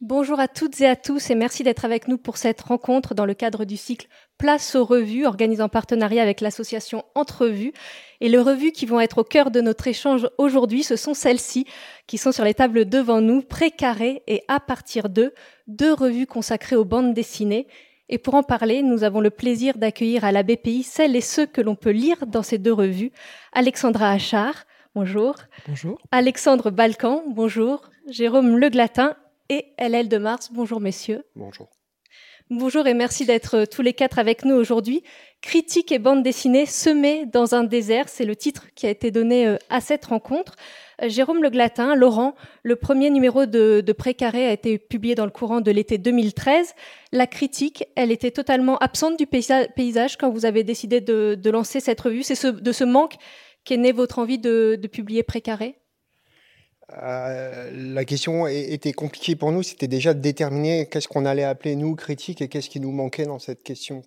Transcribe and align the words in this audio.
Bonjour 0.00 0.40
à 0.40 0.48
toutes 0.48 0.80
et 0.80 0.88
à 0.88 0.96
tous 0.96 1.30
et 1.30 1.36
merci 1.36 1.62
d'être 1.62 1.84
avec 1.84 2.08
nous 2.08 2.18
pour 2.18 2.36
cette 2.36 2.60
rencontre 2.60 3.14
dans 3.14 3.24
le 3.24 3.32
cadre 3.32 3.64
du 3.64 3.76
cycle 3.76 4.08
Place 4.38 4.74
aux 4.74 4.84
revues 4.84 5.24
organisé 5.24 5.62
en 5.62 5.68
partenariat 5.68 6.20
avec 6.20 6.40
l'association 6.40 7.04
Entrevues. 7.14 7.72
Et 8.20 8.28
les 8.28 8.38
revues 8.38 8.72
qui 8.72 8.86
vont 8.86 9.00
être 9.00 9.18
au 9.18 9.24
cœur 9.24 9.52
de 9.52 9.60
notre 9.60 9.86
échange 9.86 10.28
aujourd'hui, 10.36 10.82
ce 10.82 10.96
sont 10.96 11.14
celles-ci 11.14 11.66
qui 12.08 12.18
sont 12.18 12.32
sur 12.32 12.44
les 12.44 12.54
tables 12.54 12.86
devant 12.86 13.20
nous, 13.20 13.40
Précaré 13.40 14.24
et 14.26 14.42
À 14.48 14.58
partir 14.58 15.08
d'eux, 15.08 15.32
deux 15.68 15.92
revues 15.92 16.26
consacrées 16.26 16.76
aux 16.76 16.84
bandes 16.84 17.14
dessinées. 17.14 17.68
Et 18.08 18.18
pour 18.18 18.34
en 18.34 18.42
parler, 18.42 18.82
nous 18.82 19.04
avons 19.04 19.20
le 19.20 19.30
plaisir 19.30 19.78
d'accueillir 19.78 20.24
à 20.24 20.32
la 20.32 20.42
BPI 20.42 20.82
celles 20.82 21.14
et 21.14 21.20
ceux 21.20 21.46
que 21.46 21.60
l'on 21.60 21.76
peut 21.76 21.90
lire 21.90 22.26
dans 22.26 22.42
ces 22.42 22.58
deux 22.58 22.72
revues. 22.72 23.12
Alexandra 23.52 24.10
Achard, 24.10 24.64
bonjour. 24.96 25.36
Bonjour. 25.68 25.98
Alexandre 26.10 26.70
Balkan, 26.72 27.22
bonjour. 27.28 27.90
Jérôme 28.08 28.58
Leglatin 28.58 29.16
et 29.54 29.66
LL 29.78 30.08
de 30.08 30.18
Mars. 30.18 30.50
Bonjour 30.52 30.80
messieurs. 30.80 31.24
Bonjour. 31.36 31.68
Bonjour 32.50 32.86
et 32.86 32.92
merci 32.92 33.24
d'être 33.24 33.64
tous 33.64 33.80
les 33.80 33.94
quatre 33.94 34.18
avec 34.18 34.44
nous 34.44 34.54
aujourd'hui. 34.54 35.02
Critique 35.40 35.92
et 35.92 35.98
bande 35.98 36.22
dessinée 36.22 36.66
semée 36.66 37.24
dans 37.24 37.54
un 37.54 37.64
désert, 37.64 38.08
c'est 38.08 38.26
le 38.26 38.36
titre 38.36 38.66
qui 38.74 38.86
a 38.86 38.90
été 38.90 39.10
donné 39.10 39.46
euh, 39.46 39.56
à 39.70 39.80
cette 39.80 40.04
rencontre. 40.04 40.54
Euh, 41.02 41.08
Jérôme 41.08 41.42
Le 41.42 41.48
Glatin, 41.48 41.94
Laurent, 41.94 42.34
le 42.62 42.76
premier 42.76 43.08
numéro 43.08 43.46
de, 43.46 43.80
de 43.80 43.92
Précaré 43.92 44.46
a 44.46 44.52
été 44.52 44.78
publié 44.78 45.14
dans 45.14 45.24
le 45.24 45.30
courant 45.30 45.62
de 45.62 45.70
l'été 45.70 45.96
2013. 45.96 46.74
La 47.12 47.26
critique, 47.26 47.84
elle 47.96 48.12
était 48.12 48.30
totalement 48.30 48.76
absente 48.78 49.18
du 49.18 49.26
paysage 49.26 50.18
quand 50.18 50.30
vous 50.30 50.44
avez 50.44 50.64
décidé 50.64 51.00
de, 51.00 51.50
lancer 51.50 51.80
cette 51.80 52.00
revue. 52.00 52.22
C'est 52.22 52.46
de 52.46 52.72
ce 52.72 52.84
manque 52.84 53.14
qu'est 53.64 53.78
né 53.78 53.92
votre 53.92 54.18
envie 54.18 54.38
de, 54.38 54.78
de 54.80 54.88
publier 54.88 55.22
Précaré? 55.22 55.76
Euh, 56.92 57.70
la 57.72 58.04
question 58.04 58.46
était 58.46 58.92
compliquée 58.92 59.36
pour 59.36 59.50
nous, 59.52 59.62
c'était 59.62 59.88
déjà 59.88 60.12
de 60.12 60.20
déterminer 60.20 60.86
qu'est-ce 60.86 61.08
qu'on 61.08 61.24
allait 61.24 61.44
appeler 61.44 61.76
nous 61.76 61.94
critique 61.94 62.42
et 62.42 62.48
qu'est-ce 62.48 62.68
qui 62.68 62.78
nous 62.78 62.92
manquait 62.92 63.24
dans 63.24 63.38
cette 63.38 63.62
question. 63.62 64.02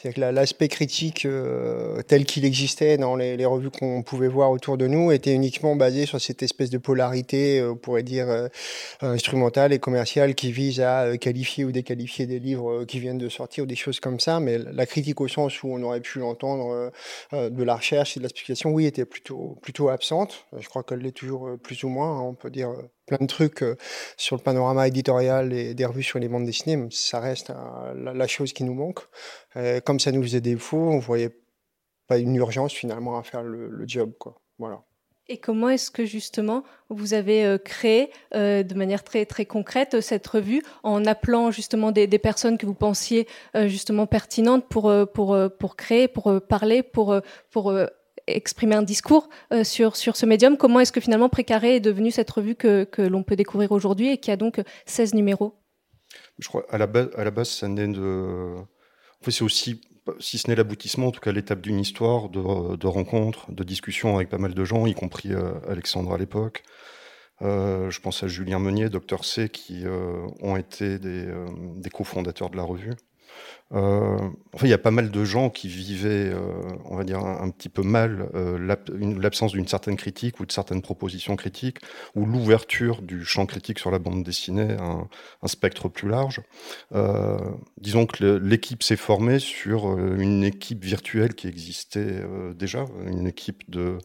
C'est-à-dire 0.00 0.14
que 0.14 0.34
l'aspect 0.34 0.68
critique 0.68 1.24
euh, 1.24 2.02
tel 2.02 2.26
qu'il 2.26 2.44
existait 2.44 2.98
dans 2.98 3.16
les, 3.16 3.42
revues 3.46 3.70
qu'on 3.70 4.02
pouvait 4.02 4.28
voir 4.28 4.50
autour 4.50 4.76
de 4.76 4.86
nous 4.86 5.10
était 5.10 5.34
uniquement 5.34 5.74
basé 5.74 6.06
sur 6.06 6.20
cette 6.20 6.42
espèce 6.42 6.70
de 6.70 6.78
polarité, 6.78 7.60
euh, 7.60 7.72
on 7.72 7.76
pourrait 7.76 8.02
dire 8.02 8.28
instrumentale 9.00 9.72
et 9.72 9.78
commerciale, 9.78 10.34
qui 10.34 10.52
vise 10.52 10.80
à 10.80 11.16
qualifier 11.16 11.64
ou 11.64 11.72
déqualifier 11.72 12.26
des 12.26 12.38
livres 12.38 12.84
qui 12.84 13.00
viennent 13.00 13.18
de 13.18 13.28
sortir 13.28 13.64
ou 13.64 13.66
des 13.66 13.76
choses 13.76 14.00
comme 14.00 14.20
ça. 14.20 14.38
Mais 14.38 14.58
la 14.58 14.86
critique 14.86 15.20
au 15.20 15.28
sens 15.28 15.62
où 15.62 15.68
on 15.68 15.82
aurait 15.82 16.00
pu 16.00 16.18
l'entendre 16.18 16.92
de 17.32 17.62
la 17.62 17.76
recherche 17.76 18.16
et 18.16 18.20
de 18.20 18.24
l'explication, 18.24 18.70
oui, 18.70 18.86
était 18.86 19.04
plutôt 19.04 19.56
plutôt 19.62 19.88
absente. 19.88 20.46
Je 20.58 20.68
crois 20.68 20.82
qu'elle 20.82 21.00
l'est 21.00 21.12
toujours 21.12 21.48
plus 21.62 21.82
ou 21.84 21.88
moins. 21.88 22.01
Hein, 22.02 22.20
on 22.22 22.34
peut 22.34 22.50
dire 22.50 22.70
euh, 22.70 22.90
plein 23.06 23.18
de 23.20 23.26
trucs 23.26 23.62
euh, 23.62 23.76
sur 24.16 24.36
le 24.36 24.42
panorama 24.42 24.88
éditorial 24.88 25.52
et 25.52 25.74
des 25.74 25.84
revues 25.84 26.02
sur 26.02 26.18
les 26.18 26.28
bandes 26.28 26.44
dessinées, 26.44 26.76
mais 26.76 26.88
ça 26.90 27.20
reste 27.20 27.50
euh, 27.50 28.12
la, 28.14 28.26
chose 28.26 28.52
qui 28.52 28.64
nous 28.64 28.74
manque. 28.74 29.00
comme 29.84 30.00
ça 30.00 30.12
nous 30.12 30.22
faisait 30.22 30.40
défaut, 30.40 30.78
on 30.78 30.98
voyait 30.98 31.36
pas 32.08 32.18
une 32.18 32.34
urgence 32.36 32.72
finalement 32.72 33.18
à 33.18 33.22
faire 33.22 33.42
le, 33.42 33.84
job. 33.86 34.12
Quoi. 34.18 34.40
Voilà. 34.58 34.82
Et 35.28 35.38
comment 35.38 35.68
est-ce 35.68 35.90
que 35.90 36.04
justement 36.04 36.64
vous 36.88 37.14
avez 37.14 37.56
créé 37.64 38.10
de 38.32 38.74
manière 38.74 39.04
très 39.04 39.24
très 39.24 39.46
concrète 39.46 40.00
cette 40.00 40.26
revue 40.26 40.62
en 40.82 41.04
appelant 41.04 41.50
justement 41.50 41.92
des, 41.92 42.06
personnes 42.18 42.58
que 42.58 42.66
vous 42.66 42.74
pensiez 42.74 43.28
justement 43.54 44.06
pertinentes 44.06 44.66
pour 44.68 44.92
pour 45.14 45.38
pour 45.58 45.76
créer, 45.76 46.08
pour 46.08 46.40
parler, 46.48 46.82
pour 46.82 47.20
pour 47.50 47.72
exprimer 48.26 48.74
un 48.74 48.82
discours 48.82 49.28
euh, 49.52 49.64
sur, 49.64 49.96
sur 49.96 50.16
ce 50.16 50.26
médium. 50.26 50.56
Comment 50.56 50.80
est-ce 50.80 50.92
que 50.92 51.00
finalement 51.00 51.28
Précaré 51.28 51.76
est 51.76 51.80
devenu 51.80 52.10
cette 52.10 52.30
revue 52.30 52.54
que, 52.54 52.84
que 52.84 53.02
l'on 53.02 53.22
peut 53.22 53.36
découvrir 53.36 53.72
aujourd'hui 53.72 54.10
et 54.10 54.18
qui 54.18 54.30
a 54.30 54.36
donc 54.36 54.60
16 54.86 55.14
numéros? 55.14 55.54
Je 56.38 56.48
crois 56.48 56.64
à 56.70 56.78
la 56.78 56.86
base, 56.86 57.10
à 57.16 57.24
la 57.24 57.30
base 57.30 57.48
ça 57.48 57.68
naît 57.68 57.88
de. 57.88 58.56
En 58.60 59.24
fait, 59.24 59.30
c'est 59.30 59.44
aussi, 59.44 59.80
si 60.18 60.38
ce 60.38 60.48
n'est 60.48 60.56
l'aboutissement, 60.56 61.08
en 61.08 61.10
tout 61.12 61.20
cas 61.20 61.32
l'étape 61.32 61.60
d'une 61.60 61.78
histoire 61.78 62.28
de, 62.28 62.76
de 62.76 62.86
rencontres, 62.86 63.50
de 63.52 63.64
discussions 63.64 64.16
avec 64.16 64.28
pas 64.28 64.38
mal 64.38 64.52
de 64.52 64.64
gens, 64.64 64.86
y 64.86 64.94
compris 64.94 65.32
euh, 65.32 65.52
Alexandre 65.68 66.12
à 66.12 66.18
l'époque. 66.18 66.64
Euh, 67.40 67.90
je 67.90 68.00
pense 68.00 68.22
à 68.22 68.28
Julien 68.28 68.58
Meunier, 68.58 68.88
Docteur 68.88 69.24
C, 69.24 69.48
qui 69.48 69.84
ont 70.40 70.56
été 70.56 70.98
des, 70.98 71.26
des 71.76 71.90
cofondateurs 71.90 72.50
de 72.50 72.56
la 72.56 72.62
revue. 72.62 72.94
Euh, 73.74 74.18
enfin, 74.52 74.66
il 74.66 74.70
y 74.70 74.74
a 74.74 74.78
pas 74.78 74.90
mal 74.90 75.10
de 75.10 75.24
gens 75.24 75.48
qui 75.48 75.68
vivaient, 75.68 76.30
euh, 76.30 76.40
on 76.84 76.96
va 76.96 77.04
dire, 77.04 77.20
un, 77.20 77.48
petit 77.50 77.68
peu 77.68 77.82
mal 77.82 78.28
euh, 78.34 78.58
l'absence 79.18 79.52
d'une 79.52 79.66
certaine 79.66 79.96
critique 79.96 80.40
ou 80.40 80.46
de 80.46 80.52
certaines 80.52 80.82
propositions 80.82 81.36
critiques, 81.36 81.78
ou 82.14 82.26
l'ouverture 82.26 83.00
du 83.00 83.24
champ 83.24 83.46
critique 83.46 83.78
sur 83.78 83.90
la 83.90 83.98
bande 83.98 84.22
dessinée 84.22 84.76
à 84.78 84.84
un, 85.42 85.48
spectre 85.48 85.88
plus 85.88 86.08
large. 86.08 86.40
disons 87.78 88.06
que 88.06 88.38
l'équipe 88.38 88.82
s'est 88.82 88.96
formée 88.96 89.38
sur 89.38 89.98
une 89.98 90.44
équipe 90.44 90.84
virtuelle 90.84 91.34
qui 91.34 91.46
existait 91.46 92.22
déjà, 92.54 92.86
une 93.06 93.26
équipe 93.26 93.68
de 93.70 93.98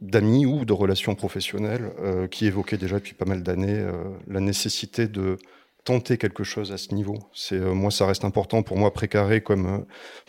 d'amis 0.00 0.46
ou 0.46 0.64
de 0.64 0.72
relations 0.72 1.14
professionnelles 1.14 1.92
qui 2.30 2.46
évoquait 2.46 2.78
déjà 2.78 2.96
depuis 2.96 3.14
pas 3.14 3.26
mal 3.26 3.42
d'années 3.42 3.86
la 4.26 4.40
nécessité 4.40 5.06
de 5.06 5.36
tenter 5.84 6.16
quelque 6.16 6.44
chose 6.44 6.72
à 6.72 6.78
ce 6.78 6.94
niveau. 6.94 7.18
C'est 7.34 7.56
euh, 7.56 7.74
moi, 7.74 7.90
ça 7.90 8.06
reste 8.06 8.24
important 8.24 8.62
pour 8.62 8.76
moi 8.76 8.92
précaré 8.92 9.42
comme 9.42 9.66
euh, 9.66 9.78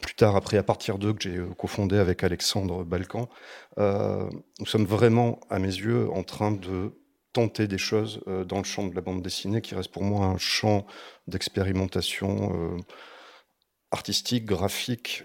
plus 0.02 0.16
tard 0.16 0.36
après 0.36 0.58
à 0.58 0.64
partir 0.64 0.97
d'eux 0.97 1.14
que 1.14 1.22
j'ai 1.22 1.38
euh, 1.38 1.53
cofondé 1.58 1.97
avec 1.97 2.24
Alexandre 2.24 2.84
Balkan. 2.84 3.30
nous 3.78 4.66
sommes 4.66 4.86
vraiment 4.86 5.40
à 5.50 5.59
mes 5.59 5.68
yeux 5.68 6.09
en 6.12 6.24
train 6.24 6.52
de 6.52 6.92
tenter 7.34 7.68
des 7.68 7.80
choses 7.80 8.22
dans 8.28 8.59
le 8.59 8.63
champ 8.63 8.86
de 8.86 8.94
la 8.94 9.02
bande 9.02 9.24
dessinée 9.24 9.62
qui 9.62 9.74
reste 9.74 9.92
pour 9.92 10.03
moi 10.03 10.28
un 10.28 10.38
champ 10.38 10.86
d'expérimentation 11.28 12.78
artistique, 13.90 14.46
graphique 14.46 15.24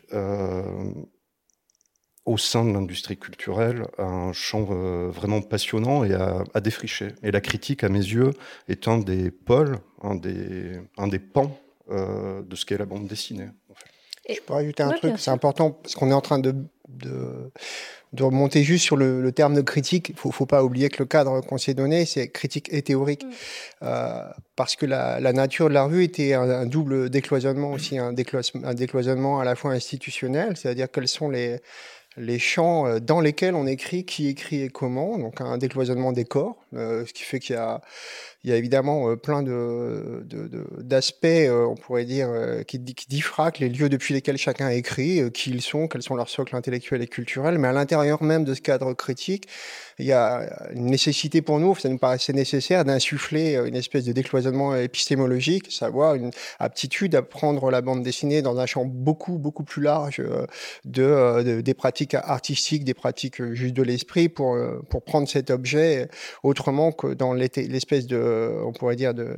au 2.28 2.36
sein 2.36 2.64
de 2.64 2.72
l'industrie 2.72 3.16
culturelle 3.16 3.86
un 3.96 4.32
champ 4.34 4.68
euh, 4.70 5.08
vraiment 5.10 5.40
passionnant 5.40 6.04
et 6.04 6.12
à, 6.12 6.60
défricher. 6.60 7.08
Et 7.22 7.30
la 7.30 7.40
critique, 7.40 7.82
à 7.84 7.88
mes 7.88 7.98
yeux, 7.98 8.32
est 8.68 8.86
un 8.86 8.98
des 8.98 9.30
pôles, 9.30 9.78
un 10.02 10.14
des, 10.14 10.78
un 10.98 11.08
des 11.08 11.18
pans 11.18 11.58
euh, 11.90 12.42
de 12.42 12.54
ce 12.54 12.66
qu'est 12.66 12.76
la 12.76 12.84
bande 12.84 13.06
dessinée. 13.06 13.48
Je 14.28 14.40
pourrais 14.42 14.62
ajouter 14.62 14.82
un 14.82 14.90
truc, 14.90 15.14
c'est 15.16 15.30
important, 15.30 15.70
parce 15.70 15.94
qu'on 15.94 16.10
est 16.10 16.14
en 16.14 16.20
train 16.20 16.38
de, 16.38 16.54
de, 16.88 17.50
de, 18.12 18.22
remonter 18.22 18.62
juste 18.62 18.84
sur 18.84 18.98
le, 18.98 19.32
terme 19.32 19.54
de 19.54 19.62
critique. 19.62 20.10
Il 20.10 20.16
ne 20.16 20.18
faut, 20.18 20.30
faut, 20.30 20.44
pas 20.44 20.62
oublier 20.62 20.90
que 20.90 21.02
le 21.02 21.06
cadre 21.06 21.40
qu'on 21.40 21.56
s'est 21.56 21.72
donné, 21.72 22.04
c'est 22.04 22.28
critique 22.28 22.68
et 22.70 22.82
théorique. 22.82 23.24
Mm. 23.24 23.30
Euh, 23.84 24.24
parce 24.54 24.76
que 24.76 24.84
la, 24.84 25.18
la, 25.18 25.32
nature 25.32 25.70
de 25.70 25.74
la 25.74 25.84
revue 25.84 26.04
était 26.04 26.34
un, 26.34 26.66
double 26.66 27.08
décloisonnement 27.08 27.72
aussi, 27.72 27.96
un 27.96 28.12
décloisonnement 28.12 29.40
à 29.40 29.44
la 29.44 29.54
fois 29.54 29.72
institutionnel, 29.72 30.58
c'est-à-dire 30.58 30.90
quels 30.90 31.08
sont 31.08 31.30
les 31.30 31.60
les 32.18 32.38
champs 32.38 32.86
euh, 32.86 32.98
dans 33.00 33.20
lesquels 33.20 33.54
on 33.54 33.66
écrit, 33.66 34.04
qui 34.04 34.28
écrit 34.28 34.62
et 34.62 34.68
comment, 34.68 35.18
donc 35.18 35.40
un 35.40 35.58
décloisonnement 35.58 36.12
des 36.12 36.24
corps, 36.24 36.56
euh, 36.74 37.06
ce 37.06 37.12
qui 37.12 37.22
fait 37.22 37.38
qu'il 37.38 37.56
y 37.56 37.58
a, 37.58 37.80
il 38.44 38.50
y 38.50 38.52
a 38.52 38.56
évidemment 38.56 39.10
euh, 39.10 39.16
plein 39.16 39.42
de, 39.42 40.24
d'aspects, 40.78 41.26
on 41.26 41.74
pourrait 41.74 42.04
dire, 42.04 42.28
qui, 42.66 42.82
qui 42.82 43.08
diffraquent 43.08 43.58
les 43.58 43.68
lieux 43.68 43.88
depuis 43.88 44.14
lesquels 44.14 44.36
chacun 44.36 44.68
écrit, 44.68 45.30
qui 45.32 45.50
ils 45.50 45.62
sont, 45.62 45.88
quels 45.88 46.02
sont 46.02 46.14
leurs 46.14 46.28
socles 46.28 46.54
intellectuels 46.54 47.02
et 47.02 47.08
culturels, 47.08 47.58
mais 47.58 47.68
à 47.68 47.72
l'intérieur 47.72 48.22
même 48.22 48.44
de 48.44 48.54
ce 48.54 48.60
cadre 48.60 48.92
critique, 48.94 49.48
il 49.98 50.06
y 50.06 50.12
a 50.12 50.70
une 50.72 50.86
nécessité 50.86 51.42
pour 51.42 51.58
nous, 51.58 51.74
ça 51.74 51.88
nous 51.88 51.98
paraissait 51.98 52.32
nécessaire 52.32 52.84
d'insuffler 52.84 53.56
une 53.56 53.74
espèce 53.74 54.04
de 54.04 54.12
décloisonnement 54.12 54.76
épistémologique, 54.76 55.72
savoir 55.72 56.14
une 56.14 56.30
aptitude 56.60 57.14
à 57.16 57.22
prendre 57.22 57.70
la 57.70 57.80
bande 57.80 58.02
dessinée 58.02 58.42
dans 58.42 58.58
un 58.58 58.66
champ 58.66 58.84
beaucoup, 58.84 59.38
beaucoup 59.38 59.64
plus 59.64 59.82
large 59.82 60.22
de, 60.84 61.60
des 61.60 61.74
pratiques 61.74 62.14
artistiques, 62.14 62.84
des 62.84 62.94
pratiques 62.94 63.42
juste 63.54 63.74
de 63.74 63.82
l'esprit 63.82 64.28
pour, 64.28 64.56
pour 64.88 65.02
prendre 65.02 65.28
cet 65.28 65.50
objet 65.50 66.08
autrement 66.42 66.92
que 66.92 67.08
dans 67.14 67.32
l'espèce 67.32 68.06
de, 68.06 68.27
on 68.64 68.72
pourrait 68.72 68.96
dire, 68.96 69.14
de, 69.14 69.36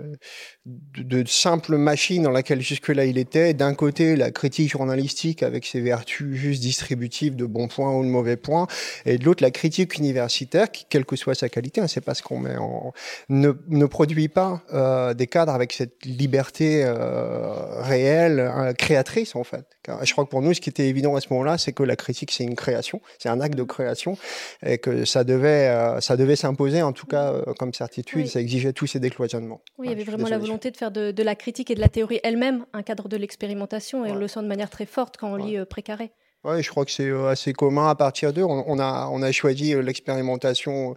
de, 0.66 1.24
simple 1.26 1.76
machine 1.76 2.22
dans 2.22 2.30
laquelle 2.30 2.60
jusque-là 2.60 3.04
il 3.04 3.18
était. 3.18 3.54
D'un 3.54 3.74
côté, 3.74 4.16
la 4.16 4.30
critique 4.30 4.70
journalistique 4.70 5.42
avec 5.42 5.66
ses 5.66 5.80
vertus 5.80 6.34
juste 6.34 6.60
distributives 6.62 7.36
de 7.36 7.46
bons 7.46 7.68
points 7.68 7.94
ou 7.94 8.04
de 8.04 8.08
mauvais 8.08 8.36
points, 8.36 8.66
et 9.06 9.18
de 9.18 9.24
l'autre, 9.24 9.42
la 9.42 9.50
critique 9.50 9.96
universitaire, 9.96 10.70
qui, 10.70 10.86
quelle 10.88 11.04
que 11.04 11.16
soit 11.16 11.34
sa 11.34 11.48
qualité, 11.48 11.80
hein, 11.80 11.88
c'est 11.88 12.04
pas 12.04 12.14
ce 12.14 12.22
qu'on 12.22 12.38
met 12.38 12.56
en, 12.56 12.92
ne, 13.28 13.52
ne 13.68 13.86
produit 13.86 14.28
pas 14.28 14.62
euh, 14.72 15.14
des 15.14 15.26
cadres 15.26 15.52
avec 15.52 15.72
cette 15.72 16.04
liberté 16.04 16.84
euh, 16.84 17.82
réelle, 17.82 18.40
euh, 18.40 18.72
créatrice 18.72 19.36
en 19.36 19.44
fait. 19.44 19.66
Je 20.02 20.12
crois 20.12 20.24
que 20.24 20.30
pour 20.30 20.42
nous, 20.42 20.54
ce 20.54 20.60
qui 20.60 20.70
était 20.70 20.88
évident 20.88 21.14
à 21.16 21.20
ce 21.20 21.28
moment-là, 21.30 21.58
c'est 21.58 21.72
que 21.72 21.82
la 21.82 21.96
critique, 21.96 22.30
c'est 22.30 22.44
une 22.44 22.54
création, 22.54 23.00
c'est 23.18 23.28
un 23.28 23.40
acte 23.40 23.56
de 23.56 23.62
création, 23.62 24.16
et 24.64 24.78
que 24.78 25.04
ça 25.04 25.24
devait, 25.24 25.68
euh, 25.68 26.00
ça 26.00 26.16
devait 26.16 26.36
s'imposer, 26.36 26.82
en 26.82 26.92
tout 26.92 27.06
cas, 27.06 27.32
euh, 27.32 27.54
comme 27.58 27.74
certitude, 27.74 28.26
ça 28.26 28.40
exigeait 28.40 28.72
tous 28.72 28.86
ces 28.86 29.00
décloisonnements. 29.00 29.60
Oui, 29.78 29.88
il 29.88 29.90
y 29.90 29.92
avait 29.92 30.04
vraiment 30.04 30.28
la 30.28 30.38
volonté 30.38 30.70
de 30.70 30.76
faire 30.76 30.90
de, 30.90 31.22
la 31.22 31.34
critique 31.34 31.70
et 31.70 31.74
de 31.74 31.80
la 31.80 31.88
théorie 31.88 32.20
elle-même 32.22 32.64
un 32.72 32.82
cadre 32.82 33.08
de 33.08 33.16
l'expérimentation, 33.16 34.04
et 34.04 34.10
on 34.10 34.16
le 34.16 34.28
sent 34.28 34.42
de 34.42 34.48
manière 34.48 34.70
très 34.70 34.86
forte 34.86 35.16
quand 35.16 35.32
on 35.32 35.36
lit 35.36 35.58
euh, 35.58 35.64
Précaré. 35.64 36.12
Oui, 36.44 36.62
je 36.62 36.70
crois 36.70 36.86
que 36.86 36.90
c'est 36.90 37.10
assez 37.28 37.52
commun 37.52 37.88
à 37.88 37.94
partir 37.94 38.32
d'eux. 38.32 38.42
On, 38.42 38.78
a, 38.78 39.10
on 39.12 39.20
a 39.20 39.30
choisi 39.30 39.74
l'expérimentation 39.74 40.96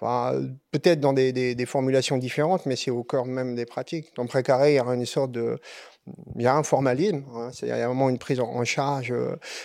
Enfin, 0.00 0.40
peut-être 0.70 0.98
dans 0.98 1.12
des, 1.12 1.32
des, 1.32 1.66
formulations 1.66 2.16
différentes, 2.16 2.64
mais 2.64 2.74
c'est 2.74 2.90
au 2.90 3.04
cœur 3.04 3.26
même 3.26 3.54
des 3.54 3.66
pratiques. 3.66 4.14
Dans 4.16 4.26
Précaré, 4.26 4.72
il 4.72 4.76
y 4.76 4.78
a 4.78 4.84
une 4.84 5.04
sorte 5.04 5.30
de, 5.30 5.58
il 6.36 6.42
y 6.42 6.46
a 6.46 6.56
un 6.56 6.62
formalisme, 6.62 7.24
hein, 7.34 7.50
a 7.62 7.86
vraiment 7.86 8.08
une 8.08 8.18
prise 8.18 8.40
en 8.40 8.64
charge 8.64 9.14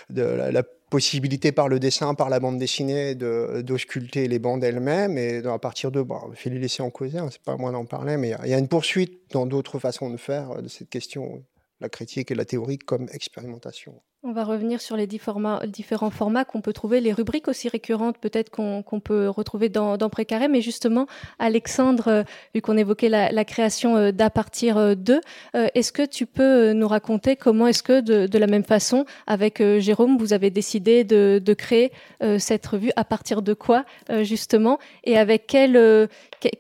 de 0.10 0.22
la, 0.22 0.64
possibilité 0.92 1.52
par 1.52 1.68
le 1.68 1.80
dessin, 1.80 2.14
par 2.14 2.30
la 2.30 2.40
bande 2.40 2.60
dessinée, 2.60 3.16
d'ausculter 3.16 4.28
les 4.28 4.40
bandes 4.40 4.64
elles-mêmes, 4.64 5.18
et 5.18 5.44
à 5.46 5.60
partir 5.60 5.92
de, 5.92 6.02
bon, 6.02 6.20
il 6.32 6.38
faut 6.38 6.50
les 6.50 6.60
laisser 6.60 6.84
en 6.84 6.92
causer, 6.92 7.18
hein, 7.18 7.28
c'est 7.32 7.42
pas 7.42 7.58
moi 7.58 7.72
d'en 7.72 7.86
parler, 7.86 8.18
mais 8.18 8.36
il 8.46 8.52
y, 8.52 8.54
a 8.54 8.58
une 8.58 8.68
poursuite 8.68 9.20
dans 9.32 9.46
d'autres 9.46 9.80
façons 9.80 10.10
de 10.10 10.18
faire 10.18 10.62
de 10.62 10.68
cette 10.68 10.90
question, 10.90 11.44
la 11.82 11.90
critique 11.90 12.32
et 12.32 12.36
la 12.36 12.46
théorie 12.46 12.78
comme 12.78 13.08
expérimentation. 13.12 14.00
On 14.28 14.32
va 14.32 14.44
revenir 14.44 14.82
sur 14.82 14.98
les 14.98 15.06
différents 15.06 16.10
formats 16.10 16.46
qu'on 16.46 16.60
peut 16.60 16.74
trouver, 16.74 17.00
les 17.00 17.14
rubriques 17.14 17.48
aussi 17.48 17.70
récurrentes 17.70 18.18
peut-être 18.18 18.50
qu'on 18.50 19.00
peut 19.00 19.30
retrouver 19.30 19.70
dans, 19.70 19.98
dans, 19.98 20.10
Précaré. 20.10 20.48
Mais 20.48 20.62
justement, 20.62 21.06
Alexandre, 21.38 22.08
euh, 22.08 22.24
vu 22.56 22.60
qu'on 22.60 22.76
évoquait 22.76 23.08
la, 23.10 23.46
création 23.46 23.98
euh, 23.98 24.12
d'à 24.12 24.32
partir 24.32 24.78
euh, 24.78 24.96
de, 24.96 25.22
est-ce 25.54 25.92
que 25.92 26.02
tu 26.02 26.26
peux 26.26 26.72
nous 26.72 26.88
raconter 26.88 27.36
comment 27.36 27.68
est-ce 27.68 27.84
que 27.84 28.02
de, 28.02 28.38
la 28.40 28.48
même 28.48 28.64
façon, 28.64 29.06
avec 29.28 29.62
Jérôme, 29.78 30.18
vous 30.18 30.34
avez 30.34 30.50
décidé 30.50 31.04
de, 31.04 31.54
créer 31.54 31.92
cette 32.40 32.66
revue 32.66 32.92
à 32.96 33.04
partir 33.04 33.44
de 33.44 33.54
quoi 33.54 33.86
justement 34.24 34.80
et 35.04 35.18
avec 35.18 35.48
quelle, 35.48 36.10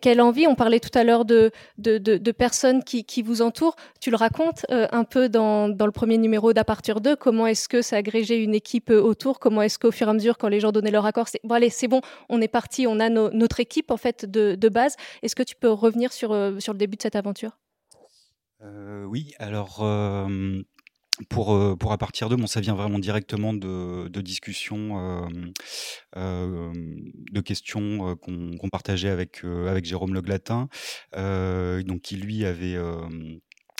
quelle 0.01 0.21
envie? 0.21 0.47
On 0.47 0.55
parlait 0.55 0.79
tout 0.79 0.95
à 0.97 1.03
l'heure 1.03 1.25
de, 1.25 1.51
de, 1.77 2.31
personnes 2.31 2.83
qui, 2.83 3.21
vous 3.23 3.41
entourent. 3.41 3.75
Tu 3.99 4.11
le 4.11 4.17
racontes 4.17 4.65
un 4.69 5.03
peu 5.03 5.29
dans, 5.29 5.67
dans 5.67 5.85
le 5.85 5.91
premier 5.91 6.17
numéro 6.17 6.53
d'à 6.53 6.63
partir 6.63 7.01
de 7.01 7.15
comment 7.15 7.47
est-ce 7.55 7.69
que 7.69 7.81
ça 7.81 7.95
agrégé 7.95 8.43
une 8.43 8.53
équipe 8.53 8.89
euh, 8.89 9.01
autour? 9.01 9.39
Comment 9.39 9.61
est-ce 9.61 9.79
qu'au 9.79 9.91
fur 9.91 10.07
et 10.07 10.09
à 10.09 10.13
mesure, 10.13 10.37
quand 10.37 10.49
les 10.49 10.59
gens 10.59 10.73
donnaient 10.73 10.91
leur 10.91 11.05
accord, 11.05 11.29
c'est 11.29 11.39
bon, 11.45 11.57
c'est 11.69 11.87
bon, 11.87 12.01
on 12.27 12.41
est 12.41 12.49
parti, 12.49 12.85
on 12.85 12.99
a 12.99 13.09
notre 13.09 13.61
équipe 13.61 13.91
en 13.91 13.97
fait 13.97 14.25
de, 14.29 14.69
base. 14.69 14.97
Est-ce 15.23 15.37
que 15.37 15.43
tu 15.43 15.55
peux 15.55 15.69
revenir 15.69 16.11
sur, 16.11 16.33
euh, 16.33 16.59
sur 16.59 16.73
le 16.73 16.79
début 16.79 16.97
de 16.97 17.01
cette 17.01 17.15
aventure? 17.15 17.57
Euh, 18.61 19.05
Oui, 19.05 19.33
alors. 19.39 19.77
pour, 21.29 21.77
pour 21.77 21.91
à 21.93 21.97
partir 21.97 22.27
de, 22.27 22.35
bon, 22.35 22.45
ça 22.45 22.59
vient 22.59 22.75
vraiment 22.75 22.99
directement 22.99 23.53
de, 23.53 24.09
de 24.09 24.21
discussions, 24.21 25.29
de 26.13 27.41
questions 27.41 28.17
qu'on 28.17 28.69
partageait 28.69 29.07
avec, 29.07 29.45
avec 29.45 29.85
Jérôme 29.85 30.13
Le 30.13 30.21
Glatin, 30.21 30.67
donc 31.13 32.01
qui 32.01 32.17
lui 32.17 32.43
avait 32.43 32.77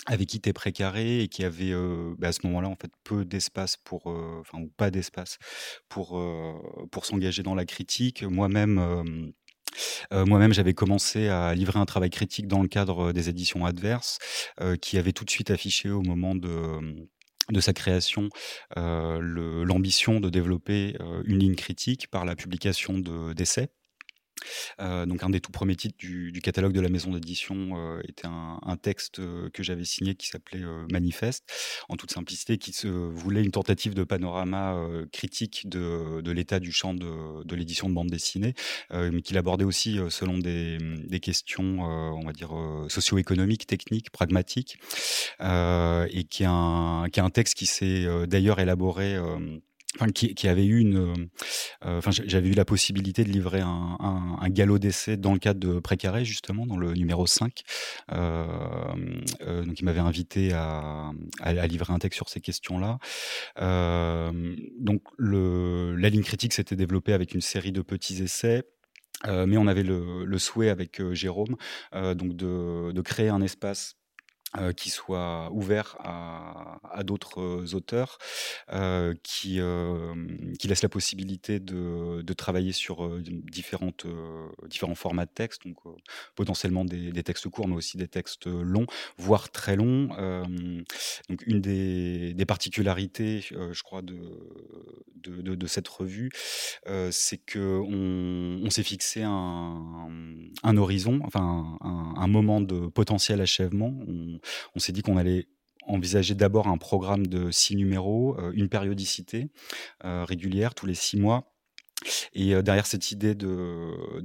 avait 0.06 0.26
quitté 0.26 0.52
Précaré 0.52 1.22
et 1.22 1.28
qui 1.28 1.44
avait 1.44 1.72
bah, 2.18 2.28
à 2.28 2.32
ce 2.32 2.40
moment-là 2.44 2.68
en 2.68 2.76
fait 2.76 2.90
peu 3.04 3.24
d'espace 3.24 3.76
pour, 3.76 4.06
enfin 4.06 4.58
ou 4.58 4.70
pas 4.76 4.90
d'espace 4.90 5.38
pour 5.88 6.20
pour 6.90 7.06
s'engager 7.06 7.42
dans 7.42 7.54
la 7.54 7.64
critique. 7.64 8.22
Moi-même. 8.22 9.32
Moi-même, 10.10 10.54
j'avais 10.54 10.72
commencé 10.72 11.28
à 11.28 11.54
livrer 11.54 11.78
un 11.78 11.84
travail 11.84 12.08
critique 12.08 12.46
dans 12.46 12.62
le 12.62 12.68
cadre 12.68 13.12
des 13.12 13.28
éditions 13.28 13.66
adverses, 13.66 14.18
qui 14.80 14.96
avait 14.96 15.12
tout 15.12 15.24
de 15.24 15.30
suite 15.30 15.50
affiché 15.50 15.90
au 15.90 16.00
moment 16.00 16.34
de, 16.34 17.06
de 17.50 17.60
sa 17.60 17.72
création 17.72 18.28
l'ambition 18.76 20.20
de 20.20 20.30
développer 20.30 20.96
une 21.24 21.38
ligne 21.38 21.54
critique 21.54 22.08
par 22.08 22.24
la 22.24 22.36
publication 22.36 22.98
d'essais. 23.34 23.68
Euh, 24.80 25.06
donc 25.06 25.22
un 25.22 25.30
des 25.30 25.40
tout 25.40 25.52
premiers 25.52 25.76
titres 25.76 25.96
du, 25.98 26.32
catalogue 26.42 26.72
de 26.72 26.80
la 26.80 26.88
maison 26.88 27.10
d'édition 27.10 27.70
euh, 27.76 28.00
était 28.08 28.26
un, 28.26 28.76
texte 28.76 29.18
euh, 29.18 29.48
que 29.50 29.62
j'avais 29.62 29.84
signé 29.84 30.14
qui 30.14 30.28
s'appelait 30.28 30.62
Manifeste, 30.90 31.44
en 31.88 31.96
toute 31.96 32.12
simplicité, 32.12 32.58
qui 32.58 32.72
se 32.72 32.88
voulait 32.88 33.42
une 33.42 33.50
tentative 33.50 33.94
de 33.94 34.04
panorama 34.04 34.78
critique 35.12 35.68
de, 35.68 36.30
l'état 36.30 36.60
du 36.60 36.72
champ 36.72 36.94
de, 36.94 37.54
l'édition 37.54 37.88
de 37.88 37.94
bande 37.94 38.10
dessinée, 38.10 38.54
mais 38.92 39.22
qu'il 39.22 39.38
abordait 39.38 39.64
aussi 39.64 39.98
selon 40.10 40.38
des, 40.38 41.20
questions, 41.20 41.80
on 41.80 42.24
va 42.24 42.32
dire, 42.32 42.52
socio-économiques, 42.88 43.66
techniques, 43.66 44.10
pragmatiques, 44.10 44.78
et 45.40 46.24
qui 46.24 46.36
qui 46.36 47.20
est 47.20 47.22
un 47.22 47.30
texte 47.30 47.54
qui 47.54 47.66
s'est 47.66 48.06
d'ailleurs 48.26 48.60
élaboré 48.60 49.16
qui, 50.14 50.48
avait 50.48 50.64
eu 50.64 50.78
une, 50.78 51.28
euh, 51.84 51.98
enfin, 51.98 52.10
j'avais 52.10 52.48
eu 52.48 52.52
la 52.52 52.64
possibilité 52.64 53.24
de 53.24 53.30
livrer 53.30 53.60
un, 53.60 54.48
galop 54.48 54.78
d'essai 54.78 55.16
dans 55.16 55.32
le 55.32 55.38
cadre 55.38 55.60
de 55.60 55.80
Précaré 55.80 56.24
justement 56.24 56.66
dans 56.66 56.76
le 56.76 56.92
numéro 56.92 57.26
5 57.26 57.62
euh, 58.12 58.46
euh, 59.42 59.64
donc 59.64 59.80
il 59.80 59.84
m'avait 59.84 60.00
invité 60.00 60.52
à, 60.52 61.12
livrer 61.66 61.92
un 61.92 61.98
texte 61.98 62.16
sur 62.16 62.28
ces 62.28 62.40
questions-là. 62.40 62.98
Donc 63.58 65.02
la 65.18 66.08
ligne 66.08 66.22
critique 66.22 66.52
s'était 66.52 66.76
développée 66.76 67.12
avec 67.12 67.34
une 67.34 67.40
série 67.40 67.72
de 67.72 67.82
petits 67.82 68.22
essais. 68.22 68.64
Mais 69.26 69.56
on 69.56 69.66
avait 69.66 69.82
le, 69.82 70.38
souhait 70.38 70.68
avec 70.68 71.00
Jérôme 71.12 71.56
donc 71.92 72.36
de 72.36 73.00
créer 73.00 73.28
un 73.28 73.40
espace 73.40 73.96
euh, 74.58 74.72
qui 74.72 74.90
soit 74.90 75.50
ouvert 75.52 75.96
à, 75.98 76.78
à 76.92 77.02
d'autres 77.02 77.40
euh, 77.40 77.74
auteurs, 77.74 78.18
euh, 78.72 79.12
qui, 79.22 79.60
euh, 79.60 80.14
qui 80.58 80.68
laisse 80.68 80.82
la 80.82 80.88
possibilité 80.88 81.58
de, 81.58 82.22
de 82.22 82.32
travailler 82.32 82.72
sur 82.72 83.18
différentes, 83.18 84.06
différents 84.68 84.94
formats 84.94 85.26
de 85.26 85.30
texte, 85.30 85.66
donc 85.66 85.76
potentiellement 86.36 86.84
des, 86.84 87.10
des, 87.10 87.22
textes 87.22 87.48
courts, 87.48 87.68
mais 87.68 87.74
aussi 87.74 87.96
des 87.96 88.08
textes 88.08 88.46
longs, 88.46 88.86
voire 89.18 89.50
très 89.50 89.76
longs. 89.76 90.08
donc 91.28 91.42
une 91.46 91.60
des, 91.60 92.32
des 92.32 92.46
particularités, 92.46 93.40
je 93.40 93.82
crois, 93.82 94.02
de, 94.02 94.16
de, 95.16 95.54
de, 95.54 95.66
cette 95.66 95.88
revue, 95.88 96.30
c'est 97.10 97.38
que 97.38 97.80
on, 97.80 98.64
on 98.64 98.70
s'est 98.70 98.84
fixé 98.84 99.22
un, 99.22 100.08
un, 100.62 100.76
horizon, 100.76 101.20
enfin 101.24 101.76
un, 101.80 102.14
un, 102.16 102.26
moment 102.28 102.60
de 102.60 102.86
potentiel 102.86 103.40
achèvement. 103.40 103.92
On 104.74 104.78
s'est 104.78 104.92
dit 104.92 105.02
qu'on 105.02 105.16
allait 105.16 105.48
envisager 105.86 106.34
d'abord 106.34 106.68
un 106.68 106.78
programme 106.78 107.26
de 107.26 107.50
six 107.50 107.76
numéros, 107.76 108.36
euh, 108.38 108.52
une 108.54 108.68
périodicité 108.68 109.48
euh, 110.04 110.24
régulière 110.24 110.74
tous 110.74 110.86
les 110.86 110.94
six 110.94 111.16
mois 111.16 111.55
et 112.34 112.62
derrière 112.62 112.86
cette 112.86 113.10
idée 113.10 113.34
de, 113.34 114.20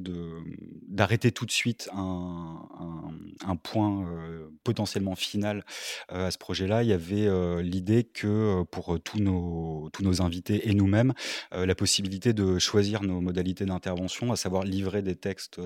d'arrêter 0.87 1.31
tout 1.31 1.45
de 1.45 1.51
suite 1.51 1.89
un, 1.93 2.67
un, 3.45 3.55
point 3.55 4.05
potentiellement 4.63 5.15
final 5.15 5.63
à 6.09 6.31
ce 6.31 6.37
projet-là, 6.37 6.83
il 6.83 6.89
y 6.89 6.93
avait 6.93 7.27
l'idée 7.63 8.03
que 8.03 8.63
pour 8.63 8.99
tous 9.01 9.19
nos, 9.19 9.89
tous 9.93 10.03
nos 10.03 10.21
invités 10.21 10.69
et 10.69 10.73
nous-mêmes, 10.73 11.13
la 11.51 11.75
possibilité 11.75 12.33
de 12.33 12.59
choisir 12.59 13.03
nos 13.03 13.21
modalités 13.21 13.65
d'intervention, 13.65 14.31
à 14.31 14.35
savoir 14.35 14.63
livrer 14.63 15.01
des 15.01 15.15
textes 15.15 15.61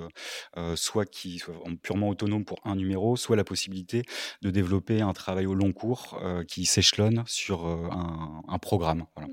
soit 0.75 1.05
qui 1.05 1.39
soient 1.39 1.55
purement 1.81 2.09
autonomes 2.09 2.45
pour 2.45 2.59
un 2.63 2.75
numéro, 2.75 3.17
soit 3.17 3.35
la 3.35 3.43
possibilité 3.43 4.03
de 4.41 4.51
développer 4.51 5.01
un 5.01 5.13
travail 5.13 5.47
au 5.47 5.55
long 5.55 5.73
cours 5.73 6.21
qui 6.47 6.65
s'échelonne 6.65 7.23
sur 7.25 7.65
un, 7.65 8.43
un 8.47 8.59
programme. 8.59 9.05
Voilà. 9.15 9.29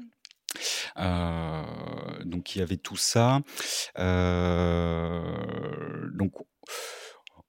Euh, 0.98 1.62
donc 2.24 2.54
il 2.54 2.60
y 2.60 2.62
avait 2.62 2.76
tout 2.76 2.96
ça. 2.96 3.40
Euh, 3.98 5.22
donc 6.14 6.32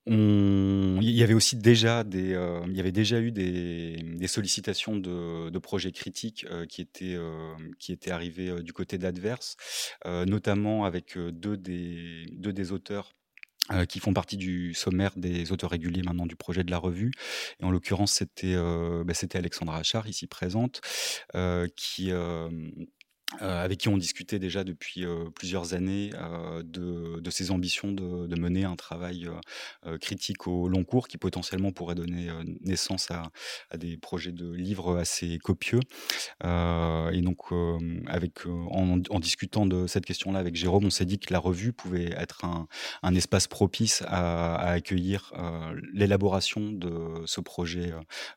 il 0.06 1.12
y 1.12 1.24
avait 1.24 1.34
aussi 1.34 1.56
déjà 1.56 2.02
euh, 2.02 2.66
eu 2.66 3.32
des, 3.32 4.28
sollicitations 4.28 4.98
de, 4.98 5.60
projets 5.60 5.94
critiques 5.94 6.46
qui 6.68 6.82
étaient 6.82 8.12
arrivés 8.12 8.62
du 8.62 8.74
côté 8.74 8.98
d'Adverse, 8.98 9.56
notamment 10.06 10.84
avec 10.84 11.18
deux 11.18 11.58
des 11.58 12.72
auteurs 12.72 13.14
qui 13.88 14.00
font 14.00 14.14
partie 14.14 14.38
du 14.38 14.74
sommaire 14.74 15.14
des 15.16 15.52
auteurs 15.52 15.70
réguliers 15.70 16.02
maintenant 16.02 16.26
du 16.26 16.36
projet 16.36 16.64
de 16.64 16.72
la 16.72 16.78
revue. 16.78 17.12
Et 17.60 17.64
en 17.64 17.72
l'occurrence, 17.72 18.12
c'était 18.12 18.56
bah, 18.56 19.14
c'était 19.14 19.38
Alexandra 19.38 19.78
Achard, 19.78 20.08
ici 20.08 20.28
présente, 20.28 20.82
qui, 21.76 22.12
euh, 23.42 23.64
avec 23.64 23.80
qui 23.80 23.90
on 23.90 23.98
discutait 23.98 24.40
déjà 24.40 24.64
depuis 24.64 25.06
euh, 25.06 25.30
plusieurs 25.34 25.74
années 25.74 26.12
euh, 26.16 26.62
de, 26.64 27.20
de, 27.20 27.30
ses 27.30 27.52
ambitions 27.52 27.92
de, 27.92 28.34
mener 28.34 28.66
un 28.66 28.76
travail 28.76 29.30
critique 30.02 30.48
au 30.48 30.68
long 30.68 30.84
cours 30.84 31.08
qui 31.08 31.18
potentiellement 31.18 31.72
pourrait 31.72 31.96
donner 31.96 32.30
naissance 32.62 33.10
à, 33.10 33.32
des 33.78 33.96
projets 33.96 34.34
de 34.34 34.52
livres 34.52 34.98
assez 34.98 35.38
copieux. 35.38 35.80
et 36.44 37.22
donc, 37.22 37.52
en, 37.52 39.20
discutant 39.20 39.66
de 39.66 39.88
cette 39.88 40.06
question-là 40.06 40.40
avec 40.40 40.56
Jérôme, 40.56 40.86
on 40.86 40.90
s'est 40.90 41.06
dit 41.06 41.20
que 41.20 41.32
la 41.32 41.40
revue 41.40 41.72
pouvait 41.72 42.12
être 42.18 42.44
un, 42.44 43.16
espace 43.16 43.48
propice 43.48 44.04
à, 44.08 44.56
accueillir 44.56 45.32
l'élaboration 45.94 46.72
de 46.72 47.22
ce 47.26 47.40
projet 47.40 47.94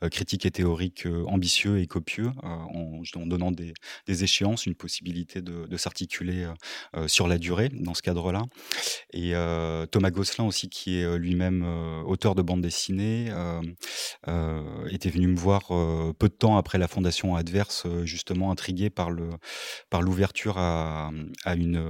critique 0.09 0.45
et 0.45 0.51
théorique 0.51 1.05
ambitieux 1.25 1.79
et 1.79 1.87
copieux 1.87 2.31
en, 2.43 3.01
en 3.15 3.25
donnant 3.25 3.51
des, 3.51 3.73
des 4.05 4.23
échéances, 4.23 4.67
une 4.67 4.75
possibilité 4.87 5.41
de, 5.41 5.77
s'articuler 5.77 6.47
sur 7.07 7.27
la 7.27 7.37
durée 7.37 7.67
dans 7.69 7.93
ce 7.93 8.01
cadre-là. 8.01 8.43
Et 9.11 9.33
Thomas 9.91 10.11
Gosselin 10.11 10.47
aussi, 10.47 10.69
qui 10.69 10.99
est 10.99 11.17
lui-même 11.17 11.63
auteur 12.05 12.35
de 12.35 12.41
bande 12.41 12.61
dessinée, 12.61 13.29
était 14.89 15.09
venu 15.09 15.27
me 15.27 15.35
voir 15.35 15.67
peu 16.17 16.29
de 16.29 16.33
temps 16.33 16.57
après 16.57 16.77
la 16.77 16.87
fondation 16.87 17.35
Adverse, 17.35 17.85
justement 18.03 18.49
intrigué 18.49 18.89
par 18.89 19.11
le 19.11 19.29
par 19.89 20.01
l'ouverture 20.01 20.57
à, 20.57 21.11
une, 21.45 21.81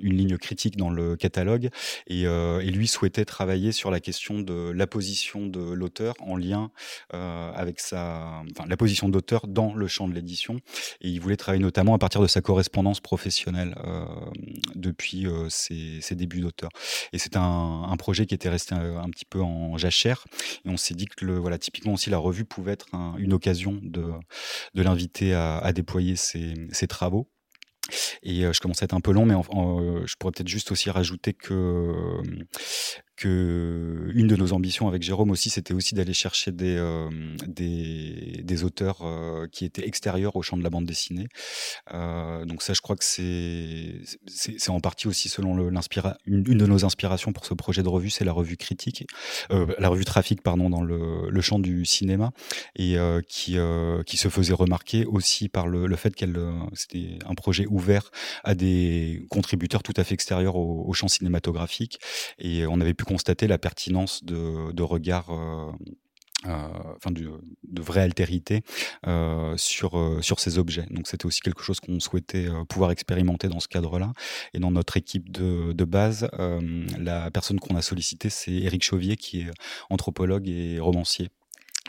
une 0.00 0.16
ligne 0.16 0.36
critique 0.36 0.76
dans 0.76 0.90
le 0.90 1.16
catalogue, 1.16 1.70
et, 2.06 2.22
et, 2.22 2.70
lui 2.70 2.86
souhaitait 2.86 3.24
travailler 3.24 3.72
sur 3.72 3.90
la 3.90 4.00
question 4.00 4.40
de 4.40 4.70
la 4.74 4.86
position 4.86 5.46
de 5.46 5.60
l'auteur 5.60 6.14
en 6.20 6.36
lien 6.36 6.70
avec 7.10 7.80
sa, 7.80 8.42
enfin, 8.50 8.68
la 8.68 8.76
position 8.76 9.08
d'auteur 9.08 9.46
dans 9.46 9.74
le 9.74 9.86
champ 9.86 10.08
de 10.08 10.14
l'édition, 10.14 10.56
et 11.00 11.08
il 11.08 11.20
voulait 11.20 11.36
travailler 11.36 11.62
notamment 11.68 11.94
à 11.94 11.98
partir 11.98 12.22
de 12.22 12.26
sa 12.26 12.40
correspondance 12.40 13.00
professionnelle 13.00 13.74
depuis 14.74 15.26
ses, 15.50 16.14
débuts 16.14 16.40
d'auteur. 16.40 16.70
Et 17.12 17.18
c'est 17.18 17.36
un, 17.36 17.94
projet 17.98 18.24
qui 18.24 18.34
était 18.34 18.48
resté 18.48 18.74
un, 18.74 19.10
petit 19.10 19.26
peu 19.26 19.42
en 19.42 19.76
jachère, 19.76 20.24
et 20.64 20.70
on 20.70 20.78
s'est 20.78 20.94
dit 20.94 21.04
que 21.04 21.26
voilà, 21.26 21.58
typiquement 21.58 21.92
aussi 21.92 22.08
la 22.08 22.16
revue 22.16 22.46
pouvait 22.46 22.72
être 22.72 22.86
une 23.18 23.34
occasion 23.34 23.78
de, 23.82 24.12
l'inviter 24.74 25.34
à, 25.34 25.70
déployer 25.74 26.16
ses 26.16 26.86
travaux. 26.88 27.28
Et 28.22 28.40
je 28.40 28.60
commence 28.60 28.82
à 28.82 28.86
être 28.86 28.94
un 28.94 29.00
peu 29.00 29.12
long, 29.12 29.26
mais 29.26 29.34
je 29.34 30.14
pourrais 30.18 30.32
peut-être 30.32 30.48
juste 30.48 30.72
aussi 30.72 30.88
rajouter 30.88 31.34
que 31.34 31.92
que 33.18 34.10
une 34.14 34.28
de 34.28 34.36
nos 34.36 34.52
ambitions 34.52 34.86
avec 34.86 35.02
Jérôme 35.02 35.30
aussi, 35.30 35.50
c'était 35.50 35.74
aussi 35.74 35.94
d'aller 35.96 36.14
chercher 36.14 36.52
des, 36.52 36.76
euh, 36.76 37.10
des, 37.46 38.64
auteurs 38.64 39.00
euh, 39.02 39.46
qui 39.50 39.64
étaient 39.64 39.86
extérieurs 39.86 40.36
au 40.36 40.42
champ 40.42 40.56
de 40.56 40.62
la 40.62 40.70
bande 40.70 40.86
dessinée. 40.86 41.26
Euh, 41.92 42.44
donc 42.44 42.62
ça, 42.62 42.74
je 42.74 42.80
crois 42.80 42.96
que 42.96 43.04
c'est 43.04 44.00
en 44.68 44.80
partie 44.80 45.08
aussi 45.08 45.28
selon 45.28 45.56
l'inspira 45.70 46.16
une, 46.26 46.44
une, 46.48 46.58
de 46.58 46.66
nos 46.66 46.84
inspirations 46.84 47.32
pour 47.32 47.44
ce 47.44 47.54
projet 47.54 47.82
de 47.82 47.88
revue, 47.88 48.10
c'est 48.10 48.24
la 48.24 48.32
revue 48.32 48.56
critique, 48.56 49.06
la 49.50 49.88
revue 49.88 50.04
Trafic, 50.04 50.42
pardon, 50.42 50.70
dans 50.70 50.82
le, 50.82 51.28
le 51.28 51.40
champ 51.40 51.58
du 51.58 51.84
cinéma 51.84 52.30
et 52.76 52.96
qui 53.28 53.56
qui 54.06 54.16
se 54.16 54.28
faisait 54.28 54.54
remarquer 54.54 55.04
aussi 55.06 55.48
par 55.48 55.66
le, 55.66 55.86
le 55.86 55.96
fait 55.96 56.14
qu'elle 56.14 56.38
c'était 56.74 57.18
un 57.26 57.34
projet 57.34 57.66
ouvert 57.68 58.10
à 58.44 58.54
des 58.54 59.26
contributeurs 59.28 59.82
tout 59.82 59.94
à 59.96 60.04
fait 60.04 60.14
extérieurs 60.14 60.56
au, 60.56 60.84
au 60.86 60.92
champ 60.92 61.08
cinématographique 61.08 61.98
et 62.38 62.66
on 62.66 62.80
avait 62.80 62.94
pu 62.94 63.04
constater 63.08 63.46
la 63.46 63.58
pertinence 63.58 64.22
de, 64.22 64.70
de 64.72 64.82
regards. 64.82 65.30
Euh, 65.30 65.72
euh, 66.46 67.10
de, 67.10 67.82
vraie 67.82 68.02
altérité 68.02 68.62
euh, 69.08 69.56
sur 69.56 70.38
ces 70.38 70.58
objets. 70.58 70.86
C'était 71.04 71.26
aussi 71.26 71.40
quelque 71.40 71.62
chose 71.62 71.80
qu'on 71.80 71.98
souhaitait 71.98 72.46
pouvoir 72.68 72.92
expérimenter 72.92 73.48
dans 73.48 73.58
ce 73.58 73.66
cadre-là. 73.66 74.12
Et 74.54 74.60
dans 74.60 74.70
notre 74.70 74.96
équipe 74.96 75.32
de, 75.32 75.72
de 75.72 75.84
base, 75.84 76.30
la 76.96 77.32
personne 77.32 77.58
qu'on 77.58 77.74
a 77.74 77.82
sollicité, 77.82 78.30
c'est 78.30 78.52
Éric 78.52 78.84
Chauvier, 78.84 79.16
qui 79.16 79.40
est 79.40 79.50
anthropologue 79.90 80.48
et 80.48 80.78
romancier 80.78 81.30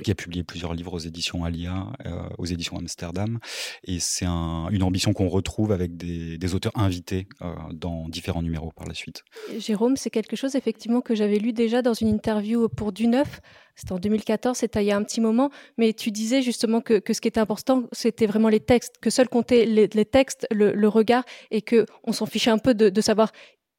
qui 0.03 0.11
a 0.11 0.15
publié 0.15 0.43
plusieurs 0.43 0.73
livres 0.73 0.93
aux 0.93 0.99
éditions 0.99 1.43
Alia, 1.43 1.87
euh, 2.05 2.29
aux 2.37 2.45
éditions 2.45 2.77
Amsterdam. 2.77 3.39
Et 3.83 3.99
c'est 3.99 4.25
un, 4.25 4.67
une 4.69 4.83
ambition 4.83 5.13
qu'on 5.13 5.29
retrouve 5.29 5.71
avec 5.71 5.97
des, 5.97 6.55
auteurs 6.55 6.71
invités 6.75 7.27
euh, 7.41 7.53
dans 7.73 8.07
différents 8.09 8.41
numéros 8.41 8.71
par 8.75 8.87
la 8.87 8.93
suite. 8.93 9.23
Jérôme, 9.57 9.97
c'est 9.97 10.09
quelque 10.09 10.35
chose 10.35 10.55
effectivement 10.55 11.01
que 11.01 11.15
j'avais 11.15 11.37
lu 11.37 11.53
déjà 11.53 11.81
dans 11.81 11.93
une 11.93 12.07
interview 12.07 12.69
pour 12.69 12.91
Du 12.91 13.07
Neuf. 13.07 13.41
C'était 13.75 13.93
en 13.93 13.99
2014, 13.99 14.57
c'était 14.57 14.83
il 14.83 14.87
y 14.87 14.91
a 14.91 14.97
un 14.97 15.03
petit 15.03 15.21
moment. 15.21 15.51
Mais 15.77 15.93
tu 15.93 16.11
disais 16.11 16.41
justement 16.41 16.81
que, 16.81 17.01
ce 17.11 17.21
qui 17.21 17.27
était 17.27 17.39
important, 17.39 17.83
c'était 17.91 18.25
vraiment 18.25 18.49
les 18.49 18.59
textes, 18.59 18.95
que 18.99 19.09
seuls 19.09 19.29
comptaient 19.29 19.65
les, 19.65 20.05
textes, 20.05 20.47
le, 20.51 20.87
regard, 20.87 21.23
et 21.51 21.61
que 21.61 21.85
on 22.03 22.11
s'en 22.11 22.25
fichait 22.25 22.51
un 22.51 22.57
peu 22.57 22.73
de 22.73 23.01
savoir 23.01 23.31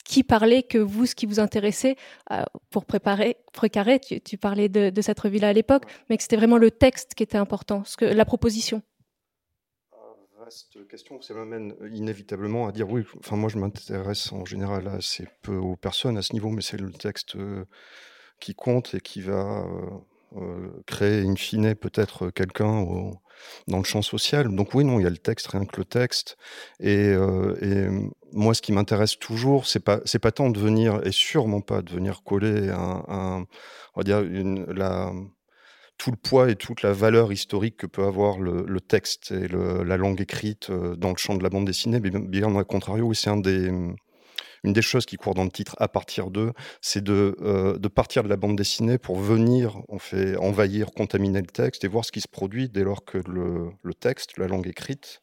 qui 0.04 0.24
parlait 0.24 0.62
que 0.62 0.78
vous, 0.78 1.06
ce 1.06 1.14
qui 1.14 1.26
vous 1.26 1.40
intéressait 1.40 1.96
euh, 2.32 2.42
pour 2.70 2.84
préparer, 2.84 3.36
précarer, 3.52 4.00
tu, 4.00 4.20
tu 4.20 4.38
parlais 4.38 4.68
de, 4.68 4.90
de, 4.90 5.02
cette 5.02 5.20
revue-là 5.20 5.48
à 5.48 5.52
l'époque, 5.52 5.84
mais 6.08 6.16
que 6.16 6.22
c'était 6.22 6.36
vraiment 6.36 6.58
le 6.58 6.70
texte 6.70 7.14
qui 7.14 7.22
était 7.22 7.38
important, 7.38 7.84
ce 7.84 7.96
que, 7.96 8.04
la 8.04 8.24
proposition. 8.24 8.82
Vaste 10.38 10.88
question, 10.88 11.20
ça 11.20 11.34
m'amène 11.34 11.76
inévitablement 11.92 12.66
à 12.66 12.72
dire 12.72 12.90
oui, 12.90 13.04
enfin 13.18 13.36
moi 13.36 13.50
je 13.50 13.58
m'intéresse 13.58 14.32
en 14.32 14.46
général 14.46 14.88
assez 14.88 15.28
peu 15.42 15.56
aux 15.56 15.76
personnes 15.76 16.16
à 16.16 16.22
ce 16.22 16.32
niveau, 16.32 16.48
mais 16.48 16.62
c'est 16.62 16.80
le 16.80 16.90
texte 16.92 17.36
euh, 17.36 17.66
qui 18.40 18.54
compte 18.54 18.94
et 18.94 19.00
qui 19.00 19.20
va 19.20 19.64
euh, 19.64 19.66
euh, 19.66 19.98
créer 20.86 21.26
in 21.26 21.36
fine 21.36 21.74
peut-être 21.74 22.30
quelqu'un 22.30 22.84
dans 23.68 23.78
le 23.78 23.84
champ 23.84 24.02
social. 24.02 24.54
Donc 24.54 24.74
oui, 24.74 24.84
non, 24.84 24.98
il 24.98 25.04
y 25.04 25.06
a 25.06 25.10
le 25.10 25.18
texte, 25.18 25.48
rien 25.48 25.64
que 25.64 25.78
le 25.78 25.84
texte. 25.84 26.36
Et, 26.80 27.08
euh, 27.08 27.56
et 27.62 28.10
moi, 28.32 28.54
ce 28.54 28.62
qui 28.62 28.72
m'intéresse 28.72 29.18
toujours, 29.18 29.66
c'est 29.66 29.80
pas 29.80 30.00
c'est 30.04 30.18
pas 30.18 30.32
tant 30.32 30.50
de 30.50 30.58
venir 30.58 31.00
et 31.04 31.12
sûrement 31.12 31.60
pas 31.60 31.82
de 31.82 31.90
venir 31.90 32.22
coller 32.22 32.70
un, 32.70 33.46
on 33.94 34.00
va 34.00 34.02
dire 34.04 34.22
tout 35.98 36.10
le 36.10 36.16
poids 36.16 36.50
et 36.50 36.56
toute 36.56 36.82
la 36.82 36.92
valeur 36.92 37.30
historique 37.30 37.76
que 37.76 37.86
peut 37.86 38.04
avoir 38.04 38.38
le, 38.38 38.80
texte 38.80 39.32
et 39.32 39.48
la 39.48 39.96
langue 39.98 40.20
écrite 40.20 40.70
euh, 40.70 40.96
dans 40.96 41.10
le 41.10 41.16
champ 41.18 41.34
de 41.34 41.42
la 41.42 41.50
bande 41.50 41.66
dessinée. 41.66 42.00
Mais 42.00 42.10
bien 42.10 42.54
au 42.54 42.64
contrario, 42.64 43.12
c'est 43.12 43.28
un 43.28 43.36
des 43.36 43.70
une 44.64 44.72
des 44.72 44.82
choses 44.82 45.06
qui 45.06 45.16
court 45.16 45.34
dans 45.34 45.44
le 45.44 45.50
titre 45.50 45.76
à 45.78 45.88
partir 45.88 46.30
d'eux, 46.30 46.52
c'est 46.80 47.02
de, 47.02 47.36
euh, 47.40 47.78
de 47.78 47.88
partir 47.88 48.22
de 48.22 48.28
la 48.28 48.36
bande 48.36 48.56
dessinée 48.56 48.98
pour 48.98 49.16
venir 49.16 49.80
on 49.88 49.98
fait, 49.98 50.36
envahir, 50.36 50.90
contaminer 50.92 51.40
le 51.40 51.46
texte 51.46 51.84
et 51.84 51.88
voir 51.88 52.04
ce 52.04 52.12
qui 52.12 52.20
se 52.20 52.28
produit 52.28 52.68
dès 52.68 52.84
lors 52.84 53.04
que 53.04 53.18
le, 53.18 53.94
texte, 53.94 54.38
la 54.38 54.46
langue 54.46 54.66
écrite, 54.66 55.22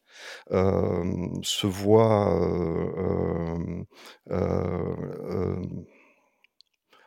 euh, 0.52 1.04
se 1.42 1.66
voit 1.66 2.32
euh 4.30 5.56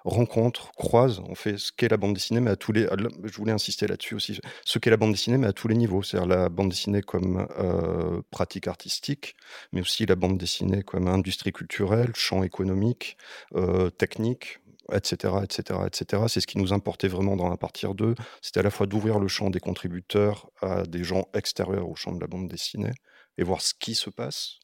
rencontre, 0.03 0.71
croise, 0.73 1.21
on 1.27 1.35
fait 1.35 1.57
ce 1.57 1.71
qu'est 1.71 1.89
la 1.89 1.97
bande 1.97 2.13
dessinée, 2.13 2.39
mais 2.39 2.51
à 2.51 2.55
tous 2.55 2.71
les. 2.71 2.87
Je 3.23 3.37
voulais 3.37 3.51
insister 3.51 3.87
là-dessus 3.87 4.15
aussi. 4.15 4.39
Ce 4.65 4.79
qu'est 4.79 4.89
la 4.89 4.97
bande 4.97 5.11
dessinée, 5.11 5.37
mais 5.37 5.47
à 5.47 5.53
tous 5.53 5.67
les 5.67 5.75
niveaux. 5.75 6.03
C'est-à-dire 6.03 6.27
la 6.27 6.49
bande 6.49 6.69
dessinée 6.69 7.01
comme 7.01 7.47
euh, 7.59 8.21
pratique 8.31 8.67
artistique, 8.67 9.35
mais 9.71 9.81
aussi 9.81 10.05
la 10.05 10.15
bande 10.15 10.37
dessinée 10.37 10.83
comme 10.83 11.07
industrie 11.07 11.51
culturelle, 11.51 12.11
champ 12.15 12.43
économique, 12.43 13.17
euh, 13.55 13.89
technique, 13.89 14.59
etc., 14.91 15.35
etc., 15.43 15.79
etc. 15.85 16.23
C'est 16.27 16.41
ce 16.41 16.47
qui 16.47 16.57
nous 16.57 16.73
importait 16.73 17.07
vraiment 17.07 17.35
dans 17.35 17.49
la 17.49 17.57
partie 17.57 17.85
2. 17.87 18.15
C'était 18.41 18.59
à 18.59 18.63
la 18.63 18.71
fois 18.71 18.87
d'ouvrir 18.87 19.19
le 19.19 19.27
champ 19.27 19.49
des 19.49 19.59
contributeurs 19.59 20.49
à 20.61 20.83
des 20.83 21.03
gens 21.03 21.27
extérieurs 21.33 21.89
au 21.89 21.95
champ 21.95 22.11
de 22.11 22.19
la 22.19 22.27
bande 22.27 22.47
dessinée 22.47 22.93
et 23.37 23.43
voir 23.43 23.61
ce 23.61 23.73
qui 23.73 23.95
se 23.95 24.09
passe. 24.09 24.59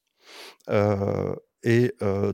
Euh, 0.70 1.36
et 1.70 1.94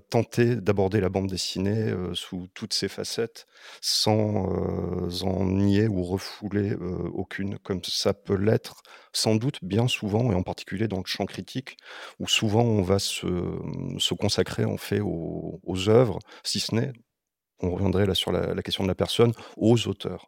tenter 0.10 0.56
d'aborder 0.56 1.02
la 1.02 1.10
bande 1.10 1.28
dessinée 1.28 1.92
sous 2.14 2.48
toutes 2.54 2.74
ses 2.74 2.88
facettes 2.88 3.48
sans 3.82 4.48
en 5.24 5.46
nier 5.46 5.88
ou 5.88 6.04
refouler 6.04 6.76
aucune, 7.14 7.58
comme 7.60 7.82
ça 7.84 8.14
peut 8.14 8.36
l'être 8.36 8.84
sans 9.14 9.36
doute 9.36 9.60
bien 9.62 9.88
souvent, 9.88 10.32
et 10.32 10.36
en 10.36 10.44
particulier 10.44 10.88
dans 10.88 10.98
le 10.98 11.06
champ 11.06 11.26
critique, 11.26 11.78
où 12.20 12.28
souvent 12.28 12.64
on 12.64 12.82
va 12.82 13.00
se, 13.00 13.28
se 14.00 14.14
consacrer 14.14 14.66
en 14.66 14.78
fait 14.78 15.00
aux, 15.02 15.90
œuvres, 15.90 16.20
si 16.44 16.60
ce 16.60 16.76
n'est, 16.76 16.92
on 17.60 17.72
reviendrait 17.72 18.06
là 18.06 18.16
sur 18.16 18.32
la, 18.32 18.62
question 18.62 18.84
de 18.84 18.90
la 18.90 18.96
personne, 18.96 19.34
aux 19.56 19.88
auteurs. 19.88 20.28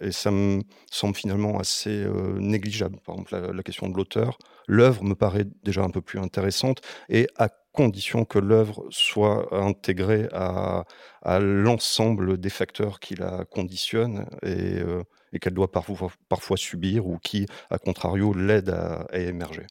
Et 0.00 0.12
ça 0.12 0.30
me 0.30 0.62
semble 0.90 1.14
finalement 1.14 1.58
assez 1.58 2.06
négligeable. 2.38 2.98
Par 3.04 3.14
exemple, 3.14 3.34
la, 3.34 3.52
la 3.52 3.62
question 3.62 3.88
de 3.88 3.96
l'auteur, 3.96 4.38
l'œuvre 4.66 5.04
me 5.04 5.14
paraît 5.14 5.46
déjà 5.62 5.82
un 5.82 5.90
peu 5.90 6.00
plus 6.00 6.18
intéressante, 6.18 6.80
et 7.08 7.26
à 7.36 7.48
condition 7.72 8.24
que 8.24 8.38
l'œuvre 8.38 8.86
soit 8.90 9.54
intégrée 9.54 10.28
à, 10.32 10.84
à 11.22 11.38
l'ensemble 11.38 12.38
des 12.38 12.50
facteurs 12.50 13.00
qui 13.00 13.14
la 13.14 13.44
conditionnent 13.44 14.26
et, 14.42 14.80
euh, 14.80 15.02
et 15.32 15.38
qu'elle 15.38 15.54
doit 15.54 15.70
parfois, 15.70 16.10
parfois, 16.28 16.56
subir 16.56 17.06
ou 17.06 17.18
qui, 17.18 17.46
à 17.70 17.78
contrario, 17.78 18.32
l'aident 18.32 18.70
à, 18.70 19.06
à, 19.10 19.18
émerger. 19.18 19.66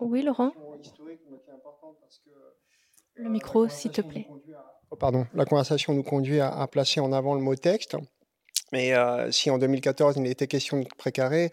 Oui, 0.00 0.22
Laurent? 0.22 0.52
Le 3.14 3.30
micro, 3.30 3.68
s'il 3.68 3.92
te 3.92 4.02
plaît. 4.02 4.26
Oh, 4.90 4.96
pardon, 4.96 5.26
la 5.34 5.44
conversation 5.44 5.94
nous 5.94 6.02
conduit 6.02 6.40
à, 6.40 6.50
à, 6.50 6.66
placer 6.66 7.00
en 7.00 7.12
avant 7.12 7.34
le 7.34 7.40
mot 7.40 7.54
texte. 7.54 7.96
Mais 8.72 8.94
euh, 8.94 9.30
si 9.30 9.50
en 9.50 9.58
2014 9.58 10.16
il 10.18 10.26
était 10.26 10.46
question 10.46 10.80
de 10.80 10.88
précaré, 10.98 11.50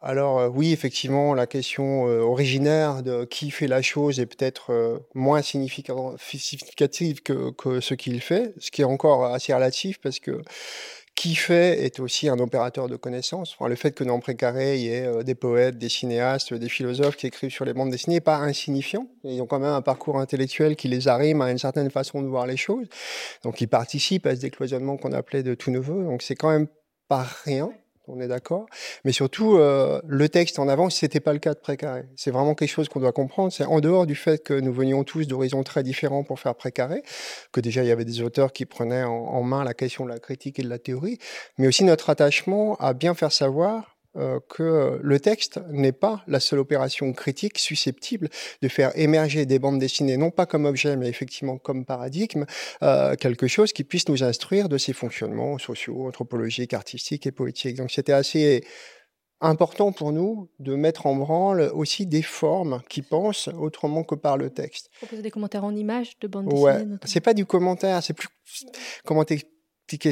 alors 0.00 0.38
euh, 0.38 0.48
oui, 0.48 0.72
effectivement, 0.72 1.34
la 1.34 1.46
question 1.46 2.08
euh, 2.08 2.20
originaire 2.20 3.02
de 3.02 3.24
qui 3.24 3.50
fait 3.50 3.66
la 3.66 3.82
chose 3.82 4.18
est 4.18 4.26
peut-être 4.26 4.72
euh, 4.72 4.98
moins 5.14 5.42
significative 5.42 7.22
que, 7.22 7.50
que 7.50 7.80
ce 7.80 7.94
qu'il 7.94 8.20
fait, 8.20 8.54
ce 8.58 8.70
qui 8.70 8.82
est 8.82 8.86
encore 8.86 9.26
assez 9.26 9.52
relatif 9.52 10.00
parce 10.00 10.18
que 10.18 10.42
qui 11.20 11.34
fait 11.34 11.84
est 11.84 12.00
aussi 12.00 12.30
un 12.30 12.38
opérateur 12.38 12.88
de 12.88 12.96
connaissances. 12.96 13.54
Enfin, 13.54 13.68
le 13.68 13.74
fait 13.74 13.92
que 13.92 14.04
dans 14.04 14.18
Précaré, 14.20 14.78
il 14.78 14.84
y 14.84 14.88
ait 14.88 15.06
euh, 15.06 15.22
des 15.22 15.34
poètes, 15.34 15.76
des 15.76 15.90
cinéastes, 15.90 16.54
des 16.54 16.70
philosophes 16.70 17.16
qui 17.16 17.26
écrivent 17.26 17.50
sur 17.50 17.66
les 17.66 17.74
bandes 17.74 17.90
dessinées 17.90 18.16
n'est 18.16 18.20
pas 18.20 18.38
insignifiant. 18.38 19.06
Ils 19.24 19.42
ont 19.42 19.46
quand 19.46 19.58
même 19.58 19.74
un 19.74 19.82
parcours 19.82 20.18
intellectuel 20.18 20.76
qui 20.76 20.88
les 20.88 21.08
arrime 21.08 21.42
à 21.42 21.50
une 21.50 21.58
certaine 21.58 21.90
façon 21.90 22.22
de 22.22 22.26
voir 22.26 22.46
les 22.46 22.56
choses. 22.56 22.86
Donc 23.44 23.60
ils 23.60 23.68
participent 23.68 24.24
à 24.24 24.34
ce 24.34 24.40
décloisonnement 24.40 24.96
qu'on 24.96 25.12
appelait 25.12 25.42
de 25.42 25.54
tout 25.54 25.70
neveu. 25.70 26.04
Donc 26.04 26.22
c'est 26.22 26.36
quand 26.36 26.50
même 26.50 26.68
pas 27.06 27.26
rien. 27.44 27.70
On 28.12 28.20
est 28.20 28.28
d'accord. 28.28 28.66
Mais 29.04 29.12
surtout, 29.12 29.56
euh, 29.56 30.00
le 30.06 30.28
texte 30.28 30.58
en 30.58 30.68
avant, 30.68 30.90
c'était 30.90 31.20
pas 31.20 31.32
le 31.32 31.38
cas 31.38 31.54
de 31.54 31.58
Précaré. 31.58 32.04
C'est 32.16 32.30
vraiment 32.30 32.54
quelque 32.54 32.70
chose 32.70 32.88
qu'on 32.88 33.00
doit 33.00 33.12
comprendre. 33.12 33.52
C'est 33.52 33.64
en 33.64 33.80
dehors 33.80 34.06
du 34.06 34.14
fait 34.14 34.42
que 34.42 34.54
nous 34.54 34.72
venions 34.72 35.04
tous 35.04 35.26
d'horizons 35.26 35.62
très 35.62 35.82
différents 35.82 36.24
pour 36.24 36.40
faire 36.40 36.54
Précaré, 36.54 37.02
que 37.52 37.60
déjà 37.60 37.82
il 37.82 37.88
y 37.88 37.92
avait 37.92 38.04
des 38.04 38.22
auteurs 38.22 38.52
qui 38.52 38.66
prenaient 38.66 39.04
en 39.04 39.42
main 39.42 39.64
la 39.64 39.74
question 39.74 40.04
de 40.04 40.10
la 40.10 40.18
critique 40.18 40.58
et 40.58 40.62
de 40.62 40.68
la 40.68 40.78
théorie, 40.78 41.18
mais 41.58 41.66
aussi 41.66 41.84
notre 41.84 42.10
attachement 42.10 42.76
à 42.76 42.92
bien 42.92 43.14
faire 43.14 43.32
savoir 43.32 43.99
euh, 44.16 44.40
que 44.48 44.98
le 45.02 45.20
texte 45.20 45.60
n'est 45.70 45.92
pas 45.92 46.24
la 46.26 46.40
seule 46.40 46.58
opération 46.58 47.12
critique 47.12 47.58
susceptible 47.58 48.28
de 48.60 48.68
faire 48.68 48.90
émerger 48.96 49.46
des 49.46 49.60
bandes 49.60 49.78
dessinées, 49.78 50.16
non 50.16 50.30
pas 50.30 50.46
comme 50.46 50.64
objet, 50.64 50.96
mais 50.96 51.08
effectivement 51.08 51.58
comme 51.58 51.84
paradigme, 51.84 52.44
euh, 52.82 53.14
quelque 53.14 53.46
chose 53.46 53.72
qui 53.72 53.84
puisse 53.84 54.08
nous 54.08 54.24
instruire 54.24 54.68
de 54.68 54.78
ses 54.78 54.92
fonctionnements 54.92 55.58
sociaux, 55.58 56.08
anthropologiques, 56.08 56.74
artistiques 56.74 57.26
et 57.26 57.30
poétiques. 57.30 57.76
Donc 57.76 57.92
c'était 57.92 58.12
assez 58.12 58.64
important 59.40 59.92
pour 59.92 60.12
nous 60.12 60.50
de 60.58 60.74
mettre 60.74 61.06
en 61.06 61.14
branle 61.14 61.70
aussi 61.72 62.06
des 62.06 62.22
formes 62.22 62.82
qui 62.88 63.02
pensent 63.02 63.48
autrement 63.48 64.02
que 64.04 64.14
par 64.14 64.36
le 64.36 64.50
texte. 64.50 64.90
Proposer 64.98 65.22
des 65.22 65.30
commentaires 65.30 65.64
en 65.64 65.74
images 65.74 66.18
de 66.20 66.28
bandes 66.28 66.46
dessinées. 66.46 66.62
Ouais, 66.62 66.84
c'est 67.04 67.20
pas 67.20 67.34
du 67.34 67.46
commentaire, 67.46 68.02
c'est 68.02 68.14
plus 68.14 68.28
comment 69.04 69.24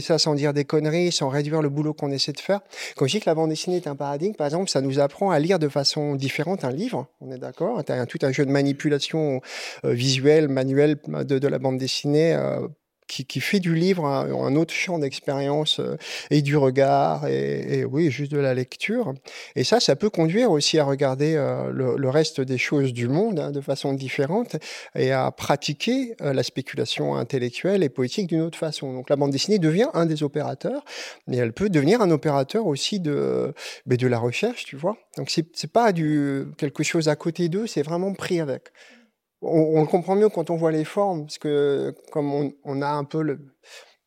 ça 0.01 0.19
sans 0.19 0.35
dire 0.35 0.53
des 0.53 0.65
conneries, 0.65 1.13
sans 1.13 1.29
réduire 1.29 1.63
le 1.63 1.69
boulot 1.69 1.95
qu'on 1.95 2.11
essaie 2.11 2.33
de 2.33 2.41
faire. 2.41 2.61
Quand 2.97 3.07
je 3.07 3.13
dis 3.13 3.21
que 3.21 3.29
la 3.29 3.35
bande 3.35 3.51
dessinée 3.51 3.77
est 3.77 3.87
un 3.87 3.97
paradigme, 3.97 4.35
par 4.35 4.47
exemple, 4.47 4.71
ça 4.71 4.81
nous 4.81 4.99
apprend 4.99 5.31
à 5.31 5.39
lire 5.39 5.59
de 5.59 5.69
façon 5.69 6.15
différente 6.15 6.65
un 6.65 6.73
livre, 6.73 7.07
on 7.21 7.31
est 7.33 7.39
d'accord 7.39 7.83
Tu 7.85 7.93
as 7.93 8.07
tout 8.07 8.19
un 8.23 8.33
jeu 8.33 8.45
de 8.47 8.51
manipulation 8.51 9.41
euh, 9.85 9.93
visuelle, 9.93 10.49
manuelle 10.49 10.97
de, 11.07 11.39
de, 11.39 11.49
la 11.49 11.59
bande 11.59 11.79
dessinée 11.79 12.35
euh, 12.35 12.67
qui, 13.09 13.41
fait 13.41 13.59
du 13.59 13.75
livre 13.75 14.05
un, 14.05 14.55
autre 14.57 14.75
champ 14.75 14.99
d'expérience 14.99 15.81
euh, 15.81 15.97
et 16.31 16.43
du 16.43 16.57
regard 16.57 17.27
et, 17.27 17.85
oui, 17.85 18.11
juste 18.11 18.31
de 18.31 18.39
la 18.39 18.55
lecture. 18.55 19.15
Et 19.57 19.65
ça, 19.65 19.81
ça 19.81 19.97
peut 19.97 20.11
conduire 20.11 20.51
aussi 20.51 20.79
à 20.79 20.85
regarder 20.85 21.35
euh, 21.35 21.71
le, 21.73 22.09
reste 22.09 22.41
des 22.41 22.59
choses 22.59 22.93
du 22.93 23.09
monde 23.09 23.39
hein, 23.39 23.51
de 23.51 23.61
façon 23.61 23.93
différente 23.93 24.57
et 24.95 25.13
à 25.13 25.31
pratiquer 25.31 26.15
euh, 26.21 26.33
la 26.33 26.43
spéculation 26.43 27.17
intellectuelle 27.17 27.83
et 27.83 27.89
poétique 27.89 28.29
d'une 28.29 28.43
autre 28.43 28.59
façon. 28.59 28.93
Donc 28.93 29.11
la 29.11 29.17
bande 29.17 29.31
dessinée 29.31 29.59
devient 29.59 29.89
un 29.95 30.07
des 30.07 30.23
opérateurs, 30.23 30.85
mais 31.27 31.37
elle 31.39 31.53
peut 31.53 31.71
devenir 31.71 32.01
un 32.01 32.11
opérateur 32.11 32.67
aussi 32.67 33.01
de, 33.01 33.55
de 33.87 34.07
la 34.07 34.19
recherche, 34.19 34.65
tu 34.65 34.77
vois. 34.77 34.97
Donc 35.17 35.31
c'est 35.31 35.73
pas 35.73 35.93
du 35.93 36.47
quelque 36.57 36.83
chose 36.83 37.09
à 37.09 37.17
côté 37.17 37.49
d'eux, 37.49 37.67
c'est 37.67 37.83
vraiment 37.83 38.13
pris 38.13 38.41
avec 38.41 38.71
on, 39.43 39.81
le 39.81 39.87
comprend 39.87 40.17
mieux 40.17 40.29
quand 40.29 40.51
on 40.51 40.57
voit 40.57 40.73
les 40.73 40.85
formes, 40.85 41.27
parce 41.27 41.39
que 41.39 41.95
comme 42.11 42.53
on, 42.65 42.83
a 42.83 42.89
un 42.89 43.05
peu 43.05 43.39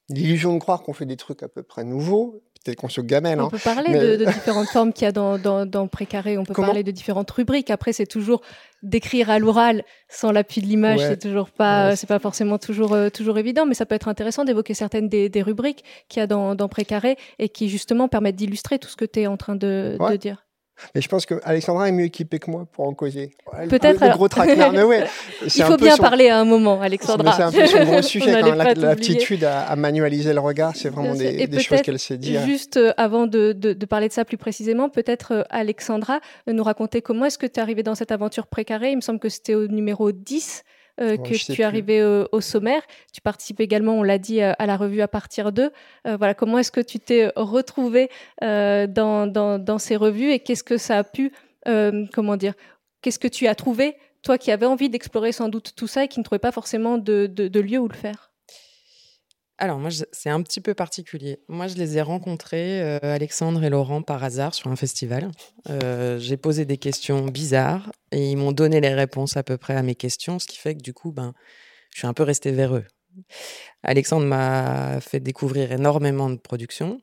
l'illusion 0.09 0.53
de 0.53 0.59
croire 0.59 0.83
qu'on 0.83 0.93
fait 0.93 1.05
des 1.05 1.17
trucs 1.17 1.43
à 1.43 1.47
peu 1.47 1.63
près 1.63 1.83
nouveaux, 1.83 2.41
peut-être 2.63 2.77
qu'on 2.77 2.89
se 2.89 3.01
gamelle. 3.01 3.39
On 3.39 3.45
hein, 3.45 3.49
peut 3.49 3.57
parler 3.57 4.17
de, 4.17 4.25
différentes 4.25 4.67
formes 4.71 4.93
qu'il 4.93 5.05
y 5.05 5.07
a 5.07 5.11
dans, 5.11 5.37
dans, 5.37 5.87
Précaré, 5.87 6.37
on 6.37 6.43
peut 6.43 6.53
parler 6.53 6.83
de 6.83 6.91
différentes 6.91 7.31
rubriques. 7.31 7.71
Après, 7.71 7.93
c'est 7.93 8.05
toujours 8.05 8.41
d'écrire 8.83 9.29
à 9.29 9.39
l'oral 9.39 9.83
sans 10.09 10.31
l'appui 10.31 10.61
de 10.61 10.67
l'image, 10.67 10.99
c'est 10.99 11.19
toujours 11.19 11.49
pas, 11.49 11.95
c'est 11.95 12.07
pas 12.07 12.19
forcément 12.19 12.57
toujours, 12.57 12.93
euh, 12.93 13.09
toujours 13.09 13.37
évident, 13.37 13.65
mais 13.65 13.73
ça 13.73 13.85
peut 13.85 13.95
être 13.95 14.07
intéressant 14.07 14.43
d'évoquer 14.43 14.73
certaines 14.73 15.07
des, 15.07 15.41
rubriques 15.41 15.83
qu'il 16.09 16.19
y 16.19 16.23
a 16.23 16.27
dans, 16.27 16.55
dans 16.55 16.67
Précaré 16.67 17.15
et 17.39 17.49
qui 17.49 17.69
justement 17.69 18.07
permettent 18.07 18.35
d'illustrer 18.35 18.79
tout 18.79 18.89
ce 18.89 18.95
que 18.95 19.05
tu 19.05 19.21
es 19.21 19.27
en 19.27 19.37
train 19.37 19.55
de, 19.55 19.97
de 19.97 20.15
dire. 20.17 20.45
Mais 20.95 21.01
je 21.01 21.07
pense 21.07 21.25
que 21.25 21.35
Alexandra 21.43 21.89
est 21.89 21.91
mieux 21.91 22.05
équipée 22.05 22.39
que 22.39 22.49
moi 22.49 22.65
pour 22.71 22.87
en 22.87 22.93
causer. 22.93 23.31
Peut-être. 23.69 24.03
Le, 24.03 24.11
gros 24.11 24.27
traquenard. 24.27 24.71
mais 24.71 24.83
ouais, 24.83 25.05
Il 25.43 25.63
faut 25.63 25.77
bien 25.77 25.97
parler 25.97 26.29
à 26.29 26.39
un 26.39 26.45
moment, 26.45 26.81
Alexandra. 26.81 27.33
C'est 27.33 27.43
un 27.43 27.51
peu 27.51 27.65
son 27.65 27.83
gros 27.85 28.01
sujet. 28.01 28.41
L'aptitude 28.75 29.43
à, 29.43 29.61
à, 29.61 29.75
manualiser 29.75 30.33
le 30.33 30.39
regard, 30.39 30.75
c'est 30.75 30.89
vraiment 30.89 31.15
des, 31.15 31.47
des 31.47 31.59
choses 31.59 31.81
qu'elle 31.81 31.99
sait 31.99 32.17
dire. 32.17 32.45
Juste 32.45 32.77
euh, 32.77 32.93
avant 32.97 33.27
de, 33.27 33.53
de, 33.53 33.73
de, 33.73 33.85
parler 33.85 34.07
de 34.07 34.13
ça 34.13 34.25
plus 34.25 34.37
précisément, 34.37 34.89
peut-être 34.89 35.33
euh, 35.33 35.43
Alexandra 35.49 36.19
nous 36.47 36.63
raconter 36.63 37.01
comment 37.01 37.25
est-ce 37.25 37.37
que 37.37 37.45
tu 37.45 37.59
es 37.59 37.59
arrivée 37.59 37.83
dans 37.83 37.95
cette 37.95 38.11
aventure 38.11 38.47
précarée. 38.47 38.91
Il 38.91 38.97
me 38.97 39.01
semble 39.01 39.19
que 39.19 39.29
c'était 39.29 39.55
au 39.55 39.67
numéro 39.67 40.11
10 40.11 40.63
euh, 41.01 41.17
que 41.17 41.33
tu 41.33 41.61
es 41.61 41.63
arrivé 41.63 42.03
au, 42.31 42.41
sommaire. 42.41 42.81
Tu 43.11 43.21
participes 43.21 43.59
également, 43.59 43.93
on 43.93 44.03
l'a 44.03 44.17
dit, 44.17 44.41
euh, 44.41 44.53
à 44.59 44.65
la 44.65 44.77
revue 44.77 45.01
à 45.01 45.07
partir 45.07 45.51
d'eux. 45.51 45.71
Euh, 46.07 46.15
voilà, 46.17 46.33
comment 46.33 46.57
est-ce 46.57 46.71
que 46.71 46.81
tu 46.81 46.99
t'es 46.99 47.31
retrouvé 47.35 48.09
dans, 48.41 49.27
dans, 49.27 49.77
ces 49.79 49.95
revues 49.95 50.31
et 50.31 50.39
qu'est-ce 50.39 50.63
que 50.63 50.77
ça 50.77 50.99
a 50.99 51.03
pu, 51.03 51.31
comment 52.13 52.37
dire, 52.37 52.53
qu'est-ce 53.01 53.19
que 53.19 53.27
tu 53.27 53.47
as 53.47 53.55
trouvé, 53.55 53.95
toi 54.21 54.37
qui 54.37 54.51
avais 54.51 54.65
envie 54.65 54.89
d'explorer 54.89 55.31
sans 55.31 55.49
doute 55.49 55.73
tout 55.75 55.87
ça 55.87 56.03
et 56.03 56.07
qui 56.07 56.19
ne 56.19 56.23
trouvait 56.23 56.39
pas 56.39 56.51
forcément 56.51 56.97
de, 56.97 57.27
de 57.27 57.59
lieu 57.59 57.79
où 57.79 57.87
le 57.87 57.95
faire? 57.95 58.30
Alors 59.61 59.77
moi, 59.77 59.91
c'est 60.11 60.31
un 60.31 60.41
petit 60.41 60.59
peu 60.59 60.73
particulier. 60.73 61.39
Moi, 61.47 61.67
je 61.67 61.75
les 61.75 61.95
ai 61.95 62.01
rencontrés, 62.01 62.81
euh, 62.81 62.97
Alexandre 63.03 63.63
et 63.63 63.69
Laurent, 63.69 64.01
par 64.01 64.23
hasard 64.23 64.55
sur 64.55 64.71
un 64.71 64.75
festival. 64.75 65.29
Euh, 65.69 66.17
j'ai 66.17 66.35
posé 66.35 66.65
des 66.65 66.77
questions 66.77 67.27
bizarres 67.27 67.91
et 68.11 68.31
ils 68.31 68.37
m'ont 68.37 68.53
donné 68.53 68.81
les 68.81 68.95
réponses 68.95 69.37
à 69.37 69.43
peu 69.43 69.57
près 69.57 69.75
à 69.75 69.83
mes 69.83 69.93
questions, 69.93 70.39
ce 70.39 70.47
qui 70.47 70.57
fait 70.57 70.73
que 70.73 70.81
du 70.81 70.95
coup, 70.95 71.11
ben, 71.11 71.35
je 71.93 71.99
suis 71.99 72.07
un 72.07 72.13
peu 72.15 72.23
resté 72.23 72.51
vers 72.51 72.75
eux. 72.75 72.85
Alexandre 73.83 74.25
m'a 74.25 74.99
fait 74.99 75.19
découvrir 75.19 75.71
énormément 75.71 76.31
de 76.31 76.37
productions 76.37 76.99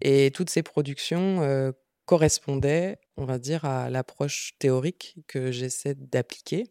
et 0.00 0.32
toutes 0.32 0.50
ces 0.50 0.64
productions 0.64 1.40
euh, 1.42 1.70
correspondaient, 2.04 2.98
on 3.16 3.26
va 3.26 3.38
dire, 3.38 3.64
à 3.64 3.90
l'approche 3.90 4.54
théorique 4.58 5.18
que 5.28 5.52
j'essaie 5.52 5.94
d'appliquer. 5.94 6.64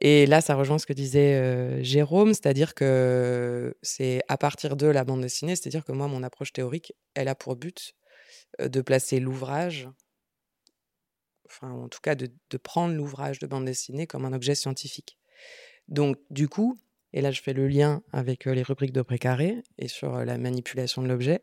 Et 0.00 0.26
là, 0.26 0.40
ça 0.40 0.54
rejoint 0.54 0.78
ce 0.78 0.86
que 0.86 0.92
disait 0.92 1.82
Jérôme, 1.82 2.34
c'est-à-dire 2.34 2.74
que 2.74 3.74
c'est 3.82 4.20
à 4.28 4.36
partir 4.36 4.76
de 4.76 4.86
la 4.86 5.04
bande 5.04 5.22
dessinée, 5.22 5.56
c'est-à-dire 5.56 5.84
que 5.84 5.92
moi, 5.92 6.06
mon 6.06 6.22
approche 6.22 6.52
théorique, 6.52 6.92
elle 7.14 7.28
a 7.28 7.34
pour 7.34 7.56
but 7.56 7.94
de 8.58 8.80
placer 8.80 9.20
l'ouvrage, 9.20 9.88
enfin, 11.46 11.70
en 11.70 11.88
tout 11.88 12.00
cas, 12.02 12.14
de, 12.14 12.30
prendre 12.62 12.94
l'ouvrage 12.94 13.38
de 13.38 13.46
bande 13.46 13.64
dessinée 13.64 14.06
comme 14.06 14.24
un 14.24 14.32
objet 14.32 14.54
scientifique. 14.54 15.18
Donc, 15.88 16.16
du 16.30 16.48
coup, 16.48 16.78
et 17.12 17.20
là, 17.20 17.30
je 17.30 17.40
fais 17.40 17.52
le 17.52 17.68
lien 17.68 18.02
avec 18.12 18.44
les 18.44 18.62
rubriques 18.62 18.92
de 18.92 19.02
précaré 19.02 19.62
et 19.78 19.88
sur 19.88 20.24
la 20.24 20.36
manipulation 20.36 21.02
de 21.02 21.08
l'objet, 21.08 21.42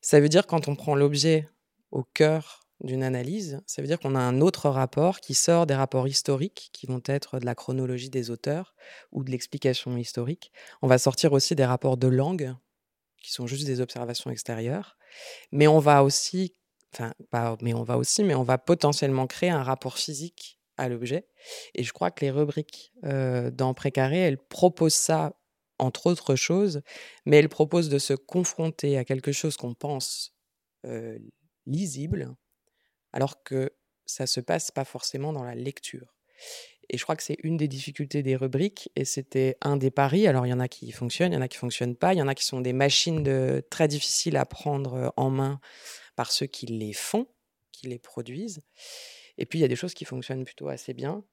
ça 0.00 0.20
veut 0.20 0.28
dire 0.28 0.46
quand 0.46 0.68
on 0.68 0.74
prend 0.74 0.94
l'objet 0.94 1.48
au 1.90 2.02
cœur 2.02 2.65
d'une 2.80 3.02
analyse, 3.02 3.60
ça 3.66 3.80
veut 3.80 3.88
dire 3.88 3.98
qu'on 3.98 4.14
a 4.14 4.20
un 4.20 4.40
autre 4.40 4.68
rapport 4.68 5.20
qui 5.20 5.34
sort 5.34 5.66
des 5.66 5.74
rapports 5.74 6.06
historiques, 6.06 6.70
qui 6.72 6.86
vont 6.86 7.02
être 7.06 7.38
de 7.38 7.46
la 7.46 7.54
chronologie 7.54 8.10
des 8.10 8.30
auteurs 8.30 8.74
ou 9.12 9.24
de 9.24 9.30
l'explication 9.30 9.96
historique. 9.96 10.52
On 10.82 10.86
va 10.86 10.98
sortir 10.98 11.32
aussi 11.32 11.54
des 11.54 11.64
rapports 11.64 11.96
de 11.96 12.08
langue, 12.08 12.54
qui 13.22 13.32
sont 13.32 13.46
juste 13.46 13.66
des 13.66 13.80
observations 13.80 14.30
extérieures. 14.30 14.96
Mais 15.52 15.66
on 15.66 15.78
va 15.78 16.04
aussi, 16.04 16.54
enfin, 16.94 17.12
pas, 17.30 17.56
mais 17.62 17.74
on 17.74 17.82
va 17.82 17.96
aussi, 17.98 18.22
mais 18.22 18.34
on 18.34 18.42
va 18.42 18.58
potentiellement 18.58 19.26
créer 19.26 19.50
un 19.50 19.62
rapport 19.62 19.98
physique 19.98 20.60
à 20.76 20.88
l'objet. 20.88 21.26
Et 21.74 21.82
je 21.82 21.92
crois 21.92 22.10
que 22.10 22.24
les 22.24 22.30
rubriques 22.30 22.92
euh, 23.04 23.50
dans 23.50 23.74
Précaré, 23.74 24.18
elles 24.18 24.38
proposent 24.38 24.94
ça, 24.94 25.34
entre 25.78 26.06
autres 26.06 26.36
choses, 26.36 26.82
mais 27.24 27.38
elles 27.38 27.48
proposent 27.48 27.88
de 27.88 27.98
se 27.98 28.14
confronter 28.14 28.96
à 28.96 29.04
quelque 29.04 29.32
chose 29.32 29.56
qu'on 29.56 29.74
pense 29.74 30.34
euh, 30.84 31.18
lisible, 31.66 32.36
alors 33.16 33.42
que 33.42 33.72
ça 34.04 34.26
se 34.26 34.40
passe 34.40 34.70
pas 34.70 34.84
forcément 34.84 35.32
dans 35.32 35.42
la 35.42 35.54
lecture. 35.54 36.14
Et 36.90 36.98
je 36.98 37.02
crois 37.02 37.16
que 37.16 37.22
c'est 37.22 37.38
une 37.42 37.56
des 37.56 37.66
difficultés 37.66 38.22
des 38.22 38.36
rubriques, 38.36 38.90
et 38.94 39.06
c'était 39.06 39.56
un 39.62 39.78
des 39.78 39.90
paris. 39.90 40.26
Alors 40.26 40.46
il 40.46 40.50
y 40.50 40.52
en 40.52 40.60
a 40.60 40.68
qui 40.68 40.92
fonctionnent, 40.92 41.32
il 41.32 41.36
y 41.36 41.38
en 41.38 41.42
a 41.42 41.48
qui 41.48 41.56
fonctionnent 41.56 41.96
pas, 41.96 42.12
il 42.12 42.18
y 42.18 42.22
en 42.22 42.28
a 42.28 42.34
qui 42.34 42.44
sont 42.44 42.60
des 42.60 42.74
machines 42.74 43.22
de, 43.22 43.64
très 43.70 43.88
difficiles 43.88 44.36
à 44.36 44.44
prendre 44.44 45.14
en 45.16 45.30
main 45.30 45.60
par 46.14 46.30
ceux 46.30 46.44
qui 46.44 46.66
les 46.66 46.92
font, 46.92 47.26
qui 47.72 47.86
les 47.86 47.98
produisent. 47.98 48.60
Et 49.38 49.46
puis 49.46 49.58
il 49.58 49.62
y 49.62 49.64
a 49.64 49.68
des 49.68 49.76
choses 49.76 49.94
qui 49.94 50.04
fonctionnent 50.04 50.44
plutôt 50.44 50.68
assez 50.68 50.92
bien, 50.92 51.24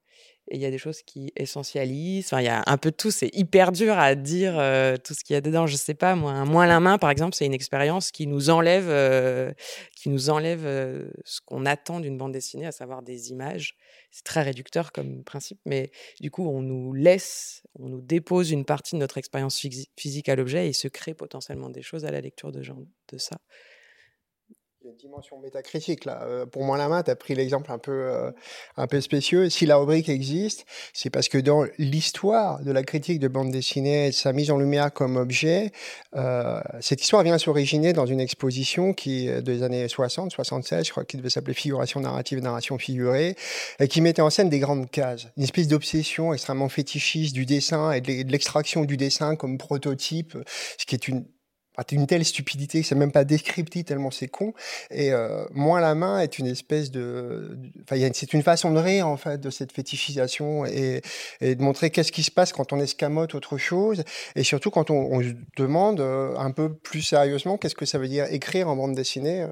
et 0.50 0.56
il 0.56 0.62
y 0.62 0.66
a 0.66 0.72
des 0.72 0.78
choses 0.78 1.02
qui 1.04 1.32
essentialisent. 1.38 2.26
Enfin, 2.28 2.42
il 2.42 2.46
y 2.46 2.50
a 2.50 2.64
un 2.68 2.78
peu 2.78 2.92
de 2.92 2.96
tout. 2.96 3.12
C'est 3.12 3.30
hyper 3.34 3.72
dur 3.72 3.98
à 3.98 4.16
dire 4.16 4.60
euh, 4.60 4.98
tout 4.98 5.14
ce 5.14 5.24
qu'il 5.24 5.34
y 5.36 5.38
a 5.38 5.42
dedans. 5.42 5.68
Je 5.68 5.76
sais 5.78 5.94
pas, 5.94 6.16
moi, 6.16 6.34
un 6.34 6.46
moins 6.46 6.66
la 6.68 6.80
main, 6.80 6.98
par 6.98 7.10
exemple, 7.10 7.34
c'est 7.34 7.46
une 7.46 7.54
expérience 7.54 8.12
qui 8.12 8.28
nous 8.28 8.50
enlève, 8.50 8.90
euh, 8.90 9.54
qui 9.96 10.10
nous 10.10 10.30
enlève 10.30 10.66
euh, 10.66 11.10
ce 11.24 11.40
qu'on 11.46 11.66
attend 11.66 12.02
d'une 12.02 12.18
bande 12.18 12.34
dessinée, 12.34 12.66
à 12.66 12.74
savoir 12.74 13.04
des 13.04 13.32
images. 13.32 13.76
C'est 14.12 14.26
très 14.26 14.42
réducteur 14.42 14.92
comme 14.92 15.24
principe, 15.24 15.60
mais 15.66 15.92
du 16.20 16.30
coup, 16.30 16.48
on 16.48 16.62
nous 16.62 16.94
laisse, 16.94 17.64
on 17.80 17.88
nous 17.88 18.02
dépose 18.02 18.52
une 18.52 18.66
partie 18.66 18.96
de 18.96 19.00
notre 19.00 19.18
expérience 19.18 19.66
physique 19.98 20.30
à 20.30 20.36
l'objet 20.36 20.68
et 20.68 20.74
se 20.74 20.88
crée 20.88 21.14
potentiellement 21.14 21.70
des 21.70 21.82
choses 21.82 22.06
à 22.06 22.12
la 22.12 22.22
lecture 22.22 22.52
de, 22.52 22.62
de 22.62 23.18
ça 23.18 23.38
une 24.86 24.96
dimension 24.98 25.40
métacritique 25.40 26.04
là. 26.04 26.24
Euh, 26.24 26.46
pour 26.46 26.64
moi, 26.66 26.78
la 26.78 26.90
main, 26.90 27.04
tu 27.04 27.12
as 27.12 27.16
pris 27.16 27.36
l'exemple 27.36 27.72
un 27.72 27.78
peu, 27.78 27.92
euh, 27.92 28.32
un 28.76 28.88
peu 28.88 29.00
spécieux. 29.00 29.50
Si 29.50 29.66
la 29.66 29.78
rubrique 29.78 30.10
existe, 30.10 30.66
c'est 30.94 31.10
parce 31.10 31.30
que 31.30 31.38
dans 31.38 31.66
l'histoire 31.78 32.62
de 32.62 32.72
la 32.72 32.84
critique 32.84 33.20
de 33.20 33.30
bande 33.30 33.52
dessinée, 33.52 34.12
sa 34.12 34.34
mise 34.34 34.52
en 34.52 34.58
lumière 34.58 34.92
comme 34.92 35.16
objet, 35.16 35.72
euh, 36.16 36.60
cette 36.82 37.02
histoire 37.02 37.24
vient 37.24 37.38
s'originer 37.38 37.94
dans 37.94 38.06
une 38.06 38.20
exposition 38.20 38.94
qui 38.94 39.30
des 39.42 39.64
années 39.64 39.88
60, 39.88 40.32
76, 40.32 40.86
je 40.86 40.92
crois, 40.92 41.06
qui 41.06 41.16
devait 41.16 41.30
s'appeler 41.30 41.54
Figuration 41.54 42.02
narrative 42.02 42.40
et 42.40 42.42
narration 42.42 42.78
figurée, 42.78 43.36
et 43.80 43.88
qui 43.88 44.02
mettait 44.02 44.22
en 44.22 44.30
scène 44.30 44.50
des 44.50 44.60
grandes 44.60 44.90
cases, 44.90 45.28
une 45.38 45.44
espèce 45.44 45.68
d'obsession 45.68 46.34
extrêmement 46.34 46.68
fétichiste 46.68 47.34
du 47.34 47.46
dessin 47.46 47.92
et 47.94 48.02
de 48.02 48.30
l'extraction 48.30 48.84
du 48.84 48.98
dessin 48.98 49.36
comme 49.36 49.58
prototype, 49.58 50.38
ce 50.78 50.86
qui 50.86 50.96
est 50.96 51.08
une 51.08 51.26
une 51.92 52.08
telle 52.08 52.26
stupidité, 52.26 52.84
c'est 52.84 52.96
même 52.96 53.12
pas 53.12 53.24
descriptif 53.24 53.86
tellement 53.86 54.12
c'est 54.12 54.28
con. 54.28 54.54
Et 54.92 55.12
euh, 55.12 55.46
moins 55.52 55.82
la 55.82 55.96
main 55.96 56.20
est 56.20 56.40
une 56.40 56.48
espèce 56.48 56.92
de, 56.92 57.58
enfin, 57.84 58.10
c'est 58.14 58.34
une 58.34 58.44
façon 58.44 58.72
de 58.72 58.80
rire 58.80 59.08
en 59.08 59.18
fait 59.18 59.40
de 59.40 59.50
cette 59.50 59.72
fétichisation 59.72 60.66
et, 60.66 61.02
et 61.42 61.56
de 61.56 61.62
montrer 61.62 61.90
qu'est-ce 61.90 62.12
qui 62.12 62.24
se 62.24 62.32
passe 62.32 62.54
quand 62.54 62.74
on 62.74 62.80
escamote 62.80 63.36
autre 63.36 63.58
chose 63.58 64.04
et 64.36 64.44
surtout 64.44 64.70
quand 64.70 64.90
on, 64.90 65.12
on 65.12 65.22
se 65.22 65.34
demande 65.58 66.00
euh, 66.00 66.36
un 66.38 66.52
peu 66.52 66.74
plus 66.74 67.02
sérieusement 67.02 67.58
qu'est-ce 67.58 67.76
que 67.76 67.86
ça 67.86 67.98
veut 67.98 68.08
dire 68.08 68.26
écrire 68.32 68.70
en 68.70 68.76
bande 68.76 68.96
dessinée. 68.96 69.46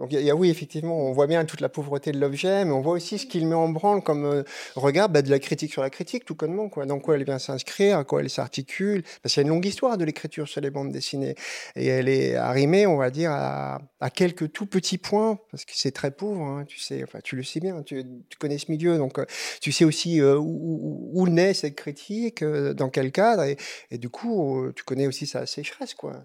Euh, 0.00 0.02
donc 0.02 0.12
il 0.12 0.20
y, 0.20 0.30
a 0.30 0.36
oui, 0.36 0.50
effectivement, 0.50 0.96
on 0.98 1.12
voit 1.12 1.26
bien 1.26 1.44
toute 1.44 1.60
la 1.60 1.68
pauvreté 1.68 2.12
de 2.12 2.18
l'objet, 2.18 2.64
mais 2.64 2.72
on 2.72 2.80
voit 2.80 2.94
aussi 2.94 3.18
ce 3.18 3.26
qu'il 3.26 3.46
met 3.46 3.54
en 3.54 3.68
branle 3.68 4.02
comme 4.02 4.24
euh, 4.24 4.42
regard 4.74 5.08
bah, 5.08 5.22
de 5.22 5.30
la 5.30 5.38
critique 5.38 5.72
sur 5.72 5.82
la 5.82 5.90
critique, 5.90 6.24
tout 6.24 6.34
connement. 6.34 6.68
Quoi. 6.68 6.86
Dans 6.86 6.98
quoi 6.98 7.16
elle 7.16 7.24
vient 7.24 7.38
s'inscrire, 7.38 7.98
à 7.98 8.04
quoi 8.04 8.20
elle 8.20 8.30
s'articule. 8.30 9.02
Parce 9.22 9.34
qu'il 9.34 9.42
y 9.42 9.44
a 9.44 9.48
une 9.48 9.54
longue 9.54 9.66
histoire 9.66 9.98
de 9.98 10.04
l'écriture 10.04 10.48
sur 10.48 10.60
les 10.60 10.70
bandes 10.70 10.92
dessinées. 10.92 11.34
Et 11.74 11.86
elle 11.86 12.08
est 12.08 12.36
arrimée, 12.36 12.86
on 12.86 12.96
va 12.96 13.10
dire, 13.10 13.30
à, 13.32 13.80
à 14.00 14.10
quelques 14.10 14.52
tout 14.52 14.66
petits 14.66 14.98
points, 14.98 15.38
parce 15.50 15.64
que 15.64 15.72
c'est 15.74 15.92
très 15.92 16.10
pauvre, 16.10 16.42
hein, 16.42 16.64
tu 16.66 16.78
sais, 16.78 17.02
enfin 17.02 17.20
tu 17.22 17.36
le 17.36 17.42
sais 17.42 17.60
bien, 17.60 17.82
tu, 17.82 18.04
connais 18.38 18.58
ce 18.58 18.70
milieu, 18.70 18.98
donc 18.98 19.18
euh, 19.18 19.24
tu 19.60 19.72
sais 19.72 19.84
aussi 19.84 20.20
euh, 20.20 20.36
où, 20.38 21.10
où, 21.12 21.28
naît 21.28 21.54
cette 21.54 21.74
critique, 21.74 22.44
dans 22.44 22.90
quel 22.90 23.12
cadre, 23.12 23.44
et, 23.90 23.98
du 23.98 24.08
coup, 24.08 24.66
tu 24.74 24.84
connais 24.84 25.06
aussi 25.06 25.26
sa 25.26 25.46
sécheresse. 25.46 25.94
Quoi. 25.94 26.24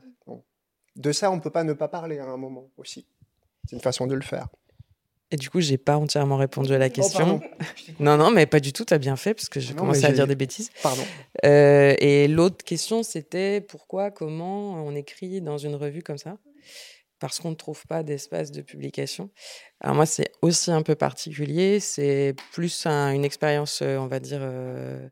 De 0.96 1.12
ça, 1.12 1.32
on 1.32 1.38
ne 1.38 1.42
peut 1.42 1.50
pas 1.50 1.64
ne 1.64 1.74
pas 1.74 1.88
parler 1.88 2.20
à 2.20 2.26
un 2.26 2.38
moment 2.38 2.70
aussi. 2.78 3.06
C'est 3.68 3.76
une 3.76 3.82
façon 3.82 4.08
de 4.08 4.16
le 4.16 4.22
faire. 4.22 4.48
Et 5.32 5.38
du 5.38 5.50
coup, 5.50 5.62
j'ai 5.62 5.78
pas 5.78 5.98
entièrement 5.98 6.36
répondu 6.36 6.74
à 6.74 6.78
la 6.78 6.88
oh, 6.88 6.90
question. 6.90 7.40
non, 8.00 8.18
non, 8.18 8.32
mais 8.32 8.46
pas 8.46 8.60
du 8.60 8.74
tout. 8.74 8.84
Tu 8.84 8.94
as 8.94 8.98
bien 8.98 9.16
fait 9.16 9.34
parce 9.34 9.48
que 9.48 9.62
j'ai 9.62 9.74
commencé 9.74 10.04
à 10.04 10.12
dire 10.12 10.28
des 10.28 10.36
bêtises. 10.36 10.70
Pardon. 10.84 11.04
Euh, 11.46 11.96
et 12.00 12.28
l'autre 12.28 12.66
question, 12.66 13.02
c'était 13.02 13.62
pourquoi, 13.62 14.12
comment 14.12 14.74
on 14.86 14.94
écrit 14.94 15.42
dans 15.42 15.58
une 15.58 15.76
revue 15.76 16.04
comme 16.04 16.18
ça? 16.18 16.38
Parce 17.20 17.40
qu'on 17.40 17.52
ne 17.52 17.56
trouve 17.56 17.86
pas 17.88 18.04
d'espace 18.04 18.52
de 18.52 18.62
publication. 18.62 19.30
Alors 19.80 19.96
moi, 19.96 20.06
c'est 20.06 20.32
aussi 20.42 20.70
un 20.70 20.82
peu 20.82 20.96
particulier. 20.96 21.80
C'est 21.80 22.36
plus 22.52 22.86
une 22.86 23.24
expérience, 23.24 23.82
euh, 23.82 23.98
on 23.98 24.08
va 24.08 24.20
dire, 24.20 24.42
euh, 24.42 25.08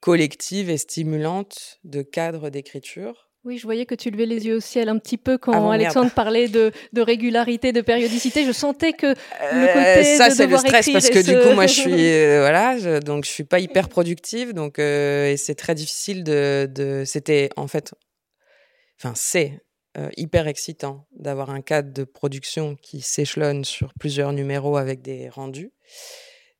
collective 0.00 0.70
et 0.70 0.78
stimulante 0.78 1.78
de 1.84 2.00
cadre 2.00 2.48
d'écriture 2.48 3.23
oui, 3.44 3.58
je 3.58 3.64
voyais 3.64 3.84
que 3.84 3.94
tu 3.94 4.10
levais 4.10 4.24
les 4.24 4.46
yeux 4.46 4.56
au 4.56 4.60
ciel 4.60 4.88
un 4.88 4.98
petit 4.98 5.18
peu 5.18 5.36
quand 5.36 5.68
ah 5.70 5.74
Alexandre 5.74 6.10
parlait 6.10 6.48
de, 6.48 6.72
de, 6.94 7.02
régularité, 7.02 7.72
de 7.72 7.82
périodicité. 7.82 8.46
Je 8.46 8.52
sentais 8.52 8.94
que 8.94 9.08
le 9.08 9.12
euh, 9.12 9.66
côté 9.66 10.16
ça, 10.16 10.30
c'est 10.30 10.46
le 10.46 10.56
stress 10.56 10.90
parce 10.90 11.10
que 11.10 11.22
du 11.22 11.46
coup, 11.46 11.54
moi, 11.54 11.66
je 11.66 11.72
suis 11.80 11.92
euh, 11.92 12.40
voilà, 12.40 12.78
je, 12.78 13.00
donc 13.00 13.26
je 13.26 13.30
suis 13.30 13.44
pas 13.44 13.60
hyper 13.60 13.90
productive, 13.90 14.54
donc 14.54 14.78
euh, 14.78 15.30
et 15.30 15.36
c'est 15.36 15.54
très 15.54 15.74
difficile 15.74 16.24
de. 16.24 16.66
de 16.72 17.02
C'était 17.04 17.50
en 17.56 17.68
fait, 17.68 17.94
enfin, 18.98 19.12
c'est 19.14 19.60
hyper 20.16 20.48
excitant 20.48 21.06
d'avoir 21.16 21.50
un 21.50 21.60
cadre 21.60 21.92
de 21.92 22.02
production 22.02 22.74
qui 22.74 23.00
s'échelonne 23.00 23.64
sur 23.64 23.94
plusieurs 23.94 24.32
numéros 24.32 24.76
avec 24.76 25.02
des 25.02 25.28
rendus. 25.28 25.70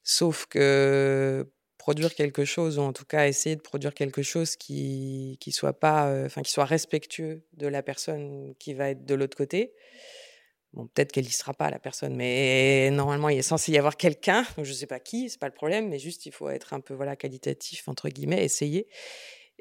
Sauf 0.05 0.47
que 0.47 1.51
produire 1.85 2.15
quelque 2.15 2.47
chose 2.47 2.79
ou 2.79 2.81
en 2.81 2.95
tout 2.95 3.05
cas 3.05 3.29
essayer 3.29 3.57
de 3.57 3.61
produire 3.61 3.93
quelque 3.93 4.23
chose 4.23 4.57
qui 4.57 5.37
qui 5.39 5.53
soit 5.53 5.79
pas 5.79 6.07
euh, 6.07 6.29
qui 6.43 6.51
soit 6.51 6.65
respectueux 6.65 7.43
de 7.59 7.67
la 7.67 7.83
personne 7.83 8.55
qui 8.59 8.73
va 8.73 8.89
être 8.89 9.05
de 9.05 9.15
l'autre 9.15 9.37
côté 9.37 9.75
bon 10.73 10.87
peut-être 10.87 11.13
qu'elle 11.13 11.27
y 11.27 11.31
sera 11.31 11.53
pas 11.53 11.69
la 11.69 11.79
personne 11.79 12.17
mais 12.17 12.89
normalement 12.91 13.29
il 13.29 13.37
est 13.37 13.43
censé 13.43 13.71
y 13.71 13.77
avoir 13.77 13.99
quelqu'un 13.99 14.47
je 14.63 14.73
sais 14.73 14.87
pas 14.87 14.99
qui 14.99 15.29
c'est 15.29 15.39
pas 15.39 15.49
le 15.49 15.53
problème 15.53 15.91
mais 15.91 15.99
juste 15.99 16.25
il 16.25 16.33
faut 16.33 16.49
être 16.49 16.73
un 16.73 16.81
peu 16.81 16.95
voilà 16.95 17.17
qualitatif 17.17 17.87
entre 17.87 18.09
guillemets 18.09 18.43
essayer 18.43 18.87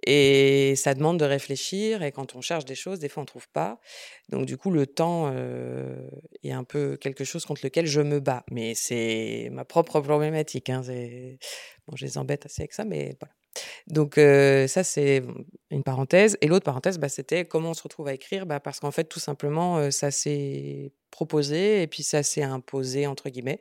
et 0.05 0.75
ça 0.75 0.93
demande 0.93 1.19
de 1.19 1.25
réfléchir. 1.25 2.03
Et 2.03 2.11
quand 2.11 2.35
on 2.35 2.41
cherche 2.41 2.65
des 2.65 2.75
choses, 2.75 2.99
des 2.99 3.09
fois, 3.09 3.21
on 3.21 3.23
ne 3.23 3.27
trouve 3.27 3.47
pas. 3.49 3.79
Donc, 4.29 4.45
du 4.45 4.57
coup, 4.57 4.71
le 4.71 4.85
temps 4.85 5.31
euh, 5.33 6.07
est 6.43 6.51
un 6.51 6.63
peu 6.63 6.97
quelque 6.97 7.23
chose 7.23 7.45
contre 7.45 7.61
lequel 7.63 7.85
je 7.85 8.01
me 8.01 8.19
bats. 8.19 8.43
Mais 8.51 8.73
c'est 8.75 9.49
ma 9.51 9.63
propre 9.63 10.01
problématique. 10.01 10.69
Hein. 10.69 10.81
Bon, 11.87 11.95
je 11.95 12.05
les 12.05 12.17
embête 12.17 12.45
assez 12.45 12.61
avec 12.61 12.73
ça, 12.73 12.85
mais 12.85 13.17
voilà. 13.19 13.33
Donc, 13.87 14.17
euh, 14.17 14.67
ça, 14.67 14.83
c'est 14.83 15.23
une 15.69 15.83
parenthèse. 15.83 16.37
Et 16.41 16.47
l'autre 16.47 16.65
parenthèse, 16.65 16.97
bah, 16.97 17.09
c'était 17.09 17.45
comment 17.45 17.71
on 17.71 17.73
se 17.73 17.83
retrouve 17.83 18.07
à 18.07 18.13
écrire 18.13 18.45
bah, 18.45 18.59
Parce 18.59 18.79
qu'en 18.79 18.91
fait, 18.91 19.03
tout 19.05 19.19
simplement, 19.19 19.77
euh, 19.77 19.91
ça 19.91 20.11
s'est 20.11 20.93
proposé 21.11 21.83
et 21.83 21.87
puis 21.87 22.03
ça 22.03 22.23
s'est 22.23 22.43
imposé, 22.43 23.07
entre 23.07 23.29
guillemets 23.29 23.59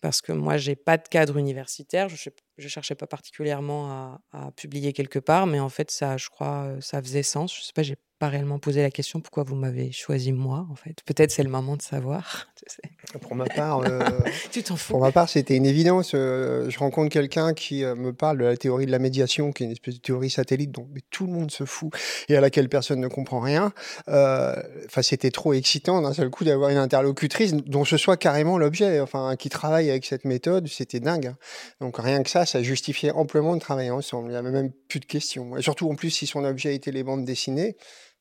parce 0.00 0.22
que 0.22 0.32
moi, 0.32 0.56
j'ai 0.56 0.76
pas 0.76 0.96
de 0.96 1.06
cadre 1.08 1.36
universitaire. 1.36 2.08
Je 2.08 2.30
ne 2.58 2.68
cherchais 2.68 2.94
pas 2.94 3.06
particulièrement 3.06 4.18
à, 4.32 4.50
publier 4.56 4.92
quelque 4.92 5.18
part, 5.18 5.46
mais 5.46 5.60
en 5.60 5.68
fait, 5.68 5.90
ça, 5.90 6.16
je 6.16 6.28
crois, 6.28 6.74
ça 6.80 7.02
faisait 7.02 7.22
sens. 7.22 7.54
Je 7.54 7.62
sais 7.62 7.72
pas, 7.74 7.82
j'ai 7.82 7.96
pas 8.20 8.28
réellement 8.28 8.58
posé 8.58 8.82
la 8.82 8.90
question 8.90 9.20
pourquoi 9.20 9.44
vous 9.44 9.56
m'avez 9.56 9.92
choisi 9.92 10.30
moi, 10.30 10.66
en 10.70 10.74
fait. 10.74 10.98
Peut-être 11.06 11.30
c'est 11.30 11.42
le 11.42 11.48
moment 11.48 11.76
de 11.76 11.82
savoir. 11.82 12.48
Pour 13.22 13.34
ma 13.34 13.46
part, 13.46 13.80
euh, 13.80 13.98
tu 14.52 14.62
t'en 14.62 14.76
fous. 14.76 14.92
Pour 14.92 15.00
ma 15.00 15.10
part, 15.10 15.30
c'était 15.30 15.56
une 15.56 15.64
évidence. 15.64 16.12
Euh, 16.14 16.68
je 16.68 16.78
rencontre 16.78 17.08
quelqu'un 17.08 17.54
qui 17.54 17.82
euh, 17.82 17.94
me 17.94 18.12
parle 18.12 18.36
de 18.36 18.44
la 18.44 18.58
théorie 18.58 18.84
de 18.84 18.90
la 18.90 18.98
médiation, 18.98 19.52
qui 19.52 19.62
est 19.62 19.66
une 19.66 19.72
espèce 19.72 19.94
de 19.94 20.00
théorie 20.00 20.28
satellite 20.28 20.70
dont 20.70 20.86
mais 20.92 21.00
tout 21.08 21.26
le 21.26 21.32
monde 21.32 21.50
se 21.50 21.64
fout 21.64 21.90
et 22.28 22.36
à 22.36 22.42
laquelle 22.42 22.68
personne 22.68 23.00
ne 23.00 23.08
comprend 23.08 23.40
rien. 23.40 23.72
Enfin, 24.06 25.02
c'était 25.02 25.30
trop 25.30 25.54
excitant 25.54 26.02
d'un 26.02 26.12
seul 26.12 26.28
coup 26.28 26.44
d'avoir 26.44 26.68
une 26.68 26.76
interlocutrice 26.76 27.54
dont 27.54 27.86
ce 27.86 27.96
soit 27.96 28.18
carrément 28.18 28.58
l'objet, 28.58 29.00
enfin, 29.00 29.34
qui 29.36 29.48
travaille 29.48 29.88
avec 29.88 30.04
cette 30.04 30.26
méthode. 30.26 30.68
C'était 30.68 31.00
dingue. 31.00 31.28
Hein. 31.28 31.36
Donc 31.80 31.96
rien 31.96 32.22
que 32.22 32.28
ça, 32.28 32.44
ça 32.44 32.62
justifiait 32.62 33.12
amplement 33.12 33.54
de 33.54 33.60
travailler 33.60 33.90
ensemble. 33.90 34.28
Il 34.28 34.32
n'y 34.32 34.36
avait 34.36 34.50
même 34.50 34.72
plus 34.88 35.00
de 35.00 35.06
questions. 35.06 35.56
Et 35.56 35.62
surtout, 35.62 35.90
en 35.90 35.94
plus, 35.94 36.10
si 36.10 36.26
son 36.26 36.44
objet 36.44 36.74
était 36.74 36.92
les 36.92 37.02
bandes 37.02 37.24
dessinées 37.24 37.76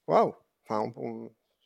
waouh 0.10 0.34
enfin, 0.68 0.92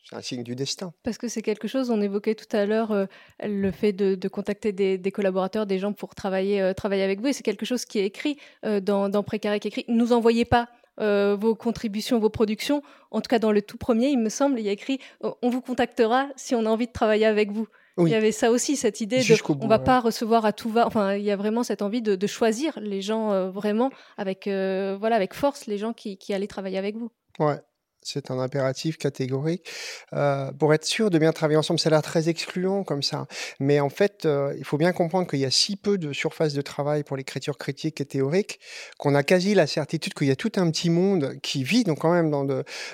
c'est 0.04 0.16
un 0.16 0.22
signe 0.22 0.44
du 0.44 0.56
destin. 0.56 0.94
Parce 1.04 1.18
que 1.18 1.28
c'est 1.28 1.42
quelque 1.42 1.68
chose, 1.68 1.90
on 1.90 2.02
évoquait 2.02 2.36
tout 2.36 2.56
à 2.56 2.66
l'heure 2.66 2.92
euh, 2.92 3.06
le 3.42 3.72
fait 3.72 3.94
de, 3.94 4.28
contacter 4.28 4.72
des, 4.72 5.12
collaborateurs, 5.12 5.66
des 5.66 5.80
gens 5.80 5.94
pour 5.94 6.14
travailler, 6.14 6.62
euh, 6.62 6.74
travailler 6.74 7.04
avec 7.04 7.22
vous, 7.22 7.28
et 7.28 7.34
c'est 7.34 7.44
quelque 7.44 7.66
chose 7.66 7.86
qui 7.86 8.00
est 8.00 8.06
écrit 8.06 8.38
euh, 8.66 8.80
dans, 8.80 9.10
dans 9.10 9.24
Précaré, 9.24 9.60
qui 9.60 9.68
est 9.68 9.70
écrit, 9.70 9.86
nous 9.88 10.14
envoyez 10.14 10.46
pas 10.46 10.70
vos 11.00 11.56
contributions, 11.56 12.20
vos 12.20 12.30
productions, 12.30 12.84
en 13.10 13.20
tout 13.20 13.28
cas 13.28 13.40
dans 13.40 13.52
le 13.52 13.64
tout 13.64 13.80
premier, 13.80 14.10
il 14.10 14.20
me 14.20 14.30
semble, 14.30 14.60
il 14.60 14.66
y 14.66 14.70
a 14.70 14.72
écrit, 14.72 15.00
on 15.22 15.50
vous 15.50 15.60
contactera 15.60 16.28
si 16.36 16.54
on 16.54 16.68
a 16.68 16.70
envie 16.70 16.86
de 16.86 16.92
travailler 16.92 17.26
avec 17.26 17.52
vous. 17.52 17.68
Il 17.98 18.10
y 18.10 18.14
avait 18.14 18.32
ça 18.32 18.52
aussi, 18.52 18.76
cette 18.76 19.02
idée 19.02 19.18
de 19.18 19.54
on 19.60 19.68
va 19.68 19.80
pas 19.80 20.00
recevoir 20.00 20.46
à 20.46 20.54
tout 20.54 20.70
va. 20.70 20.86
Enfin, 20.86 21.16
il 21.16 21.24
y 21.24 21.32
a 21.32 21.36
vraiment 21.36 21.64
cette 21.64 21.82
envie 21.82 22.04
de, 22.04 22.28
choisir 22.28 22.80
les 22.80 23.02
gens 23.02 23.50
vraiment 23.50 23.90
avec 24.18 24.44
voilà 24.46 25.16
avec 25.16 25.34
force 25.34 25.66
les 25.66 25.80
gens 25.80 25.94
qui, 25.94 26.20
qui 26.20 26.32
allaient 26.32 26.46
travailler 26.46 26.78
avec 26.78 26.96
vous. 26.96 27.10
Ouais, 27.40 27.60
c'est 28.04 28.32
un 28.32 28.40
impératif 28.40 28.98
catégorique. 28.98 29.68
Euh, 30.14 30.52
pour 30.52 30.74
être 30.74 30.86
sûr 30.86 31.10
de 31.10 31.18
bien 31.18 31.32
travailler 31.32 31.58
ensemble, 31.58 31.80
ça 31.80 31.90
a 31.90 31.92
l'air 31.92 32.02
très 32.02 32.30
excluant 32.30 32.84
comme 32.84 33.04
ça. 33.04 33.28
Mais 33.60 33.80
en 33.80 33.90
fait, 33.90 34.26
euh, 34.26 34.54
il 34.58 34.66
faut 34.66 34.78
bien 34.78 34.92
comprendre 34.92 35.28
qu'il 35.28 35.40
y 35.40 35.46
a 35.46 35.52
si 35.52 35.76
peu 35.76 35.98
de 35.98 36.14
surface 36.14 36.54
de 36.54 36.62
travail 36.62 37.04
pour 37.04 37.18
l'écriture 37.18 37.58
critique 37.58 38.02
et 38.02 38.06
théorique 38.06 38.60
qu'on 38.98 39.16
a 39.16 39.24
quasi 39.24 39.54
la 39.54 39.68
certitude 39.68 40.14
qu'il 40.14 40.28
y 40.28 40.32
a 40.32 40.36
tout 40.36 40.52
un 40.58 40.70
petit 40.70 40.90
monde 40.90 41.36
qui 41.42 41.64
vit 41.64 41.84
donc 41.84 42.00
quand 42.00 42.14
même 42.14 42.30
dans 42.30 42.44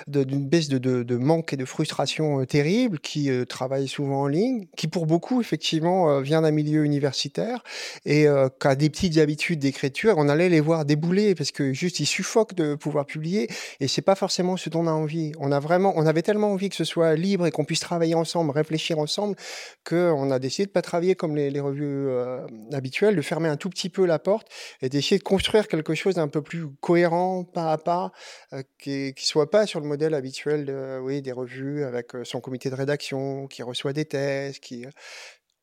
d'une 0.06 0.48
baisse 0.48 0.68
de, 0.68 1.16
manque 1.16 1.52
et 1.52 1.56
de 1.56 1.64
frustration 1.64 2.40
euh, 2.40 2.46
terrible, 2.46 2.98
qui 3.00 3.30
travaille 3.48 3.88
souvent 3.88 4.22
en 4.22 4.26
ligne, 4.26 4.66
qui 4.76 4.88
pour 4.88 5.06
beaucoup 5.06 5.40
effectivement 5.40 6.20
vient 6.20 6.42
d'un 6.42 6.50
milieu 6.50 6.84
universitaire 6.84 7.62
et 8.04 8.26
qui 8.60 8.66
a 8.66 8.74
des 8.74 8.90
petites 8.90 9.18
habitudes 9.18 9.58
d'écriture. 9.58 10.14
On 10.18 10.28
allait 10.28 10.48
les 10.48 10.60
voir 10.60 10.84
débouler 10.84 11.34
parce 11.34 11.50
que 11.50 11.72
juste 11.72 12.00
ils 12.00 12.06
suffoquent 12.06 12.54
de 12.54 12.74
pouvoir 12.74 13.06
publier 13.06 13.48
et 13.80 13.88
c'est 13.88 14.02
pas 14.02 14.14
forcément 14.14 14.56
ce 14.56 14.70
dont 14.70 14.80
on 14.80 14.86
a 14.86 14.92
On 15.38 15.52
a 15.52 15.60
vraiment, 15.60 15.92
on 15.96 16.06
avait 16.06 16.22
tellement 16.22 16.52
envie 16.52 16.68
que 16.68 16.76
ce 16.76 16.84
soit 16.84 17.14
libre 17.14 17.46
et 17.46 17.50
qu'on 17.50 17.64
puisse 17.64 17.80
travailler 17.80 18.14
ensemble, 18.14 18.50
réfléchir 18.50 18.98
ensemble, 18.98 19.36
qu'on 19.84 20.30
a 20.30 20.38
décidé 20.38 20.66
de 20.66 20.72
pas 20.72 20.82
travailler 20.82 21.14
comme 21.14 21.36
les, 21.36 21.60
revues 21.60 22.08
euh, 22.08 22.46
habituelles, 22.72 23.16
de 23.16 23.22
fermer 23.22 23.48
un 23.48 23.56
tout 23.56 23.70
petit 23.70 23.88
peu 23.88 24.06
la 24.06 24.18
porte 24.18 24.48
et 24.82 24.88
d'essayer 24.88 25.18
de 25.18 25.22
construire 25.22 25.68
quelque 25.68 25.94
chose 25.94 26.14
d'un 26.14 26.28
peu 26.28 26.42
plus 26.42 26.66
cohérent, 26.80 27.44
pas 27.44 27.72
à 27.72 27.78
pas, 27.78 28.12
euh, 28.52 28.62
qui, 28.78 29.14
qui 29.14 29.26
soit 29.26 29.50
pas 29.50 29.66
sur 29.66 29.80
le 29.80 29.86
modèle 29.86 30.14
habituel 30.14 31.00
oui, 31.02 31.22
des 31.22 31.32
revues 31.32 31.84
avec 31.84 32.14
euh, 32.14 32.24
son 32.24 32.40
comité 32.40 32.70
de 32.70 32.74
rédaction, 32.74 33.46
qui 33.46 33.62
reçoit 33.62 33.92
des 33.92 34.04
thèses, 34.04 34.58
qui 34.58 34.86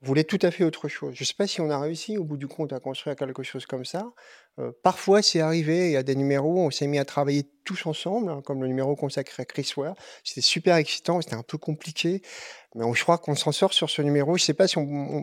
voulait 0.01 0.23
tout 0.23 0.39
à 0.41 0.51
fait 0.51 0.63
autre 0.63 0.87
chose. 0.87 1.15
Je 1.15 1.23
ne 1.23 1.25
sais 1.25 1.33
pas 1.33 1.47
si 1.47 1.59
on 1.61 1.69
a 1.69 1.79
réussi 1.79 2.17
au 2.17 2.23
bout 2.23 2.37
du 2.37 2.47
compte 2.47 2.71
à 2.73 2.79
construire 2.79 3.15
quelque 3.15 3.43
chose 3.43 3.65
comme 3.65 3.85
ça. 3.85 4.11
Euh, 4.59 4.71
parfois, 4.83 5.21
c'est 5.21 5.39
arrivé, 5.39 5.87
il 5.87 5.91
y 5.91 5.97
a 5.97 6.03
des 6.03 6.15
numéros, 6.15 6.59
on 6.59 6.71
s'est 6.71 6.87
mis 6.87 6.99
à 6.99 7.05
travailler 7.05 7.49
tous 7.63 7.85
ensemble, 7.85 8.31
hein, 8.31 8.41
comme 8.43 8.61
le 8.61 8.67
numéro 8.67 8.95
consacré 8.95 9.41
à 9.41 9.45
Chris 9.45 9.71
Ware. 9.75 9.95
C'était 10.23 10.41
super 10.41 10.75
excitant, 10.75 11.21
c'était 11.21 11.35
un 11.35 11.43
peu 11.43 11.57
compliqué, 11.57 12.21
mais 12.75 12.85
je 12.93 13.03
crois 13.03 13.17
qu'on 13.17 13.35
s'en 13.35 13.51
sort 13.51 13.73
sur 13.73 13.89
ce 13.89 14.01
numéro. 14.01 14.37
Je 14.37 14.43
ne 14.43 14.45
sais 14.45 14.53
pas 14.53 14.67
si 14.67 14.75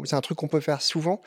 c'est 0.05 0.17
un 0.17 0.21
truc 0.21 0.39
qu'on 0.39 0.49
peut 0.49 0.61
faire 0.61 0.83
souvent, 0.83 1.21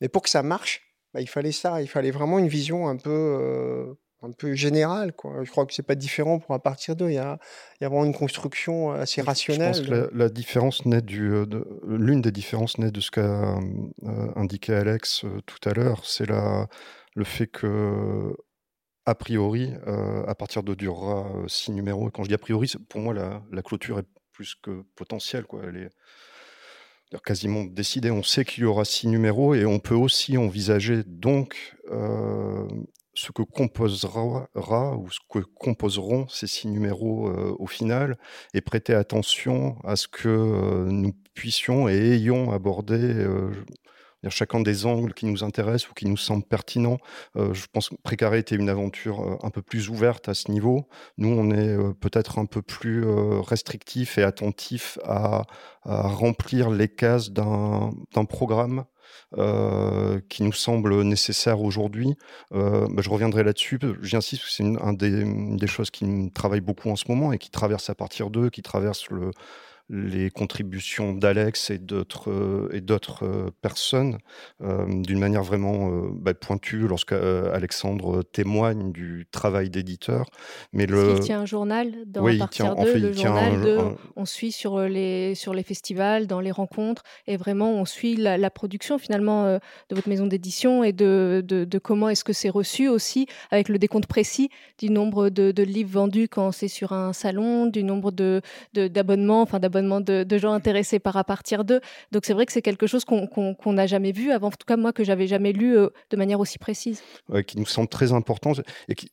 mais 0.00 0.08
pour 0.08 0.22
que 0.22 0.30
ça 0.30 0.42
marche, 0.42 0.82
bah, 1.12 1.20
il 1.20 1.28
fallait 1.28 1.52
ça, 1.52 1.80
il 1.80 1.88
fallait 1.88 2.10
vraiment 2.10 2.38
une 2.38 2.48
vision 2.48 2.88
un 2.88 2.96
peu 2.96 3.10
euh, 3.10 3.94
un 4.24 4.32
peu 4.32 4.54
général. 4.54 5.12
Quoi. 5.12 5.44
Je 5.44 5.50
crois 5.50 5.66
que 5.66 5.74
c'est 5.74 5.82
pas 5.82 5.94
différent 5.94 6.38
pour 6.38 6.54
à 6.54 6.58
partir 6.58 6.96
d'eux. 6.96 7.10
Il 7.10 7.14
y 7.14 7.18
a, 7.18 7.38
il 7.80 7.84
y 7.84 7.86
a 7.86 7.88
vraiment 7.88 8.04
une 8.04 8.14
construction 8.14 8.92
euh, 8.92 9.02
assez 9.02 9.20
rationnelle. 9.20 9.74
Je 9.74 9.80
pense 9.80 9.88
que 9.88 10.10
la, 10.14 10.28
différence 10.28 10.86
naît 10.86 11.02
du, 11.02 11.30
euh, 11.32 11.46
l'une 11.86 12.22
des 12.22 12.32
différences 12.32 12.78
naît 12.78 12.90
de 12.90 13.00
ce 13.00 13.10
qu'a 13.10 13.20
euh, 13.22 13.58
indiqué 14.36 14.74
Alex 14.74 15.24
tout 15.46 15.68
à 15.68 15.74
l'heure, 15.74 16.04
c'est 16.04 16.26
la, 16.26 16.68
le 17.14 17.24
fait 17.24 17.46
que 17.46 18.34
a 19.06 19.14
priori, 19.14 19.70
à 20.26 20.34
partir 20.34 20.62
de 20.62 20.74
durera 20.74 21.30
six 21.46 21.72
numéros. 21.72 22.08
Et 22.08 22.10
quand 22.10 22.22
je 22.22 22.28
dis 22.28 22.34
a 22.34 22.38
priori, 22.38 22.72
pour 22.88 23.02
moi, 23.02 23.12
la, 23.12 23.42
la, 23.52 23.60
clôture 23.60 23.98
est 23.98 24.06
plus 24.32 24.54
que 24.54 24.82
potentielle. 24.96 25.44
Quoi. 25.44 25.60
Elle 25.68 25.76
est 25.76 27.20
quasiment 27.22 27.64
décidée. 27.64 28.10
On 28.10 28.22
sait 28.22 28.46
qu'il 28.46 28.62
y 28.62 28.66
aura 28.66 28.86
six 28.86 29.06
numéros 29.06 29.54
et 29.54 29.66
on 29.66 29.78
peut 29.78 29.94
aussi 29.94 30.38
envisager 30.38 31.02
donc 31.04 31.76
ce 33.14 33.32
que 33.32 33.42
composera 33.42 34.48
ou 34.96 35.10
ce 35.10 35.20
que 35.30 35.38
composeront 35.38 36.28
ces 36.28 36.46
six 36.46 36.68
numéros 36.68 37.30
au 37.58 37.66
final 37.66 38.18
et 38.54 38.60
prêter 38.60 38.94
attention 38.94 39.76
à 39.84 39.96
ce 39.96 40.08
que 40.08 40.86
nous 40.88 41.12
puissions 41.34 41.88
et 41.88 42.14
ayons 42.14 42.52
abordé 42.52 43.26
chacun 44.30 44.60
des 44.60 44.86
angles 44.86 45.14
qui 45.14 45.26
nous 45.26 45.44
intéressent 45.44 45.90
ou 45.90 45.94
qui 45.94 46.06
nous 46.06 46.16
semblent 46.16 46.44
pertinents. 46.44 46.98
Euh, 47.36 47.52
je 47.54 47.66
pense 47.72 47.88
que 47.88 47.94
Précaré 48.02 48.38
était 48.38 48.56
une 48.56 48.68
aventure 48.68 49.20
euh, 49.20 49.36
un 49.42 49.50
peu 49.50 49.62
plus 49.62 49.88
ouverte 49.88 50.28
à 50.28 50.34
ce 50.34 50.50
niveau. 50.50 50.88
Nous, 51.18 51.28
on 51.28 51.50
est 51.50 51.76
euh, 51.76 51.92
peut-être 51.92 52.38
un 52.38 52.46
peu 52.46 52.62
plus 52.62 53.04
restrictif 53.04 54.18
et 54.18 54.22
attentif 54.22 54.98
à, 55.04 55.42
remplir 55.84 56.70
les 56.70 56.88
cases 56.88 57.30
d'un 57.30 58.24
programme 58.28 58.84
qui 60.28 60.42
nous 60.42 60.52
semble 60.52 61.02
nécessaire 61.02 61.60
aujourd'hui. 61.60 62.14
Bah, 62.50 62.88
je 62.98 63.10
reviendrai 63.10 63.42
là-dessus. 63.42 63.78
J'insiste, 64.02 64.44
c'est 64.48 64.62
une, 64.62 64.78
une, 64.78 65.56
des 65.56 65.66
choses 65.66 65.90
qui 65.90 66.04
me 66.04 66.30
travaille 66.30 66.60
beaucoup 66.60 66.90
en 66.90 66.96
ce 66.96 67.04
moment 67.08 67.32
et 67.32 67.38
qui 67.38 67.50
traverse 67.50 67.90
à 67.90 67.94
partir 67.94 68.30
d'eux, 68.30 68.50
qui 68.50 68.62
traverse 68.62 69.10
le, 69.10 69.30
les 69.90 70.30
contributions 70.30 71.12
d'Alex 71.12 71.68
et 71.70 71.78
d'autres 71.78 72.30
euh, 72.30 72.70
et 72.72 72.80
d'autres 72.80 73.24
euh, 73.24 73.50
personnes 73.60 74.16
euh, 74.62 74.86
d'une 74.88 75.18
manière 75.18 75.42
vraiment 75.42 75.90
bah, 76.12 76.32
pointue 76.32 76.86
lorsque 76.88 77.12
Alexandre 77.12 78.22
témoigne 78.22 78.92
du 78.92 79.26
travail 79.30 79.68
d'éditeur. 79.68 80.26
Mais 80.72 80.86
le 80.86 81.16
il 81.16 81.20
tient 81.20 81.40
un 81.40 81.46
journal 81.46 81.92
dans 82.06 82.22
oui, 82.22 82.38
partir 82.38 82.74
de 82.74 82.92
le 82.92 83.12
journal 83.12 83.60
de, 83.60 83.78
on 84.16 84.24
suit 84.24 84.52
sur 84.52 84.80
les 84.80 85.34
sur 85.34 85.52
les 85.52 85.62
festivals, 85.62 86.26
dans 86.26 86.40
les 86.40 86.50
rencontres 86.50 87.02
et 87.26 87.36
vraiment 87.36 87.72
on 87.72 87.84
suit 87.84 88.16
la, 88.16 88.50
production 88.50 88.98
finalement 88.98 89.54
de 89.54 89.94
votre 89.94 90.08
maison 90.08 90.26
d'édition 90.26 90.84
et 90.84 90.92
de, 90.92 91.42
de, 91.44 91.78
comment 91.78 92.08
est-ce 92.08 92.24
que 92.24 92.32
c'est 92.32 92.48
reçu 92.48 92.88
aussi 92.88 93.26
avec 93.50 93.68
le 93.68 93.78
décompte 93.78 94.06
précis 94.06 94.48
du 94.78 94.90
nombre 94.90 95.28
de, 95.28 95.50
de 95.50 95.62
livres 95.62 95.90
vendus 95.90 96.28
quand 96.28 96.52
c'est 96.52 96.68
sur 96.68 96.92
un 96.92 97.12
salon, 97.12 97.66
du 97.66 97.82
nombre 97.82 98.12
de 98.12 98.40
d'abonnements, 98.72 99.42
enfin 99.42 99.58
d'abonnements 99.58 99.73
de, 99.82 100.38
gens 100.38 100.52
intéressés 100.52 100.98
par 100.98 101.16
à 101.16 101.24
partir 101.24 101.64
d'eux. 101.64 101.80
Donc 102.12 102.24
c'est 102.24 102.32
vrai 102.34 102.46
que 102.46 102.52
c'est 102.52 102.62
quelque 102.62 102.86
chose 102.86 103.04
qu'on 103.04 103.72
n'a 103.72 103.86
jamais 103.86 104.12
vu 104.12 104.30
avant, 104.30 104.48
en 104.48 104.50
tout 104.50 104.66
cas 104.66 104.76
moi 104.76 104.92
que 104.92 105.04
j'avais 105.04 105.26
jamais 105.26 105.52
lu 105.52 105.76
euh, 105.76 105.88
de 106.10 106.16
manière 106.16 106.40
aussi 106.40 106.58
précise. 106.58 107.02
qui 107.46 107.58
nous 107.58 107.66
semble 107.66 107.88
très 107.88 108.12
important 108.12 108.52
et 108.88 108.94
qui 108.94 109.10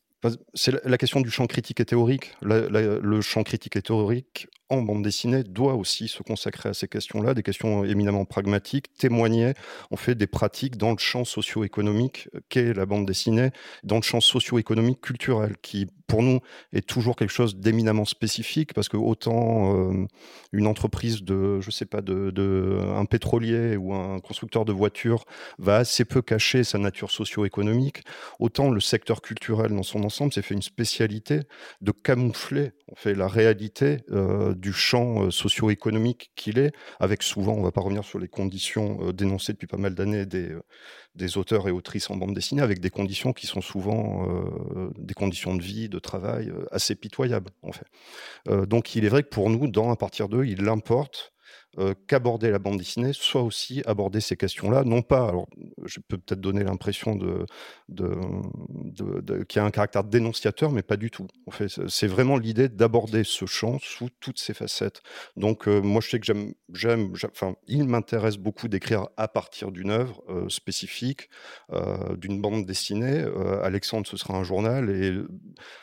c'est 0.53 0.85
la 0.85 0.99
question 0.99 1.19
du 1.19 1.31
champ 1.31 1.47
critique 1.47 1.79
et 1.79 1.85
théorique. 1.85 2.31
le 2.41 3.21
champ 3.21 3.43
critique 3.43 3.75
et 3.75 3.81
théorique 3.81 4.47
en 4.71 4.81
bande 4.81 5.03
dessinée 5.03 5.43
doit 5.43 5.75
aussi 5.75 6.07
se 6.07 6.23
consacrer 6.23 6.69
à 6.69 6.73
ces 6.73 6.87
questions-là, 6.87 7.33
des 7.33 7.43
questions 7.43 7.83
éminemment 7.83 8.25
pragmatiques, 8.25 8.93
témoigner 8.95 9.53
en 9.91 9.97
fait 9.97 10.15
des 10.15 10.27
pratiques 10.27 10.77
dans 10.77 10.91
le 10.91 10.97
champ 10.97 11.25
socio-économique 11.25 12.29
qu'est 12.49 12.73
la 12.73 12.85
bande 12.85 13.05
dessinée, 13.05 13.51
dans 13.83 13.97
le 13.97 14.01
champ 14.01 14.21
socio-économique 14.21 15.01
culturel, 15.01 15.55
qui 15.61 15.87
pour 16.07 16.23
nous 16.23 16.41
est 16.73 16.85
toujours 16.85 17.15
quelque 17.15 17.31
chose 17.31 17.55
d'éminemment 17.55 18.03
spécifique, 18.03 18.73
parce 18.73 18.89
que 18.89 18.97
autant 18.97 19.91
euh, 19.91 20.05
une 20.51 20.67
entreprise 20.67 21.23
de, 21.23 21.61
je 21.61 21.71
sais 21.71 21.85
pas, 21.85 22.01
de, 22.01 22.31
de, 22.31 22.79
un 22.95 23.05
pétrolier 23.05 23.77
ou 23.77 23.93
un 23.93 24.19
constructeur 24.19 24.65
de 24.65 24.73
voitures 24.73 25.23
va 25.57 25.77
assez 25.77 26.03
peu 26.03 26.21
cacher 26.21 26.65
sa 26.65 26.77
nature 26.79 27.11
socio-économique, 27.11 28.03
autant 28.39 28.69
le 28.69 28.81
secteur 28.81 29.21
culturel 29.21 29.73
dans 29.73 29.83
son 29.83 30.03
ensemble 30.03 30.33
s'est 30.33 30.41
fait 30.41 30.53
une 30.53 30.61
spécialité 30.61 31.39
de 31.79 31.91
camoufler 31.91 32.71
en 32.91 32.95
fait 32.95 33.13
la 33.13 33.29
réalité 33.29 33.99
euh, 34.11 34.53
du 34.61 34.71
champ 34.71 35.23
euh, 35.23 35.31
socio-économique 35.31 36.31
qu'il 36.35 36.59
est, 36.59 36.71
avec 36.99 37.23
souvent, 37.23 37.53
on 37.53 37.59
ne 37.59 37.63
va 37.63 37.71
pas 37.71 37.81
revenir 37.81 38.05
sur 38.05 38.19
les 38.19 38.27
conditions 38.27 38.99
euh, 39.01 39.11
dénoncées 39.11 39.53
depuis 39.53 39.67
pas 39.67 39.77
mal 39.77 39.95
d'années 39.95 40.25
des, 40.25 40.51
euh, 40.51 40.63
des 41.15 41.37
auteurs 41.37 41.67
et 41.67 41.71
autrices 41.71 42.09
en 42.09 42.15
bande 42.15 42.33
dessinée, 42.33 42.61
avec 42.61 42.79
des 42.79 42.91
conditions 42.91 43.33
qui 43.33 43.47
sont 43.47 43.59
souvent 43.59 44.27
des 44.97 45.13
conditions 45.13 45.55
de 45.55 45.61
vie, 45.61 45.89
de 45.89 45.99
travail 45.99 46.53
assez 46.71 46.95
pitoyables, 46.95 47.49
en 47.63 47.71
fait. 47.73 47.87
donc 48.67 48.95
il 48.95 49.03
est 49.03 49.09
vrai 49.09 49.23
que 49.23 49.29
pour 49.29 49.49
nous, 49.49 49.67
dans 49.67 49.91
À 49.91 49.97
partir 49.97 50.29
d'eux, 50.29 50.45
il 50.45 50.69
importe 50.69 51.30
euh, 51.77 51.93
qu'aborder 52.07 52.51
la 52.51 52.59
bande 52.59 52.77
dessinée, 52.77 53.13
soit 53.13 53.41
aussi 53.41 53.81
aborder 53.85 54.19
ces 54.19 54.35
questions-là, 54.35 54.83
non 54.83 55.01
pas, 55.01 55.29
alors 55.29 55.47
je 55.85 55.99
peux 56.05 56.17
peut-être 56.17 56.41
donner 56.41 56.63
l'impression 56.63 57.15
de, 57.15 57.45
de, 57.87 58.11
de, 59.21 59.43
qu'il 59.43 59.59
y 59.59 59.63
a 59.63 59.65
un 59.65 59.71
caractère 59.71 60.03
dénonciateur, 60.03 60.71
mais 60.71 60.81
pas 60.81 60.97
du 60.97 61.11
tout. 61.11 61.27
En 61.47 61.51
fait, 61.51 61.67
c'est 61.87 62.07
vraiment 62.07 62.37
l'idée 62.37 62.67
d'aborder 62.67 63.23
ce 63.23 63.45
champ 63.45 63.77
sous 63.81 64.09
toutes 64.19 64.39
ses 64.39 64.53
facettes. 64.53 65.01
Donc 65.37 65.67
euh, 65.67 65.81
moi, 65.81 66.01
je 66.01 66.09
sais 66.09 66.19
que 66.19 66.25
j'aime, 66.25 66.53
j'aime, 66.73 67.13
enfin, 67.31 67.55
il 67.67 67.85
m'intéresse 67.85 68.37
beaucoup 68.37 68.67
d'écrire 68.67 69.07
à 69.15 69.27
partir 69.27 69.71
d'une 69.71 69.91
œuvre 69.91 70.21
euh, 70.29 70.49
spécifique, 70.49 71.29
d'une 72.17 72.41
bande 72.41 72.65
dessinée. 72.65 73.25
Alexandre, 73.63 74.05
ce 74.07 74.17
sera 74.17 74.35
un 74.37 74.43
journal, 74.43 74.89
et 74.89 75.13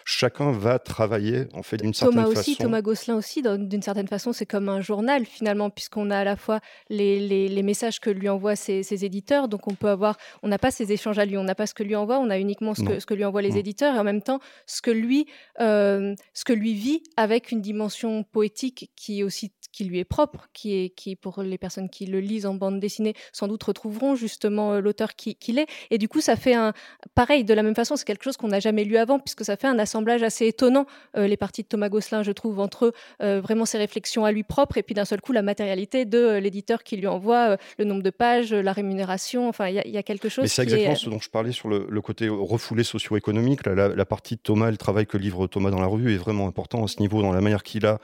chacun 0.04 0.52
va 0.52 0.78
travailler 0.78 1.46
en 1.54 1.62
fait 1.62 1.78
d'une 1.78 1.94
certaine 1.94 2.18
façon. 2.18 2.30
Thomas 2.30 2.40
aussi, 2.40 2.56
Thomas 2.56 2.82
Gosselin 2.82 3.16
aussi, 3.16 3.42
d'une 3.42 3.82
certaine 3.82 4.08
façon, 4.08 4.32
c'est 4.32 4.46
comme 4.46 4.68
un 4.68 4.80
journal 4.80 5.24
finalement 5.24 5.70
puisqu'on 5.78 6.10
a 6.10 6.18
à 6.18 6.24
la 6.24 6.34
fois 6.34 6.58
les, 6.90 7.62
messages 7.62 8.00
que 8.00 8.10
lui 8.10 8.28
envoient 8.28 8.56
ses, 8.56 9.04
éditeurs, 9.04 9.46
donc 9.46 9.68
on 9.68 9.74
peut 9.74 9.88
avoir, 9.88 10.16
on 10.42 10.48
n'a 10.48 10.58
pas 10.58 10.72
ces 10.72 10.90
échanges 10.90 11.20
à 11.20 11.24
lui, 11.24 11.38
on 11.38 11.44
n'a 11.44 11.54
pas 11.54 11.68
ce 11.68 11.74
que 11.74 11.84
lui 11.84 11.94
envoie, 11.94 12.18
on 12.18 12.30
a 12.30 12.38
uniquement 12.40 12.74
ce, 12.74 12.82
que, 12.82 12.98
ce 12.98 13.06
que, 13.06 13.14
lui 13.14 13.24
envoient 13.24 13.42
les 13.42 13.58
éditeurs, 13.58 13.94
et 13.94 13.98
en 14.00 14.02
même 14.02 14.20
temps 14.20 14.40
ce 14.66 14.82
que 14.82 14.90
lui, 14.90 15.28
euh, 15.60 16.16
ce 16.34 16.44
que 16.44 16.52
lui 16.52 16.74
vit 16.74 17.04
avec 17.16 17.52
une 17.52 17.60
dimension 17.60 18.24
poétique 18.24 18.90
qui 18.96 19.20
est 19.20 19.22
aussi 19.22 19.52
qui 19.72 19.84
lui 19.84 19.98
est 19.98 20.04
propre, 20.04 20.48
qui 20.52 20.74
est 20.74 20.88
qui 20.90 21.16
pour 21.16 21.42
les 21.42 21.58
personnes 21.58 21.88
qui 21.88 22.06
le 22.06 22.20
lisent 22.20 22.46
en 22.46 22.54
bande 22.54 22.80
dessinée 22.80 23.14
sans 23.32 23.48
doute 23.48 23.62
retrouveront 23.62 24.14
justement 24.14 24.74
euh, 24.74 24.80
l'auteur 24.80 25.14
qu'il 25.14 25.58
est. 25.58 25.66
Et 25.90 25.98
du 25.98 26.08
coup, 26.08 26.20
ça 26.20 26.36
fait 26.36 26.54
un 26.54 26.72
pareil 27.14 27.44
de 27.44 27.54
la 27.54 27.62
même 27.62 27.74
façon, 27.74 27.96
c'est 27.96 28.04
quelque 28.04 28.24
chose 28.24 28.36
qu'on 28.36 28.48
n'a 28.48 28.60
jamais 28.60 28.84
lu 28.84 28.96
avant 28.96 29.18
puisque 29.18 29.44
ça 29.44 29.56
fait 29.56 29.66
un 29.66 29.78
assemblage 29.78 30.22
assez 30.22 30.46
étonnant 30.46 30.86
euh, 31.16 31.26
les 31.26 31.36
parties 31.36 31.62
de 31.62 31.68
Thomas 31.68 31.88
Gosselin, 31.88 32.22
je 32.22 32.32
trouve, 32.32 32.60
entre 32.60 32.92
euh, 33.22 33.40
vraiment 33.40 33.64
ses 33.64 33.78
réflexions 33.78 34.24
à 34.24 34.32
lui 34.32 34.42
propre 34.42 34.78
et 34.78 34.82
puis 34.82 34.94
d'un 34.94 35.04
seul 35.04 35.20
coup 35.20 35.32
la 35.32 35.42
matérialité 35.42 36.04
de 36.04 36.38
l'éditeur 36.38 36.82
qui 36.82 36.96
lui 36.96 37.06
envoie 37.06 37.56
le 37.78 37.84
nombre 37.84 38.02
de 38.02 38.10
pages, 38.10 38.52
la 38.52 38.72
rémunération. 38.72 39.48
Enfin, 39.48 39.68
il 39.68 39.74
y, 39.74 39.98
a 39.98 40.02
quelque 40.02 40.28
chose. 40.28 40.42
Mais 40.42 40.48
c'est 40.48 40.62
exactement 40.62 40.94
ce 40.94 41.10
dont 41.10 41.20
je 41.20 41.30
parlais 41.30 41.52
sur 41.52 41.68
le, 41.68 42.00
côté 42.00 42.28
refoulé 42.28 42.84
socio-économique. 42.84 43.66
La, 43.66 43.88
la, 43.88 44.04
partie 44.06 44.36
de 44.36 44.40
Thomas, 44.40 44.70
le 44.70 44.76
travail 44.76 45.06
que 45.06 45.16
livre 45.16 45.46
Thomas 45.46 45.70
dans 45.70 45.80
la 45.80 45.86
revue 45.86 46.14
est 46.14 46.18
vraiment 46.18 46.46
important 46.46 46.84
à 46.84 46.88
ce 46.88 47.00
niveau, 47.00 47.22
dans 47.22 47.32
la 47.32 47.40
manière 47.40 47.62
qu'il 47.62 47.86
a, 47.86 47.98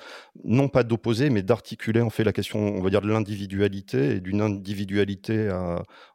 non 0.45 0.69
pas 0.69 0.83
d'opposer, 0.83 1.31
mais 1.31 1.43
d'articuler 1.55 1.75
articuler 1.75 2.01
en 2.03 2.11
fait 2.11 2.25
la 2.25 2.33
question, 2.33 2.59
on 2.59 2.83
va 2.83 2.91
dire, 2.91 3.01
de 3.01 3.09
l'individualité 3.09 4.17
et 4.17 4.21
d'une 4.21 4.41
individualité, 4.41 5.51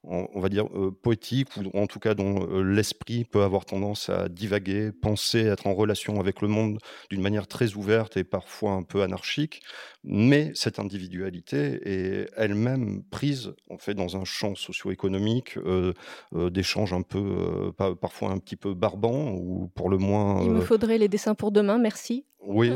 on 0.04 0.39
va 0.39 0.49
dire, 0.49 0.65
euh, 0.75 0.91
poétique 0.91 1.49
ou 1.58 1.78
en 1.78 1.88
tout 1.88 1.99
cas 1.99 2.13
dont 2.13 2.47
euh, 2.47 2.62
l'esprit 2.62 3.25
peut 3.25 3.41
avoir 3.41 3.65
tendance 3.65 4.10
à 4.10 4.30
divaguer, 4.30 4.91
penser, 4.91 5.39
être 5.39 5.67
en 5.67 5.73
relation 5.73 6.19
avec 6.19 6.41
le 6.41 6.47
monde 6.47 6.80
d'une 7.10 7.21
manière 7.21 7.47
très 7.47 7.75
ouverte 7.75 8.17
et 8.17 8.23
parfois 8.23 8.71
un 8.73 8.84
peu 8.84 9.02
anarchique. 9.02 9.62
Mais 10.04 10.52
cette 10.56 10.80
individualité 10.80 11.80
est 11.84 12.30
elle-même 12.38 13.04
prise 13.10 13.54
en 13.69 13.78
fait 13.78 13.93
dans 13.93 14.15
un 14.15 14.25
champ 14.25 14.56
socio-économique 14.56 15.58
euh, 15.58 15.93
d'échanges 16.34 16.93
un 16.93 17.02
peu, 17.02 17.71
parfois 18.02 18.32
un 18.32 18.38
petit 18.38 18.56
peu 18.56 18.73
barbant 18.73 19.32
ou 19.32 19.69
pour 19.75 19.89
le 19.89 19.97
moins. 19.97 20.41
Il 20.43 20.52
me 20.52 20.62
faudrait 20.62 20.97
les 20.97 21.10
dessins 21.10 21.36
pour 21.36 21.52
demain, 21.52 21.78
merci. 21.78 22.25
Oui, 22.41 22.71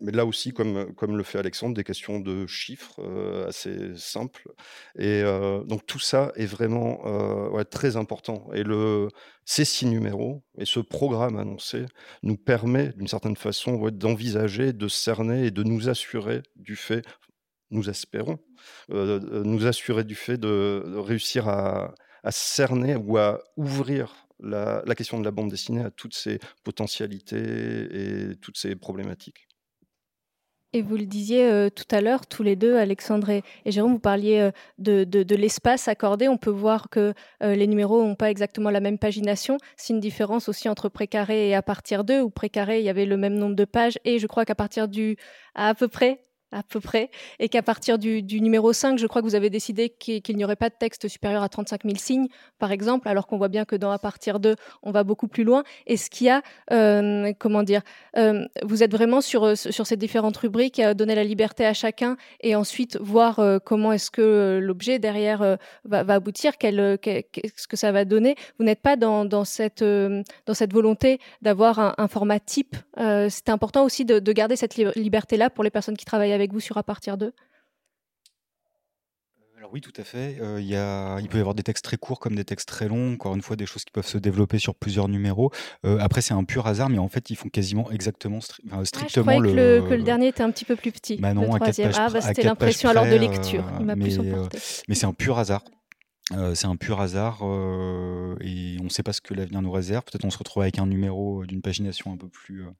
mais 0.00 0.12
là 0.12 0.24
aussi, 0.24 0.52
comme, 0.52 0.94
comme 0.94 1.16
le 1.16 1.22
fait 1.22 1.38
Alexandre, 1.38 1.74
des 1.74 1.84
questions 1.84 2.20
de 2.20 2.46
chiffres 2.46 3.00
assez 3.46 3.94
simples. 3.96 4.48
Et 4.98 5.22
donc 5.66 5.84
tout 5.86 5.98
ça 5.98 6.32
est 6.36 6.46
vraiment 6.46 7.02
très 7.70 7.96
important. 7.96 8.48
Et 8.54 8.62
le, 8.62 9.08
ces 9.44 9.64
six 9.64 9.86
numéros 9.86 10.42
et 10.56 10.64
ce 10.64 10.80
programme 10.80 11.38
annoncé 11.38 11.84
nous 12.22 12.36
permet 12.36 12.92
d'une 12.96 13.08
certaine 13.08 13.36
façon 13.36 13.88
d'envisager, 13.90 14.72
de 14.72 14.88
cerner 14.88 15.46
et 15.46 15.50
de 15.50 15.62
nous 15.62 15.88
assurer 15.88 16.42
du 16.56 16.76
fait, 16.76 17.04
nous 17.70 17.90
espérons, 17.90 18.38
nous 18.88 19.66
assurer 19.66 20.04
du 20.04 20.14
fait 20.14 20.38
de, 20.38 20.82
réussir 20.96 21.48
à, 21.48 21.94
à 22.24 22.30
cerner 22.30 22.96
ou 22.96 23.18
à 23.18 23.40
ouvrir 23.56 24.27
la, 24.40 24.82
question 24.94 25.18
de 25.18 25.24
la 25.24 25.30
bande 25.30 25.50
dessinée 25.50 25.82
à 25.82 25.90
toutes 25.90 26.14
ses 26.14 26.38
potentialités 26.64 28.30
et 28.30 28.36
toutes 28.36 28.58
ses 28.58 28.76
problématiques. 28.76 29.48
Et 30.74 30.82
vous 30.82 30.98
le 30.98 31.06
disiez 31.06 31.48
euh, 31.50 31.70
tout 31.70 31.86
à 31.90 32.02
l'heure, 32.02 32.26
tous 32.26 32.42
les 32.42 32.54
deux, 32.54 32.76
Alexandre 32.76 33.30
et, 33.30 33.42
Jérôme, 33.64 33.92
vous 33.92 33.98
parliez 33.98 34.38
euh, 34.38 35.04
de, 35.06 35.34
l'espace 35.34 35.88
accordé. 35.88 36.28
On 36.28 36.36
peut 36.36 36.50
voir 36.50 36.90
que 36.90 37.14
euh, 37.42 37.54
les 37.54 37.66
numéros 37.66 38.04
n'ont 38.04 38.14
pas 38.14 38.30
exactement 38.30 38.68
la 38.68 38.80
même 38.80 38.98
pagination. 38.98 39.56
C'est 39.78 39.94
une 39.94 40.00
différence 40.00 40.46
aussi 40.50 40.68
entre 40.68 40.90
précaré 40.90 41.48
et 41.48 41.54
à 41.54 41.62
partir 41.62 42.04
d'eux, 42.04 42.20
où 42.20 42.28
précaré, 42.28 42.80
il 42.80 42.84
y 42.84 42.90
avait 42.90 43.06
le 43.06 43.16
même 43.16 43.34
nombre 43.34 43.56
de 43.56 43.64
pages. 43.64 43.98
Et 44.04 44.18
je 44.18 44.26
crois 44.26 44.44
qu'à 44.44 44.54
partir 44.54 44.88
du, 44.88 45.16
à, 45.54 45.74
peu 45.74 45.88
près 45.88 46.20
à 46.52 46.62
peu 46.62 46.80
près, 46.80 47.10
et 47.38 47.48
qu'à 47.48 47.62
partir 47.62 47.98
du, 47.98 48.22
numéro 48.40 48.72
5, 48.72 48.98
je 48.98 49.06
crois 49.06 49.20
que 49.20 49.26
vous 49.26 49.34
avez 49.34 49.50
décidé 49.50 49.90
qu'il 49.90 50.36
n'y 50.36 50.44
aurait 50.44 50.56
pas 50.56 50.70
de 50.70 50.74
texte 50.78 51.08
supérieur 51.08 51.42
à 51.42 51.48
35 51.48 51.84
000 51.84 51.96
signes, 51.96 52.28
par 52.58 52.72
exemple, 52.72 53.08
alors 53.08 53.26
qu'on 53.26 53.36
voit 53.36 53.48
bien 53.48 53.64
que 53.64 53.76
dans 53.76 53.90
à 53.90 53.98
partir 53.98 54.40
de, 54.40 54.56
on 54.82 54.90
va 54.90 55.04
beaucoup 55.04 55.28
plus 55.28 55.44
loin. 55.44 55.62
Est-ce 55.86 56.08
qu'il 56.08 56.28
y 56.28 56.30
a, 56.30 56.42
euh, 56.72 57.32
comment 57.38 57.62
dire, 57.62 57.82
euh, 58.16 58.46
vous 58.62 58.82
êtes 58.82 58.92
vraiment 58.92 59.20
sur, 59.20 59.44
euh, 59.44 59.54
sur 59.54 59.86
ces 59.86 59.96
différentes 59.96 60.36
rubriques, 60.38 60.80
donner 60.80 61.14
la 61.14 61.24
liberté 61.24 61.66
à 61.66 61.74
chacun, 61.74 62.16
et 62.40 62.56
ensuite 62.56 62.98
voir 63.00 63.40
comment 63.64 63.92
est-ce 63.92 64.10
que 64.10 64.58
l'objet 64.62 64.98
derrière 64.98 65.58
va, 65.84 65.98
aboutir, 66.14 66.56
qu'est-ce 66.56 67.68
que 67.68 67.76
ça 67.76 67.92
va 67.92 68.04
donner. 68.04 68.36
Vous 68.58 68.64
n'êtes 68.64 68.80
pas 68.80 68.96
dans, 68.96 69.24
dans, 69.24 69.44
cette, 69.44 69.82
dans 69.82 70.54
cette 70.54 70.72
volonté 70.72 71.20
d'avoir 71.42 71.94
un, 71.98 72.08
format 72.08 72.40
type. 72.40 72.76
C'est 72.96 73.48
important 73.48 73.84
aussi 73.84 74.04
de, 74.04 74.18
de 74.18 74.32
garder 74.32 74.56
cette 74.56 74.76
liberté-là 74.76 75.50
pour 75.50 75.64
les 75.64 75.70
personnes 75.70 75.96
qui 75.96 76.04
travaillent 76.04 76.32
avec 76.38 76.52
vous 76.52 76.60
sur 76.60 76.76
à 76.76 76.82
partir 76.82 77.18
d'eux 77.18 77.32
alors 79.58 79.70
oui, 79.72 79.80
tout 79.80 79.92
à 79.96 80.04
fait. 80.04 80.38
Euh, 80.40 80.60
il, 80.60 80.68
y 80.68 80.76
a, 80.76 81.18
il 81.18 81.28
peut 81.28 81.38
y 81.38 81.40
avoir 81.40 81.56
des 81.56 81.64
textes 81.64 81.84
très 81.84 81.96
courts 81.96 82.20
comme 82.20 82.36
des 82.36 82.44
textes 82.44 82.68
très 82.68 82.86
longs, 82.86 83.14
encore 83.14 83.34
une 83.34 83.42
fois, 83.42 83.56
des 83.56 83.66
choses 83.66 83.84
qui 83.84 83.90
peuvent 83.90 84.06
se 84.06 84.16
développer 84.16 84.60
sur 84.60 84.76
plusieurs 84.76 85.08
numéros. 85.08 85.50
Euh, 85.84 85.98
après, 85.98 86.20
c'est 86.20 86.32
un 86.32 86.44
pur 86.44 86.68
hasard, 86.68 86.88
mais 86.90 86.98
en 86.98 87.08
fait, 87.08 87.28
ils 87.30 87.34
font 87.34 87.48
quasiment 87.48 87.90
exactement, 87.90 88.38
ah, 88.70 88.84
strictement 88.84 89.32
je 89.42 89.52
le... 89.52 89.82
Que, 89.82 89.94
le, 89.94 90.04
dernier 90.04 90.28
était 90.28 90.44
un 90.44 90.52
petit 90.52 90.64
peu 90.64 90.76
plus 90.76 90.92
petit. 90.92 91.16
Bah 91.16 91.34
non, 91.34 91.52
le 91.52 91.58
troisième. 91.58 91.90
ah, 91.96 92.08
bah, 92.08 92.20
c'était 92.20 92.44
l'impression 92.44 92.88
alors 92.88 93.06
de 93.06 93.16
lecture. 93.16 93.64
Il 93.80 93.86
m'a 93.86 93.96
plus 93.96 94.20
emporté. 94.20 94.58
mais 94.86 94.94
c'est 94.94 95.06
un 95.06 95.12
pur 95.12 95.40
hasard. 95.40 95.64
Euh, 96.32 96.54
c'est 96.54 96.66
un 96.66 96.76
pur 96.76 97.00
hasard 97.00 97.40
euh, 97.42 98.36
et 98.42 98.76
on 98.80 98.84
ne 98.84 98.88
sait 98.90 99.02
pas 99.02 99.12
ce 99.12 99.20
que 99.20 99.32
l'avenir 99.32 99.62
nous 99.62 99.70
réserve. 99.70 100.04
Peut-être 100.04 100.24
on 100.24 100.30
se 100.30 100.38
retrouve 100.38 100.62
avec 100.62 100.78
un 100.78 100.86
numéro 100.86 101.46
d'une 101.46 101.62
pagination 101.62 102.12
un 102.12 102.16
peu 102.16 102.28
plus, 102.28 102.64
euh, 102.64 102.70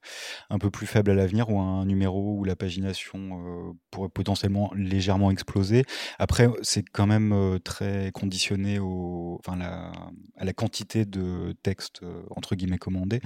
un 0.50 0.58
peu 0.58 0.70
plus 0.70 0.86
faible 0.86 1.10
à 1.10 1.14
l'avenir 1.14 1.48
ou 1.48 1.58
un 1.58 1.86
numéro 1.86 2.34
où 2.34 2.44
la 2.44 2.56
pagination 2.56 3.74
pourrait 3.90 4.10
potentiellement 4.10 4.70
légèrement 4.74 5.30
exploser. 5.30 5.84
Après, 6.18 6.48
c'est 6.62 6.82
quand 6.82 7.06
même 7.06 7.58
très 7.64 8.10
conditionné 8.12 8.78
au, 8.78 9.40
enfin, 9.40 9.56
la, 9.56 9.92
à 10.36 10.44
la 10.44 10.52
quantité 10.52 11.04
de 11.04 11.54
textes 11.62 12.02
entre 12.30 12.54
guillemets 12.54 12.78
commandés 12.78 13.20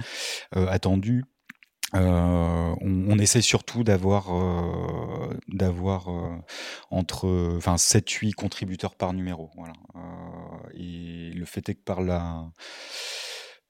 attendus 0.51 1.23
euh, 1.95 2.75
on, 2.81 3.19
essaie 3.19 3.41
surtout 3.41 3.83
d'avoir 3.83 4.35
euh, 4.35 5.33
d'avoir 5.47 6.09
euh, 6.09 6.35
entre 6.89 7.55
enfin 7.57 7.77
7 7.77 8.09
8 8.09 8.33
contributeurs 8.33 8.95
par 8.95 9.13
numéro 9.13 9.51
voilà. 9.55 9.73
et 10.73 11.31
le 11.33 11.45
fait 11.45 11.69
est 11.69 11.75
que 11.75 11.83
par 11.83 12.01
la 12.01 12.45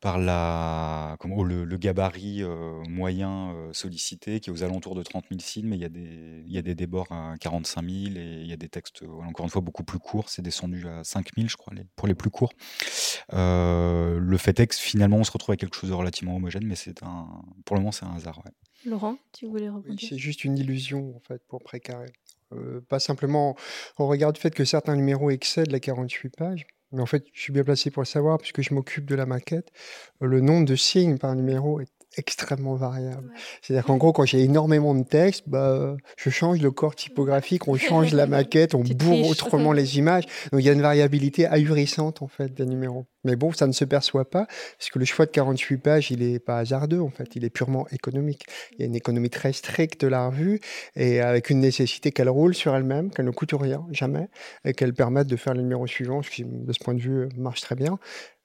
par 0.04 0.20
la, 0.20 1.16
comment, 1.22 1.46
le, 1.46 1.78
gabarit 1.78 2.44
euh, 2.44 2.84
moyen 2.90 3.54
euh, 3.54 3.72
sollicité 3.72 4.42
qui 4.42 4.50
est 4.50 4.54
aux 4.54 4.62
alentours 4.62 4.96
de 4.96 5.02
30 5.02 5.24
000 5.30 5.40
signes, 5.40 5.68
mais 5.68 5.78
il 5.78 5.82
y 5.82 5.86
a 5.86 5.90
des, 5.90 6.44
il 6.46 6.52
y 6.52 6.58
a 6.58 6.62
des 6.62 6.76
débords 6.76 7.10
à 7.10 7.36
45 7.40 7.82
000 7.90 7.96
et 8.18 8.42
il 8.42 8.48
y 8.48 8.52
a 8.52 8.58
des 8.58 8.68
textes, 8.68 9.04
euh, 9.04 9.08
encore 9.26 9.46
une 9.46 9.50
fois, 9.50 9.62
beaucoup 9.62 9.86
plus 9.86 10.00
courts. 10.00 10.28
C'est 10.28 10.42
descendu 10.42 10.86
à 10.90 11.06
5 11.06 11.30
000, 11.38 11.48
je 11.48 11.56
crois, 11.56 11.74
pour 11.96 12.10
les 12.10 12.16
plus 12.16 12.30
courts. 12.30 12.52
le 13.32 14.38
fait 14.38 14.60
est 14.60 14.68
que 14.68 14.76
finalement, 14.76 15.16
on 15.16 15.24
se 15.24 15.32
retrouve 15.32 15.52
avec 15.52 15.62
quelque 15.62 15.78
chose 15.78 15.90
de 15.90 15.96
relativement 15.96 16.36
homogène, 16.36 16.66
mais 16.66 16.76
c'est 16.76 17.02
un, 17.02 17.30
pour 17.64 17.78
le 17.78 17.82
moment, 17.82 17.94
c'est 17.94 18.06
un 18.06 18.14
hasard. 18.14 18.44
Laurent, 18.86 19.16
tu 19.32 19.46
voulais 19.46 19.70
rebondir? 19.70 20.10
C'est 20.10 20.18
juste 20.18 20.44
une 20.44 20.58
illusion, 20.58 21.16
en 21.16 21.22
fait, 21.22 21.42
pour 21.48 21.64
Précaré. 21.64 22.12
pas 22.90 23.00
simplement 23.00 23.56
au 23.98 24.08
regard 24.08 24.34
du 24.34 24.42
fait 24.42 24.54
que 24.54 24.66
certains 24.66 24.98
numéros 24.98 25.30
excèdent 25.30 25.72
les 25.72 25.80
48 25.80 26.36
pages, 26.36 26.66
mais 26.94 27.02
en 27.02 27.06
fait, 27.06 27.26
je 27.34 27.42
suis 27.42 27.54
bien 27.54 27.64
placé 27.64 27.92
pour 27.92 28.02
le 28.04 28.08
savoir 28.08 28.38
puisque 28.38 28.62
je 28.62 28.74
m'occupe 28.74 29.06
de 29.06 29.16
la 29.16 29.26
maquette. 29.26 29.72
Le 30.22 30.42
nombre 30.42 30.66
de 30.66 30.76
signes 30.76 31.18
par 31.18 31.36
numéro 31.36 31.80
est 31.82 31.93
extrêmement 32.18 32.76
variable. 32.76 33.32
C'est-à-dire 33.62 33.86
qu'en 33.86 33.98
gros, 33.98 34.14
quand 34.14 34.26
j'ai 34.26 34.42
énormément 34.42 34.96
de 34.96 35.04
texte, 35.04 35.44
bah, 35.48 35.96
je 36.18 36.30
change 36.30 36.62
le 36.62 36.72
corps 36.72 36.96
typographique, 36.96 37.68
on 37.68 37.76
change 37.78 38.14
la 38.14 38.28
maquette, 38.28 38.76
on 38.76 38.84
bourre 38.84 39.28
autrement 39.30 39.74
les 39.74 39.98
images. 39.98 40.26
Donc 40.52 40.62
il 40.62 40.66
y 40.66 40.70
a 40.70 40.74
une 40.74 40.82
variabilité 40.82 41.46
ahurissante 41.46 42.22
en 42.22 42.28
fait 42.28 42.54
des 42.54 42.66
numéros. 42.66 43.06
Mais 43.24 43.36
bon, 43.38 43.54
ça 43.54 43.68
ne 43.68 43.72
se 43.72 43.86
perçoit 43.86 44.30
pas, 44.30 44.48
puisque 44.78 44.98
le 44.98 45.06
choix 45.06 45.26
de 45.26 45.32
48 45.32 45.78
pages, 45.78 46.12
il 46.12 46.20
n'est 46.20 46.40
pas 46.40 46.58
hasardeux, 46.58 47.00
en 47.00 47.10
fait, 47.10 47.36
il 47.36 47.46
est 47.46 47.50
purement 47.50 47.88
économique. 47.92 48.46
Il 48.74 48.80
y 48.80 48.84
a 48.84 48.86
une 48.86 48.96
économie 48.96 49.30
très 49.30 49.54
stricte 49.54 50.02
de 50.02 50.08
la 50.08 50.28
revue, 50.28 50.60
et 50.98 51.22
avec 51.22 51.50
une 51.50 51.62
nécessité 51.62 52.12
qu'elle 52.12 52.30
roule 52.30 52.54
sur 52.54 52.76
elle-même, 52.76 53.12
qu'elle 53.12 53.26
ne 53.26 53.32
coûte 53.32 53.54
rien, 53.54 53.86
jamais, 53.92 54.28
et 54.66 54.74
qu'elle 54.74 54.94
permette 54.94 55.28
de 55.28 55.38
faire 55.38 55.54
le 55.54 55.62
numéro 55.62 55.88
suivant, 55.88 56.22
ce 56.22 56.30
qui, 56.30 56.44
de 56.44 56.74
ce 56.74 56.80
point 56.84 56.96
de 56.96 57.02
vue, 57.02 57.30
marche 57.38 57.62
très 57.62 57.76
bien. 57.76 57.98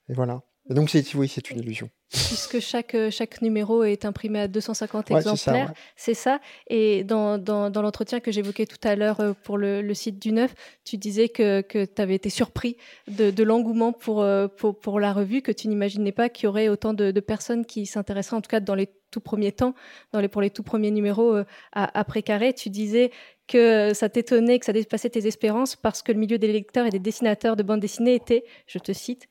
Et 0.08 0.14
voilà 0.14 0.42
donc, 0.74 0.90
oui, 1.14 1.28
c'est 1.28 1.50
une 1.50 1.60
illusion. 1.60 1.88
Puisque 2.10 2.60
chaque, 2.60 2.94
euh, 2.94 3.10
chaque 3.10 3.42
numéro 3.42 3.84
est 3.84 4.04
imprimé 4.04 4.40
à 4.40 4.48
250 4.48 5.10
exemplaires, 5.10 5.72
c'est 5.96 6.14
ça, 6.14 6.40
Et 6.68 7.04
dans, 7.04 7.38
dans, 7.38 7.70
dans 7.70 7.82
l'entretien 7.82 8.20
que 8.20 8.32
j'évoquais 8.32 8.66
tout 8.66 8.78
à 8.82 8.96
l'heure 8.96 9.20
euh, 9.20 9.32
pour 9.44 9.58
le, 9.58 9.82
le, 9.82 9.94
site 9.94 10.18
du 10.18 10.32
Neuf, 10.32 10.54
tu 10.84 10.96
disais 10.96 11.28
que, 11.28 11.60
que 11.62 11.84
tu 11.84 12.02
avais 12.02 12.14
été 12.14 12.30
surpris 12.30 12.76
de, 13.08 13.30
de 13.30 13.42
l'engouement 13.42 13.92
pour, 13.92 14.22
euh, 14.22 14.48
pour, 14.48 14.78
pour, 14.78 15.00
la 15.00 15.12
revue, 15.12 15.42
que 15.42 15.52
tu 15.52 15.68
n'imaginais 15.68 16.12
pas 16.12 16.28
qu'il 16.28 16.44
y 16.44 16.46
aurait 16.48 16.68
autant 16.68 16.94
de, 16.94 17.10
de 17.10 17.20
personnes 17.20 17.66
qui 17.66 17.86
s'intéresseraient, 17.86 18.36
en 18.36 18.42
tout 18.42 18.50
cas 18.50 18.60
dans 18.60 18.74
les 18.74 18.88
tout 19.10 19.20
premiers 19.20 19.52
temps, 19.52 19.74
dans 20.12 20.20
les, 20.20 20.28
pour 20.28 20.42
les 20.42 20.50
tout 20.50 20.62
premiers 20.62 20.90
numéros 20.90 21.34
à, 21.72 21.98
à 21.98 22.04
Précaré. 22.04 22.52
Tu 22.52 22.68
disais 22.68 23.10
que 23.46 23.92
ça 23.94 24.10
t'étonnait, 24.10 24.58
que 24.58 24.66
ça 24.66 24.72
dépassait 24.74 25.08
tes 25.08 25.26
espérances 25.26 25.76
parce 25.76 26.02
que 26.02 26.12
le 26.12 26.18
milieu 26.18 26.36
des 26.36 26.52
lecteurs 26.52 26.86
et 26.86 26.90
des 26.90 26.98
dessinateurs 26.98 27.56
de 27.56 27.62
bande 27.62 27.80
dessinée 27.80 28.14
était, 28.14 28.44
je 28.66 28.78
te 28.78 28.92
cite, 28.92 29.26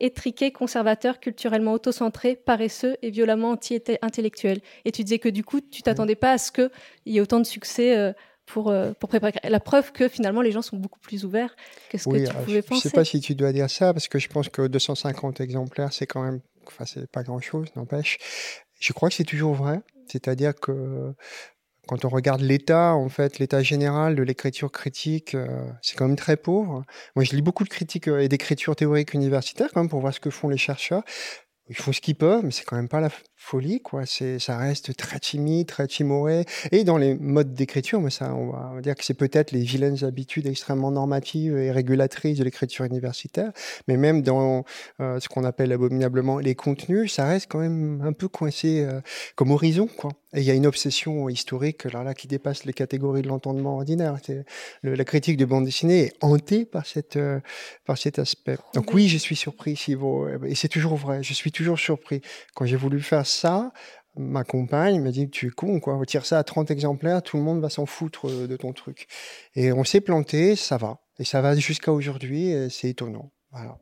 étriqué, 0.00 0.52
conservateur, 0.52 1.20
culturellement 1.20 1.72
autocentré, 1.72 2.36
paresseux 2.36 2.96
et 3.02 3.10
violemment 3.10 3.50
anti-intellectuel. 3.50 4.60
Et 4.84 4.92
tu 4.92 5.04
disais 5.04 5.18
que 5.18 5.28
du 5.28 5.44
coup, 5.44 5.60
tu 5.60 5.82
t'attendais 5.82 6.14
pas 6.14 6.32
à 6.32 6.38
ce 6.38 6.50
qu'il 6.50 6.70
y 7.06 7.18
ait 7.18 7.20
autant 7.20 7.38
de 7.38 7.44
succès 7.44 7.96
euh, 7.96 8.12
pour, 8.46 8.70
euh, 8.70 8.92
pour 8.98 9.08
préparer. 9.08 9.32
La 9.44 9.60
preuve 9.60 9.92
que 9.92 10.08
finalement, 10.08 10.40
les 10.42 10.52
gens 10.52 10.62
sont 10.62 10.76
beaucoup 10.76 11.00
plus 11.00 11.24
ouverts 11.24 11.54
que 11.90 11.98
ce 11.98 12.08
que 12.08 12.26
tu 12.26 12.34
pouvais 12.44 12.62
penser. 12.62 12.80
Je 12.82 12.88
ne 12.88 12.90
sais 12.92 12.96
pas 12.96 13.04
si 13.04 13.20
tu 13.20 13.34
dois 13.34 13.52
dire 13.52 13.70
ça, 13.70 13.92
parce 13.92 14.08
que 14.08 14.18
je 14.18 14.28
pense 14.28 14.48
que 14.48 14.66
250 14.66 15.40
exemplaires, 15.40 15.92
c'est 15.92 16.06
quand 16.06 16.22
même. 16.22 16.40
Enfin, 16.66 16.84
c'est 16.84 17.10
pas 17.10 17.22
grand-chose, 17.22 17.68
n'empêche. 17.76 18.18
Je 18.80 18.92
crois 18.92 19.08
que 19.08 19.14
c'est 19.14 19.24
toujours 19.24 19.54
vrai. 19.54 19.80
C'est-à-dire 20.06 20.54
que 20.54 21.14
quand 21.90 22.04
on 22.04 22.08
regarde 22.08 22.40
l'état, 22.40 22.94
en 22.94 23.08
fait, 23.08 23.40
l'état 23.40 23.64
général 23.64 24.14
de 24.14 24.22
l'écriture 24.22 24.70
critique, 24.70 25.34
euh, 25.34 25.48
c'est 25.82 25.96
quand 25.96 26.06
même 26.06 26.14
très 26.14 26.36
pauvre. 26.36 26.84
Moi, 27.16 27.24
je 27.24 27.34
lis 27.34 27.42
beaucoup 27.42 27.64
de 27.64 27.68
critiques 27.68 28.06
euh, 28.06 28.20
et 28.20 28.28
d'écriture 28.28 28.76
théorique 28.76 29.12
universitaire, 29.12 29.70
quand 29.74 29.80
même, 29.80 29.88
pour 29.88 29.98
voir 29.98 30.14
ce 30.14 30.20
que 30.20 30.30
font 30.30 30.48
les 30.48 30.56
chercheurs. 30.56 31.02
Ils 31.68 31.74
font 31.74 31.90
ce 31.90 32.00
qu'ils 32.00 32.14
peuvent, 32.14 32.44
mais 32.44 32.52
c'est 32.52 32.62
quand 32.62 32.76
même 32.76 32.88
pas 32.88 33.00
la 33.00 33.08
folie, 33.34 33.82
quoi. 33.82 34.04
Ça 34.06 34.56
reste 34.56 34.96
très 34.96 35.18
timide, 35.18 35.66
très 35.66 35.88
timoré. 35.88 36.44
Et 36.70 36.84
dans 36.84 36.96
les 36.96 37.16
modes 37.16 37.54
d'écriture, 37.54 38.00
ça, 38.12 38.36
on 38.36 38.52
va 38.52 38.80
dire 38.80 38.94
que 38.94 39.04
c'est 39.04 39.14
peut-être 39.14 39.50
les 39.50 39.62
vilaines 39.62 40.04
habitudes 40.04 40.46
extrêmement 40.46 40.92
normatives 40.92 41.56
et 41.56 41.72
régulatrices 41.72 42.38
de 42.38 42.44
l'écriture 42.44 42.84
universitaire. 42.84 43.50
Mais 43.88 43.96
même 43.96 44.22
dans 44.22 44.64
euh, 45.00 45.18
ce 45.18 45.28
qu'on 45.28 45.42
appelle 45.42 45.72
abominablement 45.72 46.38
les 46.38 46.54
contenus, 46.54 47.12
ça 47.12 47.26
reste 47.26 47.50
quand 47.50 47.58
même 47.58 48.00
un 48.02 48.12
peu 48.12 48.28
coincé 48.28 48.86
comme 49.34 49.50
horizon, 49.50 49.88
quoi. 49.88 50.12
Et 50.32 50.40
il 50.40 50.44
y 50.44 50.50
a 50.50 50.54
une 50.54 50.66
obsession 50.66 51.28
historique 51.28 51.84
là, 51.84 52.04
là, 52.04 52.14
qui 52.14 52.28
dépasse 52.28 52.64
les 52.64 52.72
catégories 52.72 53.22
de 53.22 53.28
l'entendement 53.28 53.76
ordinaire. 53.76 54.16
Le, 54.82 54.94
la 54.94 55.04
critique 55.04 55.36
de 55.36 55.44
bande 55.44 55.64
dessinée 55.64 56.04
est 56.04 56.12
hantée 56.20 56.64
par, 56.64 56.86
cette, 56.86 57.16
euh, 57.16 57.40
par 57.84 57.98
cet 57.98 58.18
aspect. 58.20 58.56
Donc 58.74 58.94
oui, 58.94 59.08
je 59.08 59.18
suis 59.18 59.34
surpris, 59.34 59.74
Sivo. 59.74 60.28
Et 60.44 60.54
c'est 60.54 60.68
toujours 60.68 60.94
vrai, 60.94 61.22
je 61.22 61.34
suis 61.34 61.50
toujours 61.50 61.78
surpris. 61.78 62.20
Quand 62.54 62.64
j'ai 62.64 62.76
voulu 62.76 63.00
faire 63.00 63.26
ça, 63.26 63.72
ma 64.16 64.44
compagne 64.44 65.00
m'a 65.02 65.10
dit 65.10 65.28
tu 65.28 65.48
es 65.48 65.50
con, 65.50 65.80
quoi. 65.80 66.00
Tire 66.06 66.24
ça 66.24 66.38
à 66.38 66.44
30 66.44 66.70
exemplaires, 66.70 67.22
tout 67.22 67.36
le 67.36 67.42
monde 67.42 67.60
va 67.60 67.68
s'en 67.70 67.86
foutre 67.86 68.28
euh, 68.28 68.46
de 68.46 68.56
ton 68.56 68.72
truc. 68.72 69.08
Et 69.56 69.72
on 69.72 69.82
s'est 69.82 70.00
planté, 70.00 70.54
ça 70.54 70.76
va. 70.76 71.00
Et 71.18 71.24
ça 71.24 71.40
va 71.40 71.56
jusqu'à 71.56 71.92
aujourd'hui, 71.92 72.54
c'est 72.70 72.88
étonnant. 72.88 73.30
Voilà. 73.50 73.78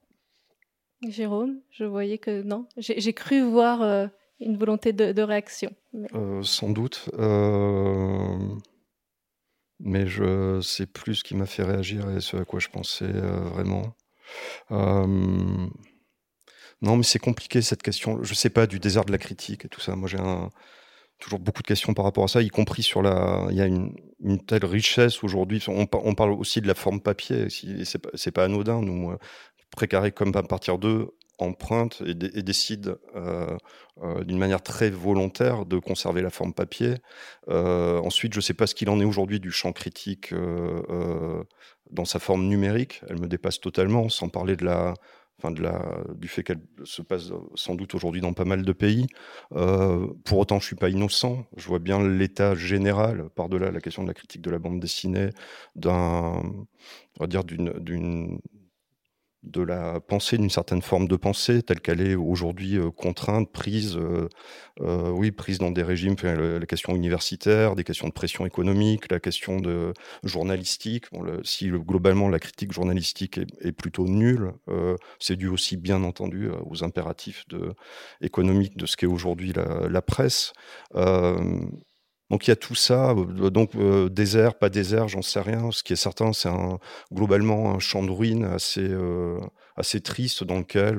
Jérôme, 1.06 1.60
je 1.70 1.84
voyais 1.84 2.18
que 2.18 2.42
non. 2.42 2.66
J'ai 2.78 3.12
cru 3.12 3.42
voir... 3.42 3.82
Euh, 3.82 4.06
une 4.40 4.56
volonté 4.56 4.92
de, 4.92 5.22
réaction. 5.22 5.74
Euh, 6.14 6.42
sans 6.42 6.70
doute. 6.70 7.10
Euh, 7.18 8.38
mais 9.80 10.06
je 10.06 10.60
sais 10.60 10.86
plus 10.86 11.16
ce 11.16 11.24
qui 11.24 11.34
m'a 11.34 11.46
fait 11.46 11.62
réagir 11.62 12.10
et 12.10 12.20
ce 12.20 12.36
à 12.36 12.44
quoi 12.44 12.60
je 12.60 12.68
pensais 12.68 13.04
euh, 13.04 13.40
vraiment. 13.48 13.94
non, 14.70 15.70
mais 16.96 17.02
c'est 17.02 17.18
compliqué 17.18 17.62
cette 17.62 17.82
question. 17.82 18.22
Je 18.22 18.34
sais 18.34 18.50
pas 18.50 18.66
du 18.66 18.78
désert 18.78 19.04
de 19.04 19.12
la 19.12 19.18
critique 19.18 19.64
et 19.64 19.68
tout 19.68 19.80
ça. 19.80 19.96
Moi, 19.96 20.08
j'ai 20.08 20.18
toujours 21.18 21.40
beaucoup 21.40 21.62
de 21.62 21.68
questions 21.68 21.94
par 21.94 22.04
rapport 22.04 22.24
à 22.24 22.28
ça, 22.28 22.42
y 22.42 22.48
compris 22.48 22.82
sur 22.82 23.02
la. 23.02 23.46
Il 23.50 23.56
y 23.56 23.60
a 23.60 23.66
une, 23.66 23.94
telle 24.46 24.64
richesse 24.64 25.24
aujourd'hui. 25.24 25.64
On, 25.68 25.86
parle 25.86 26.32
aussi 26.32 26.60
de 26.60 26.66
la 26.66 26.74
forme 26.74 27.00
papier. 27.00 27.48
C'est 27.50 27.98
pas, 27.98 28.10
pas 28.32 28.44
anodin. 28.44 28.82
Nous, 28.82 29.16
précaré 29.70 30.12
comme 30.12 30.34
à 30.34 30.42
partir 30.42 30.78
d'eux, 30.78 31.14
emprunte 31.38 32.02
et, 32.06 32.14
décide 32.14 32.98
euh, 33.14 33.56
euh, 34.02 34.24
d'une 34.24 34.38
manière 34.38 34.62
très 34.62 34.90
volontaire 34.90 35.64
de 35.64 35.78
conserver 35.78 36.22
la 36.22 36.30
forme 36.30 36.52
papier. 36.52 36.94
Euh, 37.48 37.98
ensuite, 38.00 38.32
je 38.32 38.38
ne 38.38 38.42
sais 38.42 38.54
pas 38.54 38.66
ce 38.66 38.74
qu'il 38.74 38.90
en 38.90 39.00
est 39.00 39.04
aujourd'hui 39.04 39.40
du 39.40 39.50
champ 39.50 39.72
critique 39.72 40.34
dans 41.90 42.04
sa 42.04 42.18
forme 42.18 42.46
numérique. 42.46 43.02
Elle 43.08 43.20
me 43.20 43.28
dépasse 43.28 43.60
totalement, 43.60 44.08
sans 44.08 44.28
parler 44.28 44.56
de 44.56 44.64
la 44.64 44.94
enfin 45.40 45.52
de 45.52 45.62
la, 45.62 46.02
du 46.16 46.26
fait 46.26 46.42
qu'elle 46.42 46.60
se 46.82 47.00
passe 47.00 47.30
sans 47.54 47.76
doute 47.76 47.94
aujourd'hui 47.94 48.20
dans 48.20 48.32
pas 48.32 48.44
mal 48.44 48.64
de 48.64 48.72
pays. 48.72 49.06
Pour 49.50 50.38
autant, 50.38 50.58
je 50.58 50.66
suis 50.66 50.74
pas 50.74 50.88
innocent. 50.88 51.46
Je 51.56 51.68
vois 51.68 51.78
bien 51.78 52.02
l'état 52.06 52.56
général, 52.56 53.28
par-delà 53.36 53.70
la 53.70 53.80
question 53.80 54.02
de 54.02 54.08
la 54.08 54.14
critique 54.14 54.42
de 54.42 54.50
la 54.50 54.58
bande 54.58 54.80
dessinée, 54.80 55.30
d'un, 55.76 56.42
on 56.42 57.20
va 57.20 57.28
dire 57.28 57.44
d'une 57.44 58.40
de 59.48 59.62
la 59.62 60.00
pensée, 60.00 60.38
d'une 60.38 60.50
certaine 60.50 60.82
forme 60.82 61.08
de 61.08 61.16
pensée 61.16 61.62
telle 61.62 61.80
qu'elle 61.80 62.00
est 62.00 62.14
aujourd'hui 62.14 62.76
euh, 62.76 62.90
contrainte, 62.90 63.50
prise, 63.50 63.96
euh, 63.96 64.28
euh, 64.80 65.10
oui, 65.10 65.30
prise 65.30 65.58
dans 65.58 65.70
des 65.70 65.82
régimes, 65.82 66.16
la, 66.22 66.66
question 66.66 66.94
universitaire, 66.94 67.74
des 67.74 67.84
questions 67.84 68.08
de 68.08 68.12
pression 68.12 68.46
économique, 68.46 69.10
la 69.10 69.20
question 69.20 69.60
de 69.60 69.92
journalistique. 70.22 71.06
si 71.44 71.70
globalement 71.70 72.28
la 72.28 72.38
critique 72.38 72.72
journalistique 72.72 73.38
est, 73.60 73.72
plutôt 73.72 74.06
nulle, 74.06 74.52
c'est 75.18 75.36
dû 75.36 75.48
aussi 75.48 75.76
bien 75.76 76.02
entendu 76.04 76.48
aux 76.66 76.84
impératifs 76.84 77.46
de, 77.48 77.72
économiques 78.20 78.76
de 78.76 78.86
ce 78.86 78.96
qu'est 78.96 79.06
aujourd'hui 79.06 79.52
la, 79.52 79.88
la, 79.88 80.02
presse. 80.02 80.52
Donc 82.30 82.46
il 82.46 82.50
y 82.50 82.52
a 82.52 82.56
tout 82.56 82.74
ça. 82.74 83.10
Euh, 83.10 83.50
donc 83.50 83.74
euh, 83.74 84.08
désert, 84.08 84.54
pas 84.54 84.68
désert, 84.68 85.08
j'en 85.08 85.22
sais 85.22 85.40
rien. 85.40 85.70
Ce 85.70 85.82
qui 85.82 85.92
est 85.92 85.96
certain, 85.96 86.32
c'est 86.32 86.50
globalement 87.12 87.74
un 87.74 87.78
champ 87.78 88.02
de 88.02 88.10
ruines 88.10 88.44
assez, 88.44 88.86
euh, 88.86 89.38
assez 89.76 90.00
triste 90.00 90.44
dans 90.44 90.58
lequel, 90.58 90.98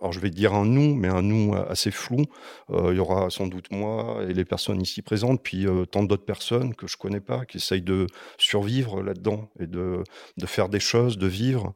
alors 0.00 0.12
je 0.12 0.20
vais 0.20 0.30
dire 0.30 0.54
un 0.54 0.64
nous, 0.64 0.94
mais 0.94 1.08
un 1.08 1.22
nous 1.22 1.54
assez 1.54 1.90
flou. 1.90 2.24
il 2.70 2.96
y 2.96 2.98
aura 2.98 3.30
sans 3.30 3.46
doute 3.46 3.70
moi 3.70 4.22
et 4.28 4.32
les 4.32 4.44
personnes 4.44 4.80
ici 4.80 5.02
présentes, 5.02 5.42
puis 5.42 5.66
tant 5.90 6.02
d'autres 6.02 6.24
personnes 6.24 6.74
que 6.74 6.86
je 6.86 6.96
connais 6.96 7.20
pas, 7.20 7.44
qui 7.44 7.58
essayent 7.58 7.82
de 7.82 8.06
survivre 8.38 9.02
là-dedans 9.02 9.50
et 9.60 9.66
de, 9.66 10.02
de 10.36 10.46
faire 10.46 10.68
des 10.68 10.80
choses, 10.80 11.18
de 11.18 11.26
vivre. 11.26 11.74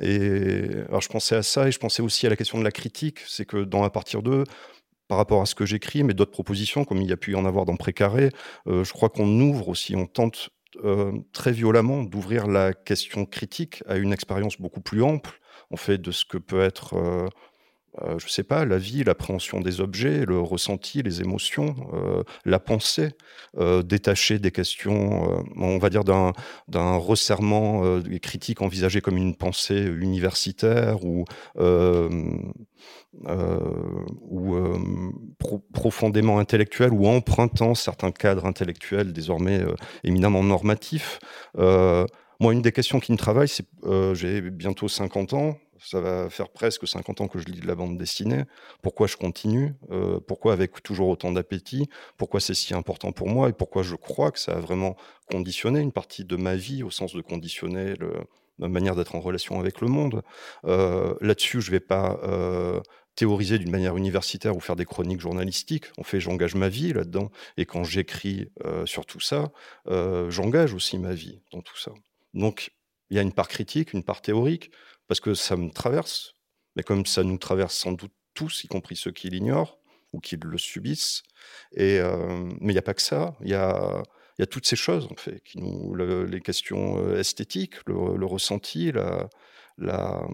Et 0.00 0.66
alors 0.88 1.00
je 1.00 1.08
pensais 1.08 1.36
à 1.36 1.42
ça 1.42 1.68
et 1.68 1.72
je 1.72 1.78
pensais 1.78 2.02
aussi 2.02 2.26
à 2.26 2.30
la 2.30 2.36
question 2.36 2.58
de 2.58 2.64
la 2.64 2.72
critique. 2.72 3.20
C'est 3.26 3.44
que 3.44 3.58
dans 3.58 3.84
à 3.84 3.90
partir 3.90 4.22
d'eux, 4.22 4.44
par 5.08 5.18
rapport 5.18 5.42
à 5.42 5.46
ce 5.46 5.54
que 5.54 5.66
j'écris, 5.66 6.02
mais 6.02 6.14
d'autres 6.14 6.30
propositions, 6.30 6.84
comme 6.84 7.00
il 7.00 7.08
y 7.08 7.12
a 7.12 7.16
pu 7.16 7.32
y 7.32 7.34
en 7.34 7.44
avoir 7.44 7.64
dans 7.64 7.76
Précaré, 7.76 8.30
euh, 8.66 8.84
je 8.84 8.92
crois 8.92 9.08
qu'on 9.08 9.28
ouvre 9.40 9.68
aussi, 9.68 9.96
on 9.96 10.06
tente 10.06 10.50
euh, 10.82 11.12
très 11.32 11.52
violemment 11.52 12.02
d'ouvrir 12.02 12.46
la 12.46 12.72
question 12.72 13.26
critique 13.26 13.82
à 13.86 13.96
une 13.96 14.12
expérience 14.12 14.60
beaucoup 14.60 14.80
plus 14.80 15.02
ample. 15.02 15.40
On 15.70 15.76
fait 15.76 15.98
de 15.98 16.10
ce 16.10 16.24
que 16.24 16.38
peut 16.38 16.60
être 16.60 16.94
euh, 16.94 17.28
euh, 18.02 18.18
je 18.18 18.26
ne 18.26 18.30
sais 18.30 18.42
pas, 18.42 18.64
la 18.64 18.78
vie, 18.78 19.04
l'appréhension 19.04 19.60
des 19.60 19.80
objets, 19.80 20.24
le 20.26 20.40
ressenti, 20.40 21.02
les 21.02 21.20
émotions, 21.20 21.76
euh, 21.92 22.24
la 22.44 22.58
pensée, 22.58 23.10
euh, 23.58 23.82
détachée 23.82 24.40
des 24.40 24.50
questions, 24.50 25.44
on 25.56 25.78
va 25.78 25.90
dire 25.90 26.02
d'un, 26.04 26.32
resserrement 26.96 27.82
critique 28.20 28.62
envisagé 28.62 29.00
comme 29.00 29.16
une 29.16 29.36
pensée 29.36 29.80
universitaire 29.80 31.04
ou, 31.04 31.24
ou 34.30 34.56
profondément 35.72 36.38
intellectuelle 36.38 36.92
ou 36.92 37.06
empruntant 37.06 37.74
certains 37.74 38.10
cadres 38.10 38.46
intellectuels 38.46 39.12
désormais 39.12 39.62
éminemment 40.02 40.42
normatifs. 40.42 41.18
moi, 41.56 42.52
une 42.52 42.62
des 42.62 42.72
questions 42.72 43.00
qui 43.00 43.12
me 43.12 43.16
travaille, 43.16 43.48
c'est 43.48 43.66
j'ai 44.14 44.40
bientôt 44.40 44.88
50 44.88 45.34
ans, 45.34 45.58
ça 45.84 46.00
va 46.00 46.30
faire 46.30 46.48
presque 46.48 46.88
50 46.88 47.20
ans 47.20 47.28
que 47.28 47.38
je 47.38 47.46
lis 47.46 47.60
de 47.60 47.66
la 47.66 47.74
bande 47.74 47.98
dessinée. 47.98 48.44
Pourquoi 48.82 49.06
je 49.06 49.16
continue? 49.16 49.74
Euh, 49.90 50.18
Pourquoi 50.20 50.52
avec 50.52 50.82
toujours 50.82 51.08
autant 51.08 51.32
d'appétit? 51.32 51.88
Pourquoi 52.16 52.40
c'est 52.40 52.54
si 52.54 52.74
important 52.74 53.12
pour 53.12 53.28
moi? 53.28 53.50
Et 53.50 53.52
pourquoi 53.52 53.82
je 53.82 53.94
crois 53.94 54.30
que 54.30 54.38
ça 54.38 54.52
a 54.52 54.60
vraiment 54.60 54.96
conditionné 55.30 55.80
une 55.80 55.92
partie 55.92 56.24
de 56.24 56.36
ma 56.36 56.56
vie, 56.56 56.82
au 56.82 56.90
sens 56.90 57.14
de 57.14 57.20
conditionner 57.20 57.94
ma 58.58 58.68
manière 58.68 58.96
d'être 58.96 59.14
en 59.14 59.20
relation 59.20 59.60
avec 59.60 59.80
le 59.80 59.88
monde? 59.88 60.22
Euh, 60.64 61.14
Là-dessus, 61.20 61.60
je 61.60 61.68
ne 61.68 61.72
vais 61.72 61.80
pas 61.80 62.18
euh, 62.22 62.80
théoriser 63.14 63.58
d'une 63.58 63.70
manière 63.70 63.96
universitaire 63.96 64.56
ou 64.56 64.60
faire 64.60 64.76
des 64.76 64.86
chroniques 64.86 65.20
journalistiques. 65.20 65.84
On 65.98 66.02
fait 66.02 66.18
j'engage 66.18 66.54
ma 66.54 66.68
vie 66.68 66.92
là-dedans. 66.92 67.30
Et 67.58 67.66
quand 67.66 67.84
j'écris 67.84 68.48
sur 68.86 69.06
tout 69.06 69.20
ça, 69.20 69.52
j'engage 69.86 70.72
aussi 70.74 70.98
ma 70.98 71.14
vie 71.14 71.40
dans 71.52 71.60
tout 71.60 71.78
ça. 71.78 71.92
Donc, 72.32 72.72
il 73.10 73.16
y 73.16 73.20
a 73.20 73.22
une 73.22 73.32
part 73.32 73.48
critique, 73.48 73.92
une 73.92 74.02
part 74.02 74.22
théorique 74.22 74.70
parce 75.08 75.20
que 75.20 75.34
ça 75.34 75.56
me 75.56 75.70
traverse, 75.70 76.34
mais 76.76 76.82
comme 76.82 77.06
ça 77.06 77.22
nous 77.22 77.38
traverse 77.38 77.74
sans 77.74 77.92
doute 77.92 78.12
tous, 78.34 78.64
y 78.64 78.68
compris 78.68 78.96
ceux 78.96 79.12
qui 79.12 79.30
l'ignorent 79.30 79.78
ou 80.12 80.20
qui 80.20 80.36
le 80.36 80.58
subissent. 80.58 81.22
Et, 81.72 81.98
euh, 82.00 82.50
mais 82.60 82.72
il 82.72 82.74
n'y 82.74 82.78
a 82.78 82.82
pas 82.82 82.94
que 82.94 83.02
ça, 83.02 83.36
il 83.40 83.48
y 83.48 83.54
a, 83.54 84.02
toutes 84.50 84.66
ces 84.66 84.76
choses, 84.76 85.08
en 85.10 85.16
fait, 85.16 85.42
les 85.54 86.40
questions 86.40 86.98
euh, 86.98 87.18
esthétiques, 87.18 87.76
le, 87.86 88.26
ressenti, 88.26 88.92
la, 88.92 89.28
la, 89.78 90.26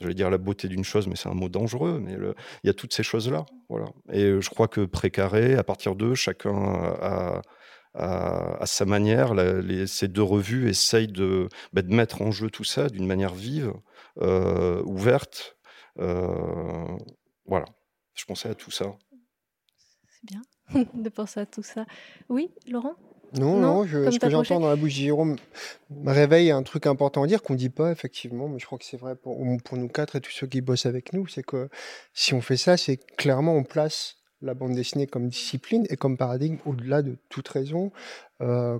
j'allais 0.00 0.14
dire 0.14 0.30
la 0.30 0.38
beauté 0.38 0.68
d'une 0.68 0.84
chose, 0.84 1.06
mais 1.06 1.16
c'est 1.16 1.28
un 1.28 1.34
mot 1.34 1.48
dangereux, 1.48 2.00
mais 2.00 2.14
il 2.14 2.66
y 2.66 2.70
a 2.70 2.74
toutes 2.74 2.94
ces 2.94 3.02
choses-là. 3.02 3.46
Voilà. 3.68 3.86
Et 4.12 4.40
je 4.40 4.50
crois 4.50 4.68
que 4.68 4.84
Précaré, 4.84 5.54
à 5.54 5.64
partir 5.64 5.94
d'eux, 5.94 6.14
chacun 6.14 6.52
a, 7.00 7.42
sa 8.66 8.84
manière. 8.84 9.34
ces 9.86 10.08
deux 10.08 10.22
revues 10.22 10.68
essayent 10.68 11.08
de, 11.08 11.48
bah, 11.72 11.82
de, 11.82 11.94
mettre 11.94 12.22
en 12.22 12.30
jeu 12.30 12.50
tout 12.50 12.64
ça 12.64 12.88
d'une 12.88 13.06
manière 13.06 13.34
vive, 13.34 13.72
ouverte. 14.16 15.56
Euh, 15.98 16.96
voilà, 17.46 17.66
je 18.14 18.24
pensais 18.24 18.48
à 18.48 18.54
tout 18.54 18.70
ça. 18.70 18.96
C'est 20.08 20.24
bien 20.24 20.42
de 20.94 21.08
penser 21.08 21.40
à 21.40 21.46
tout 21.46 21.62
ça. 21.62 21.86
Oui, 22.28 22.50
Laurent? 22.68 22.94
Non, 23.38 23.58
non, 23.58 23.84
ce 23.84 24.18
que 24.18 24.30
j'entends 24.30 24.60
dans 24.60 24.68
la 24.68 24.76
bouche 24.76 24.94
de 24.94 25.00
Jérôme 25.00 25.36
me 25.90 26.12
réveille 26.12 26.52
un 26.52 26.62
truc 26.62 26.86
important 26.86 27.24
à 27.24 27.26
dire 27.26 27.42
qu'on 27.42 27.54
ne 27.54 27.58
dit 27.58 27.68
pas 27.68 27.90
effectivement, 27.90 28.48
mais 28.48 28.60
je 28.60 28.66
crois 28.66 28.78
que 28.78 28.84
c'est 28.84 28.96
vrai 28.96 29.16
pour, 29.16 29.36
pour 29.64 29.76
nous 29.76 29.88
quatre 29.88 30.14
et 30.14 30.20
tous 30.20 30.30
ceux 30.30 30.46
qui 30.46 30.60
bossent 30.60 30.86
avec 30.86 31.12
nous, 31.12 31.26
c'est 31.26 31.42
que 31.42 31.68
si 32.12 32.32
on 32.32 32.40
fait 32.40 32.56
ça, 32.56 32.76
c'est 32.76 32.96
clairement 33.16 33.56
on 33.56 33.64
place 33.64 34.18
la 34.40 34.54
bande 34.54 34.74
dessinée 34.74 35.08
comme 35.08 35.28
discipline 35.28 35.84
et 35.90 35.96
comme 35.96 36.16
paradigme 36.16 36.58
au-delà 36.64 37.02
de 37.02 37.16
toute 37.28 37.48
raison. 37.48 37.90
Euh, 38.40 38.78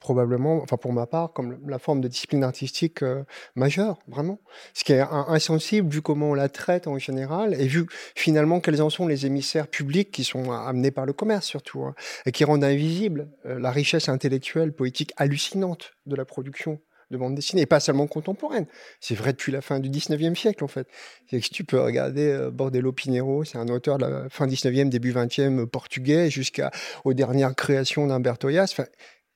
probablement, 0.00 0.62
enfin 0.62 0.76
pour 0.76 0.92
ma 0.92 1.06
part, 1.06 1.32
comme 1.32 1.58
la 1.66 1.78
forme 1.78 2.00
de 2.00 2.08
discipline 2.08 2.44
artistique 2.44 3.02
euh, 3.02 3.24
majeure, 3.54 3.98
vraiment. 4.08 4.38
Ce 4.74 4.84
qui 4.84 4.92
est 4.92 5.00
insensible 5.00 5.88
vu 5.88 6.02
comment 6.02 6.30
on 6.30 6.34
la 6.34 6.48
traite 6.48 6.86
en 6.86 6.98
général 6.98 7.54
et 7.54 7.66
vu 7.66 7.86
finalement 8.14 8.60
quels 8.60 8.82
en 8.82 8.90
sont 8.90 9.06
les 9.06 9.26
émissaires 9.26 9.68
publics 9.68 10.10
qui 10.10 10.24
sont 10.24 10.52
amenés 10.52 10.90
par 10.90 11.06
le 11.06 11.12
commerce 11.12 11.46
surtout 11.46 11.82
hein, 11.82 11.94
et 12.26 12.32
qui 12.32 12.44
rendent 12.44 12.64
invisible 12.64 13.28
euh, 13.46 13.58
la 13.58 13.70
richesse 13.70 14.08
intellectuelle, 14.08 14.72
poétique 14.72 15.12
hallucinante 15.16 15.94
de 16.06 16.16
la 16.16 16.24
production 16.24 16.80
de 17.10 17.16
bande 17.16 17.34
dessinée, 17.34 17.62
et 17.62 17.66
pas 17.66 17.80
seulement 17.80 18.06
contemporaine. 18.06 18.66
C'est 19.00 19.14
vrai 19.14 19.32
depuis 19.32 19.52
la 19.52 19.60
fin 19.60 19.78
du 19.78 19.88
19e 19.88 20.34
siècle, 20.34 20.64
en 20.64 20.68
fait. 20.68 20.88
Que 21.30 21.36
tu 21.36 21.64
peux 21.64 21.80
regarder 21.80 22.28
euh, 22.28 22.50
Bordello 22.50 22.92
Pinheiro, 22.92 23.44
c'est 23.44 23.58
un 23.58 23.68
auteur 23.68 23.98
de 23.98 24.06
la 24.06 24.28
fin 24.28 24.46
19e, 24.46 24.88
début 24.88 25.12
20e 25.12 25.60
euh, 25.60 25.66
portugais, 25.66 26.30
jusqu'aux 26.30 27.14
dernières 27.14 27.54
créations 27.54 28.06
d'Humberto 28.06 28.48
Yas. 28.48 28.74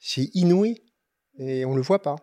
C'est 0.01 0.30
inouï, 0.34 0.82
et 1.38 1.64
on 1.64 1.74
le 1.74 1.82
voit 1.82 2.03
pas. 2.03 2.16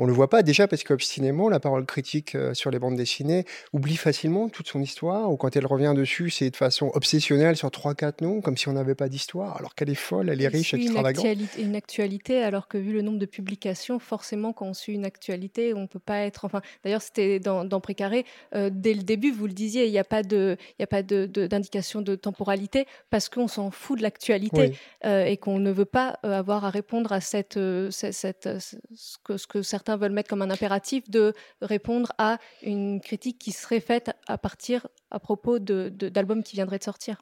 On 0.00 0.06
le 0.06 0.12
voit 0.12 0.28
pas 0.28 0.42
déjà 0.42 0.66
parce 0.66 0.82
qu'obstinément, 0.82 1.48
la 1.48 1.60
parole 1.60 1.86
critique 1.86 2.34
euh, 2.34 2.52
sur 2.52 2.72
les 2.72 2.80
bandes 2.80 2.96
dessinées 2.96 3.44
oublie 3.72 3.96
facilement 3.96 4.48
toute 4.48 4.66
son 4.66 4.82
histoire, 4.82 5.30
ou 5.30 5.36
quand 5.36 5.54
elle 5.54 5.66
revient 5.66 5.92
dessus, 5.94 6.30
c'est 6.30 6.50
de 6.50 6.56
façon 6.56 6.90
obsessionnelle 6.94 7.56
sur 7.56 7.70
trois, 7.70 7.94
quatre 7.94 8.20
noms, 8.20 8.40
comme 8.40 8.56
si 8.56 8.68
on 8.68 8.72
n'avait 8.72 8.96
pas 8.96 9.08
d'histoire, 9.08 9.56
alors 9.56 9.76
qu'elle 9.76 9.90
est 9.90 9.94
folle, 9.94 10.30
elle 10.30 10.42
est 10.42 10.48
riche, 10.48 10.74
extravagante. 10.74 11.24
Une 11.24 11.30
actualité, 11.30 11.62
une 11.62 11.76
actualité, 11.76 12.42
alors 12.42 12.66
que 12.66 12.76
vu 12.76 12.92
le 12.92 13.02
nombre 13.02 13.20
de 13.20 13.26
publications, 13.26 14.00
forcément, 14.00 14.52
quand 14.52 14.66
on 14.66 14.74
suit 14.74 14.94
une 14.94 15.04
actualité, 15.04 15.74
on 15.74 15.86
peut 15.86 16.00
pas 16.00 16.22
être. 16.22 16.44
Enfin, 16.44 16.60
d'ailleurs, 16.82 17.02
c'était 17.02 17.38
dans, 17.38 17.64
dans, 17.64 17.80
Précaré, 17.80 18.24
euh, 18.56 18.70
dès 18.72 18.94
le 18.94 19.02
début, 19.02 19.30
vous 19.30 19.46
le 19.46 19.52
disiez, 19.52 19.86
il 19.86 19.92
n'y 19.92 19.98
a 19.98 20.04
pas 20.04 20.24
de, 20.24 20.56
il 20.80 20.82
a 20.82 20.88
pas 20.88 21.02
d'indication 21.02 22.02
de, 22.02 22.14
temporalité 22.16 22.86
parce 23.10 23.28
qu'on 23.28 23.48
s'en 23.48 23.70
fout 23.70 23.98
de 23.98 24.02
l'actualité 24.02 24.76
euh, 25.04 25.24
et 25.24 25.36
qu'on 25.36 25.58
ne 25.58 25.70
veut 25.70 25.84
pas 25.84 26.18
avoir 26.22 26.64
à 26.64 26.70
répondre 26.70 27.12
à 27.12 27.20
cette, 27.20 27.58
cette, 27.90 28.48
ce 28.94 29.16
que, 29.22 29.36
ce 29.36 29.46
que 29.46 29.62
certains 29.62 29.83
certains 29.84 29.98
veulent 29.98 30.12
mettre 30.12 30.30
comme 30.30 30.42
un 30.42 30.50
impératif 30.50 31.10
de 31.10 31.34
répondre 31.60 32.10
à 32.16 32.38
une 32.62 33.00
critique 33.02 33.38
qui 33.38 33.52
serait 33.52 33.80
faite 33.80 34.12
à 34.26 34.38
partir, 34.38 34.86
à 35.10 35.20
propos 35.20 35.58
d'albums 35.58 36.40
de, 36.40 36.44
qui 36.44 36.56
viendraient 36.56 36.78
de 36.78 36.84
sortir. 36.84 37.20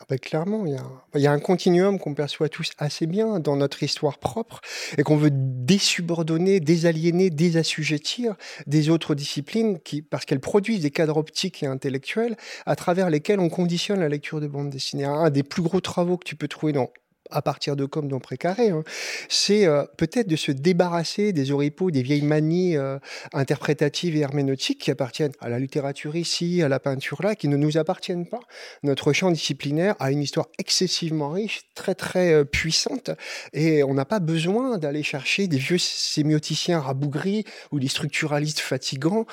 Ah 0.00 0.04
bah, 0.08 0.18
clairement, 0.18 0.66
il 0.66 0.72
y, 0.72 0.76
a, 0.76 0.84
il 1.14 1.20
y, 1.20 1.26
a 1.26 1.32
un 1.32 1.38
continuum 1.38 1.98
qu'on 2.00 2.14
perçoit 2.14 2.48
tous 2.48 2.70
assez 2.78 3.06
bien 3.06 3.38
dans 3.38 3.56
notre 3.56 3.82
histoire 3.82 4.18
propre 4.18 4.60
et 4.98 5.04
qu'on 5.04 5.16
veut 5.16 5.30
désubordonner, 5.32 6.58
désaliéner, 6.58 7.30
désassujettir 7.30 8.34
des 8.66 8.90
autres 8.90 9.14
disciplines 9.14 9.78
qui, 9.80 10.02
parce 10.02 10.24
qu'elles 10.24 10.40
produisent 10.40 10.80
des 10.80 10.90
cadres 10.90 11.16
optiques 11.16 11.62
et 11.62 11.66
intellectuels 11.66 12.36
à 12.66 12.74
travers 12.74 13.08
lesquels 13.08 13.38
on 13.38 13.48
conditionne 13.48 14.00
la 14.00 14.08
lecture 14.08 14.40
de 14.40 14.48
bande 14.48 14.70
dessinée. 14.70 15.04
Un 15.04 15.30
des 15.30 15.44
plus 15.44 15.62
gros 15.62 15.80
travaux 15.80 16.16
que 16.16 16.24
tu 16.24 16.34
peux 16.34 16.48
trouver 16.48 16.72
dans 16.72 16.90
à 17.30 17.42
partir 17.42 17.76
de 17.76 17.86
comme 17.86 18.08
dans 18.08 18.20
Précaré, 18.20 18.70
hein, 18.70 18.84
c'est 19.28 19.66
euh, 19.66 19.84
peut-être 19.96 20.28
de 20.28 20.36
se 20.36 20.52
débarrasser 20.52 21.32
des 21.32 21.50
oripeaux, 21.50 21.90
des 21.90 22.02
vieilles 22.02 22.22
manies 22.22 22.76
euh, 22.76 22.98
interprétatives 23.32 24.16
et 24.16 24.20
herméneutiques 24.20 24.80
qui 24.80 24.90
appartiennent 24.90 25.32
à 25.40 25.48
la 25.48 25.58
littérature 25.58 26.16
ici, 26.16 26.62
à 26.62 26.68
la 26.68 26.80
peinture 26.80 27.22
là, 27.22 27.34
qui 27.34 27.48
ne 27.48 27.56
nous 27.56 27.78
appartiennent 27.78 28.26
pas. 28.26 28.40
Notre 28.82 29.12
champ 29.12 29.30
disciplinaire 29.30 29.94
a 29.98 30.10
une 30.10 30.22
histoire 30.22 30.48
excessivement 30.58 31.30
riche, 31.30 31.62
très 31.74 31.94
très 31.94 32.32
euh, 32.32 32.44
puissante, 32.44 33.10
et 33.52 33.82
on 33.82 33.94
n'a 33.94 34.04
pas 34.04 34.20
besoin 34.20 34.78
d'aller 34.78 35.02
chercher 35.02 35.48
des 35.48 35.58
vieux 35.58 35.78
sémioticiens 35.78 36.80
rabougris 36.80 37.44
ou 37.72 37.80
des 37.80 37.88
structuralistes 37.88 38.60
fatigants 38.60 39.26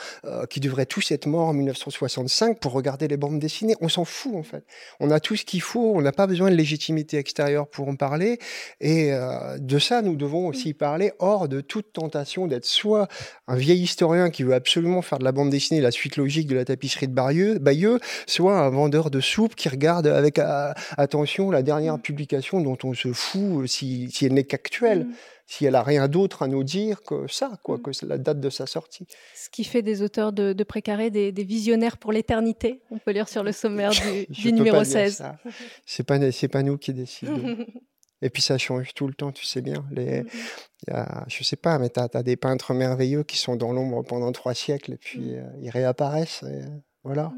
qui 0.49 0.59
devraient 0.59 0.85
tous 0.85 1.11
être 1.11 1.25
morts 1.25 1.49
en 1.49 1.53
1965 1.53 2.59
pour 2.59 2.71
regarder 2.71 3.07
les 3.07 3.17
bandes 3.17 3.39
dessinées. 3.39 3.75
On 3.81 3.89
s'en 3.89 4.05
fout 4.05 4.35
en 4.35 4.43
fait. 4.43 4.63
On 4.99 5.11
a 5.11 5.19
tout 5.19 5.35
ce 5.35 5.45
qu'il 5.45 5.61
faut, 5.61 5.93
on 5.95 6.01
n'a 6.01 6.11
pas 6.11 6.27
besoin 6.27 6.49
de 6.49 6.55
légitimité 6.55 7.17
extérieure 7.17 7.67
pour 7.67 7.80
parler. 7.95 8.39
Et 8.79 9.13
euh, 9.13 9.57
de 9.57 9.79
ça, 9.79 10.01
nous 10.01 10.15
devons 10.15 10.47
aussi 10.47 10.73
parler 10.73 11.11
hors 11.19 11.47
de 11.47 11.61
toute 11.61 11.93
tentation 11.93 12.47
d'être 12.47 12.65
soit 12.65 13.07
un 13.47 13.55
vieil 13.55 13.81
historien 13.81 14.29
qui 14.29 14.43
veut 14.43 14.53
absolument 14.53 15.01
faire 15.01 15.19
de 15.19 15.23
la 15.23 15.31
bande 15.31 15.49
dessinée 15.49 15.81
la 15.81 15.91
suite 15.91 16.17
logique 16.17 16.47
de 16.47 16.55
la 16.55 16.65
tapisserie 16.65 17.07
de 17.07 17.13
Bayeux, 17.13 17.99
soit 18.27 18.59
un 18.59 18.69
vendeur 18.69 19.11
de 19.11 19.19
soupe 19.19 19.55
qui 19.55 19.69
regarde 19.69 20.07
avec 20.07 20.39
euh, 20.39 20.73
attention 20.97 21.51
la 21.51 21.61
dernière 21.61 21.97
mmh. 21.97 22.01
publication 22.01 22.61
dont 22.61 22.77
on 22.83 22.93
se 22.93 23.13
fout 23.13 23.67
si, 23.67 24.09
si 24.11 24.25
elle 24.25 24.33
n'est 24.33 24.43
qu'actuelle. 24.43 25.05
Mmh. 25.05 25.13
Si 25.51 25.65
elle 25.65 25.75
a 25.75 25.83
rien 25.83 26.07
d'autre 26.07 26.43
à 26.43 26.47
nous 26.47 26.63
dire 26.63 27.03
que 27.03 27.27
ça, 27.27 27.51
quoi, 27.61 27.75
mmh. 27.77 27.81
que 27.81 28.05
la 28.05 28.17
date 28.17 28.39
de 28.39 28.49
sa 28.49 28.65
sortie. 28.65 29.05
Ce 29.35 29.49
qui 29.49 29.65
fait 29.65 29.81
des 29.81 30.01
auteurs 30.01 30.31
de, 30.31 30.53
de 30.53 30.63
Précaré 30.63 31.09
des, 31.09 31.33
des, 31.33 31.43
visionnaires 31.43 31.97
pour 31.97 32.13
l'éternité, 32.13 32.81
on 32.89 32.97
peut 32.99 33.11
lire 33.11 33.27
sur 33.27 33.43
le 33.43 33.51
sommaire 33.51 33.91
du, 33.91 34.27
du 34.29 34.53
numéro 34.53 34.81
16. 34.85 35.25
C'est 35.85 36.03
pas, 36.03 36.31
c'est 36.31 36.47
pas 36.47 36.63
nous 36.63 36.77
qui 36.77 36.93
décidons. 36.93 37.57
Et 38.21 38.29
puis 38.29 38.41
ça 38.41 38.57
change 38.57 38.93
tout 38.93 39.07
le 39.07 39.13
temps, 39.13 39.33
tu 39.33 39.45
sais 39.45 39.61
bien. 39.61 39.83
Les, 39.91 40.23
y 40.87 40.91
a, 40.91 41.25
je 41.27 41.43
sais 41.43 41.57
pas, 41.57 41.79
mais 41.79 41.89
tu 41.89 41.99
as, 41.99 42.23
des 42.23 42.37
peintres 42.37 42.73
merveilleux 42.73 43.23
qui 43.23 43.35
sont 43.35 43.57
dans 43.57 43.73
l'ombre 43.73 44.03
pendant 44.03 44.31
trois 44.31 44.53
siècles 44.53 44.93
et 44.93 44.97
puis 44.97 45.35
euh, 45.35 45.43
ils 45.59 45.69
réapparaissent. 45.69 46.43
Et, 46.43 46.61
voilà, 47.03 47.33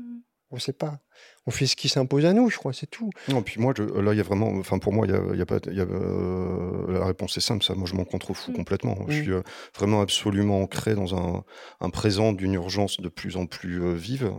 on 0.52 0.60
sait 0.60 0.74
pas. 0.74 1.00
On 1.46 1.52
fait 1.52 1.66
ce 1.66 1.76
qui 1.76 1.90
s'impose 1.90 2.26
à 2.26 2.34
nous, 2.34 2.50
je 2.50 2.58
crois, 2.58 2.72
c'est 2.72 2.90
tout. 2.90 3.10
Non, 3.28 3.42
puis 3.42 3.60
moi, 3.60 3.74
je, 3.76 3.84
là, 3.84 4.14
il 4.14 4.18
y 4.18 4.22
a 4.22 4.24
vraiment, 4.24 4.48
enfin, 4.58 4.80
pour 4.80 4.94
moi, 4.94 5.06
il 5.06 5.14
y 5.14 5.16
a, 5.16 5.36
y 5.36 5.42
a, 5.42 5.46
pas, 5.46 5.60
y 5.70 5.82
a 5.82 5.84
euh, 5.84 6.86
la 6.88 7.06
réponse 7.06 7.36
est 7.36 7.42
simple, 7.42 7.66
ça. 7.66 7.76
Moi, 7.76 7.86
je 7.86 7.96
m'en 7.96 8.06
contrefous 8.06 8.52
mmh. 8.52 8.56
complètement. 8.56 8.96
Je 9.10 9.20
mmh. 9.20 9.24
suis 9.24 9.32
euh, 9.32 9.42
vraiment 9.76 10.02
absolument 10.02 10.62
ancré 10.62 10.96
dans 10.96 11.16
un, 11.16 11.44
un 11.82 11.90
présent 11.90 12.32
d'une 12.32 12.54
urgence 12.54 13.02
de 13.02 13.10
plus 13.10 13.36
en 13.36 13.46
plus 13.46 13.94
vive. 13.96 14.32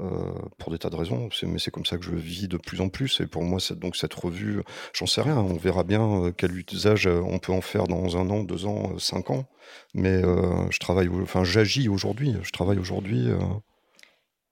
Euh, 0.00 0.32
pour 0.58 0.72
des 0.72 0.78
tas 0.78 0.90
de 0.90 0.96
raisons, 0.96 1.28
mais 1.44 1.60
c'est 1.60 1.70
comme 1.70 1.86
ça 1.86 1.98
que 1.98 2.04
je 2.04 2.16
vis 2.16 2.48
de 2.48 2.56
plus 2.56 2.80
en 2.80 2.88
plus. 2.88 3.20
Et 3.20 3.28
pour 3.28 3.44
moi, 3.44 3.60
donc 3.76 3.94
cette 3.94 4.14
revue, 4.14 4.60
j'en 4.92 5.06
sais 5.06 5.20
rien. 5.20 5.36
On 5.38 5.56
verra 5.56 5.84
bien 5.84 6.32
quel 6.36 6.50
usage 6.58 7.06
on 7.06 7.38
peut 7.38 7.52
en 7.52 7.60
faire 7.60 7.84
dans 7.84 8.16
un 8.16 8.28
an, 8.28 8.42
deux 8.42 8.66
ans, 8.66 8.98
cinq 8.98 9.30
ans. 9.30 9.46
Mais 9.94 10.20
je 10.20 10.78
travaille, 10.80 11.08
enfin, 11.22 11.44
j'agis 11.44 11.88
aujourd'hui. 11.88 12.34
Je 12.42 12.50
travaille 12.50 12.78
aujourd'hui. 12.78 13.28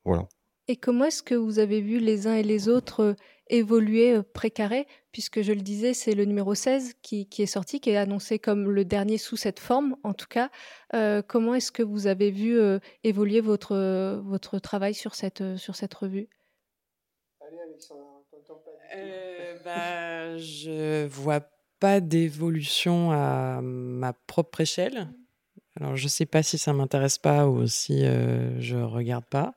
voilà. 0.04 0.28
Et 0.72 0.76
comment 0.76 1.04
est-ce 1.04 1.22
que 1.22 1.34
vous 1.34 1.58
avez 1.58 1.82
vu 1.82 1.98
les 1.98 2.26
uns 2.26 2.32
et 2.32 2.42
les 2.42 2.70
autres 2.70 3.14
évoluer 3.50 4.22
précaré, 4.32 4.86
puisque 5.12 5.42
je 5.42 5.52
le 5.52 5.60
disais, 5.60 5.92
c'est 5.92 6.14
le 6.14 6.24
numéro 6.24 6.54
16 6.54 6.94
qui, 7.02 7.28
est 7.38 7.44
sorti, 7.44 7.78
qui 7.78 7.90
est 7.90 7.98
annoncé 7.98 8.38
comme 8.38 8.70
le 8.70 8.86
dernier 8.86 9.18
sous 9.18 9.36
cette 9.36 9.60
forme, 9.60 9.96
en 10.02 10.14
tout 10.14 10.28
cas. 10.28 10.48
comment 11.28 11.54
est-ce 11.54 11.72
que 11.72 11.82
vous 11.82 12.06
avez 12.06 12.30
vu 12.30 12.58
évoluer 13.04 13.42
votre, 13.42 14.22
votre 14.24 14.60
travail 14.60 14.94
sur 14.94 15.14
cette, 15.14 15.58
sur 15.58 15.76
cette 15.76 15.92
revue? 15.92 16.30
Allez, 17.46 17.58
Alexandra, 17.68 18.22
euh, 18.96 19.54
bah, 19.66 20.38
Je 20.38 21.06
vois 21.06 21.42
pas 21.80 22.00
d'évolution 22.00 23.10
à 23.12 23.60
ma 23.60 24.14
propre 24.14 24.62
échelle. 24.62 25.12
Alors, 25.78 25.96
je 25.96 26.08
sais 26.08 26.24
pas 26.24 26.42
si 26.42 26.56
ça 26.56 26.72
m'intéresse 26.72 27.18
pas 27.18 27.46
ou 27.46 27.66
si 27.66 28.04
je 28.04 28.76
regarde 28.82 29.26
pas 29.26 29.52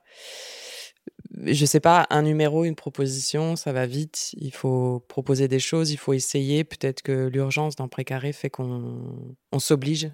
je 1.42 1.66
sais 1.66 1.80
pas, 1.80 2.06
un 2.10 2.22
numéro, 2.22 2.64
une 2.64 2.74
proposition, 2.74 3.56
ça 3.56 3.72
va 3.72 3.86
vite. 3.86 4.34
Il 4.38 4.52
faut 4.52 5.00
proposer 5.08 5.48
des 5.48 5.58
choses, 5.58 5.90
il 5.90 5.96
faut 5.96 6.12
essayer. 6.12 6.64
Peut-être 6.64 7.02
que 7.02 7.26
l'urgence 7.26 7.76
d'un 7.76 7.88
précaré 7.88 8.32
fait 8.32 8.50
qu'on 8.50 9.58
s'oblige 9.58 10.10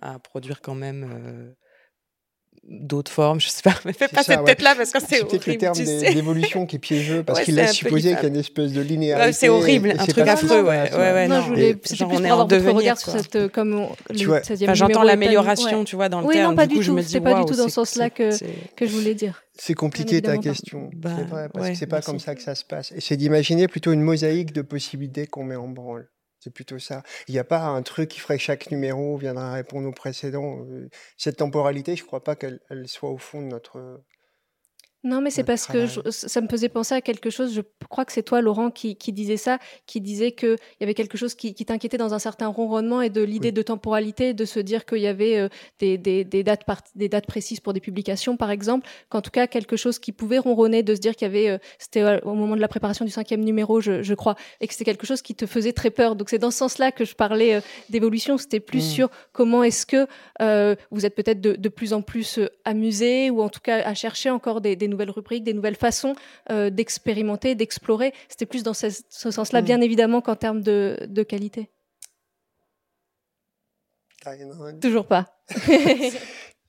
à 0.00 0.18
produire 0.18 0.60
quand 0.60 0.74
même 0.74 1.10
euh, 1.12 1.52
d'autres 2.70 3.10
formes, 3.10 3.40
je 3.40 3.48
sais 3.48 3.62
pas, 3.62 3.74
mais 3.84 3.92
fais 3.92 4.08
pas 4.08 4.22
cette 4.22 4.44
tête-là 4.44 4.74
parce 4.76 4.92
que 4.92 5.00
c'est 5.00 5.26
peut-être 5.26 5.46
le 5.46 5.58
terme 5.58 5.76
d'évolution 5.76 6.66
qui 6.66 6.76
est 6.76 6.78
piégeux 6.78 7.22
parce 7.22 7.40
qu'il 7.40 7.56
laisse 7.56 7.72
supposer 7.72 8.14
qu'il 8.14 8.22
y 8.22 8.26
a 8.26 8.28
une 8.28 8.36
espèce 8.36 8.72
de 8.72 8.80
linéarité. 8.80 9.32
c'est 9.32 9.48
horrible, 9.48 9.94
un 9.98 10.06
truc 10.06 10.26
affreux, 10.26 10.62
ouais, 10.62 10.90
ouais, 10.92 11.12
ouais, 11.12 11.28
non. 11.28 11.42
je 11.42 11.48
voulais, 11.48 11.76
genre, 11.92 12.10
on 12.12 12.24
est 12.24 12.30
en 12.30 12.44
devenir. 12.44 12.96
Sur 12.98 13.12
cette, 13.12 13.48
comme 13.48 13.86
j'entends 14.12 15.02
l'amélioration, 15.02 15.84
tu 15.84 15.96
vois, 15.96 16.08
dans 16.08 16.20
le 16.20 16.26
oui, 16.26 16.34
terme. 16.34 16.50
Non, 16.50 16.56
pas 16.56 16.66
du, 16.66 16.80
tout. 16.80 17.02
C'est 17.02 17.20
pas 17.20 17.34
du 17.34 17.44
tout 17.44 17.56
dans 17.56 17.68
ce 17.68 17.74
sens-là 17.74 18.10
que 18.10 18.30
que 18.76 18.86
je 18.86 18.92
voulais 18.92 19.14
dire. 19.14 19.42
C'est 19.58 19.74
compliqué 19.74 20.22
ta 20.22 20.38
question, 20.38 20.90
bah, 20.94 21.10
c'est 21.16 21.28
vrai, 21.28 21.48
parce 21.52 21.70
que 21.70 21.74
c'est 21.74 21.86
pas 21.86 22.00
comme 22.00 22.18
ça 22.18 22.34
que 22.34 22.42
ça 22.42 22.54
se 22.54 22.64
passe. 22.64 22.92
Et 22.92 23.00
c'est 23.00 23.16
d'imaginer 23.16 23.68
plutôt 23.68 23.92
une 23.92 24.02
mosaïque 24.02 24.52
de 24.52 24.62
possibilités 24.62 25.26
qu'on 25.26 25.44
met 25.44 25.56
en 25.56 25.68
branle. 25.68 26.08
C'est 26.40 26.52
plutôt 26.52 26.78
ça. 26.78 27.02
Il 27.28 27.32
n'y 27.32 27.38
a 27.38 27.44
pas 27.44 27.60
un 27.66 27.82
truc 27.82 28.08
qui 28.10 28.20
ferait 28.20 28.38
que 28.38 28.42
chaque 28.42 28.70
numéro 28.70 29.16
viendra 29.18 29.52
répondre 29.52 29.88
au 29.88 29.92
précédent. 29.92 30.64
Euh, 30.70 30.88
cette 31.16 31.36
temporalité, 31.36 31.96
je 31.96 32.02
ne 32.02 32.06
crois 32.06 32.24
pas 32.24 32.34
qu'elle 32.34 32.60
soit 32.86 33.10
au 33.10 33.18
fond 33.18 33.42
de 33.42 33.48
notre, 33.48 34.02
non, 35.02 35.22
mais 35.22 35.30
c'est 35.30 35.44
parce 35.44 35.66
que 35.66 35.86
ça 36.10 36.40
me 36.42 36.48
faisait 36.48 36.68
penser 36.68 36.94
à 36.94 37.00
quelque 37.00 37.30
chose. 37.30 37.54
Je 37.54 37.62
crois 37.88 38.04
que 38.04 38.12
c'est 38.12 38.22
toi, 38.22 38.42
Laurent, 38.42 38.70
qui, 38.70 38.96
qui, 38.96 39.12
disait 39.12 39.38
ça, 39.38 39.58
qui 39.86 40.02
disait 40.02 40.32
qu'il 40.32 40.58
y 40.78 40.84
avait 40.84 40.92
quelque 40.92 41.16
chose 41.16 41.34
qui, 41.34 41.54
qui 41.54 41.64
t'inquiétait 41.64 41.96
dans 41.96 42.12
un 42.12 42.18
certain 42.18 42.48
ronronnement 42.48 43.00
et 43.00 43.08
de 43.08 43.22
l'idée 43.22 43.50
de 43.50 43.62
temporalité, 43.62 44.34
de 44.34 44.44
se 44.44 44.60
dire 44.60 44.84
qu'il 44.84 44.98
y 44.98 45.06
avait 45.06 45.38
euh, 45.38 45.48
des, 45.78 45.96
des, 45.96 46.24
des, 46.24 46.42
dates 46.42 46.66
des 46.94 47.08
dates 47.08 47.26
précises 47.26 47.60
pour 47.60 47.72
des 47.72 47.80
publications, 47.80 48.36
par 48.36 48.50
exemple. 48.50 48.86
Qu'en 49.08 49.22
tout 49.22 49.30
cas, 49.30 49.46
quelque 49.46 49.76
chose 49.76 49.98
qui 49.98 50.12
pouvait 50.12 50.38
ronronner, 50.38 50.82
de 50.82 50.94
se 50.94 51.00
dire 51.00 51.16
qu'il 51.16 51.26
y 51.26 51.30
avait, 51.30 51.48
euh, 51.48 51.58
c'était 51.78 52.02
euh, 52.02 52.20
au 52.24 52.34
moment 52.34 52.54
de 52.54 52.60
la 52.60 52.68
préparation 52.68 53.06
du 53.06 53.10
cinquième 53.10 53.42
numéro, 53.42 53.80
je, 53.80 54.02
je 54.02 54.14
crois, 54.14 54.36
et 54.60 54.66
que 54.66 54.74
c'était 54.74 54.84
quelque 54.84 55.06
chose 55.06 55.22
qui 55.22 55.34
te 55.34 55.46
faisait 55.46 55.72
très 55.72 55.90
peur. 55.90 56.14
Donc 56.14 56.28
c'est 56.28 56.38
dans 56.38 56.50
ce 56.50 56.58
sens-là 56.58 56.92
que 56.92 57.06
je 57.06 57.14
parlais 57.14 57.62
d'évolution. 57.88 58.36
C'était 58.36 58.60
plus 58.60 58.86
mmh. 58.86 58.94
sur 58.94 59.08
comment 59.32 59.62
est-ce 59.62 59.86
que 59.86 60.06
vous 60.90 61.06
êtes 61.06 61.14
peut-être 61.14 61.40
de, 61.40 61.52
de, 61.52 61.68
plus 61.70 61.94
en 61.94 62.02
plus 62.02 62.38
amusé 62.66 63.30
ou 63.30 63.40
en 63.40 63.48
tout 63.48 63.60
cas 63.60 63.78
à 63.78 63.94
chercher 63.94 64.28
encore 64.28 64.60
des, 64.60 64.76
des 64.76 64.89
nouvelles 64.90 65.10
rubriques, 65.10 65.44
des 65.44 65.54
nouvelles 65.54 65.76
façons 65.76 66.14
euh, 66.50 66.70
d'expérimenter, 66.70 67.54
d'explorer. 67.54 68.12
C'était 68.28 68.46
plus 68.46 68.62
dans 68.62 68.74
ce, 68.74 68.88
sens-là, 69.10 69.62
mm. 69.62 69.64
bien 69.64 69.80
évidemment, 69.80 70.20
qu'en 70.20 70.36
termes 70.36 70.60
de, 70.62 71.24
qualité. 71.28 71.70
Toujours 74.80 75.06
pas. 75.06 75.42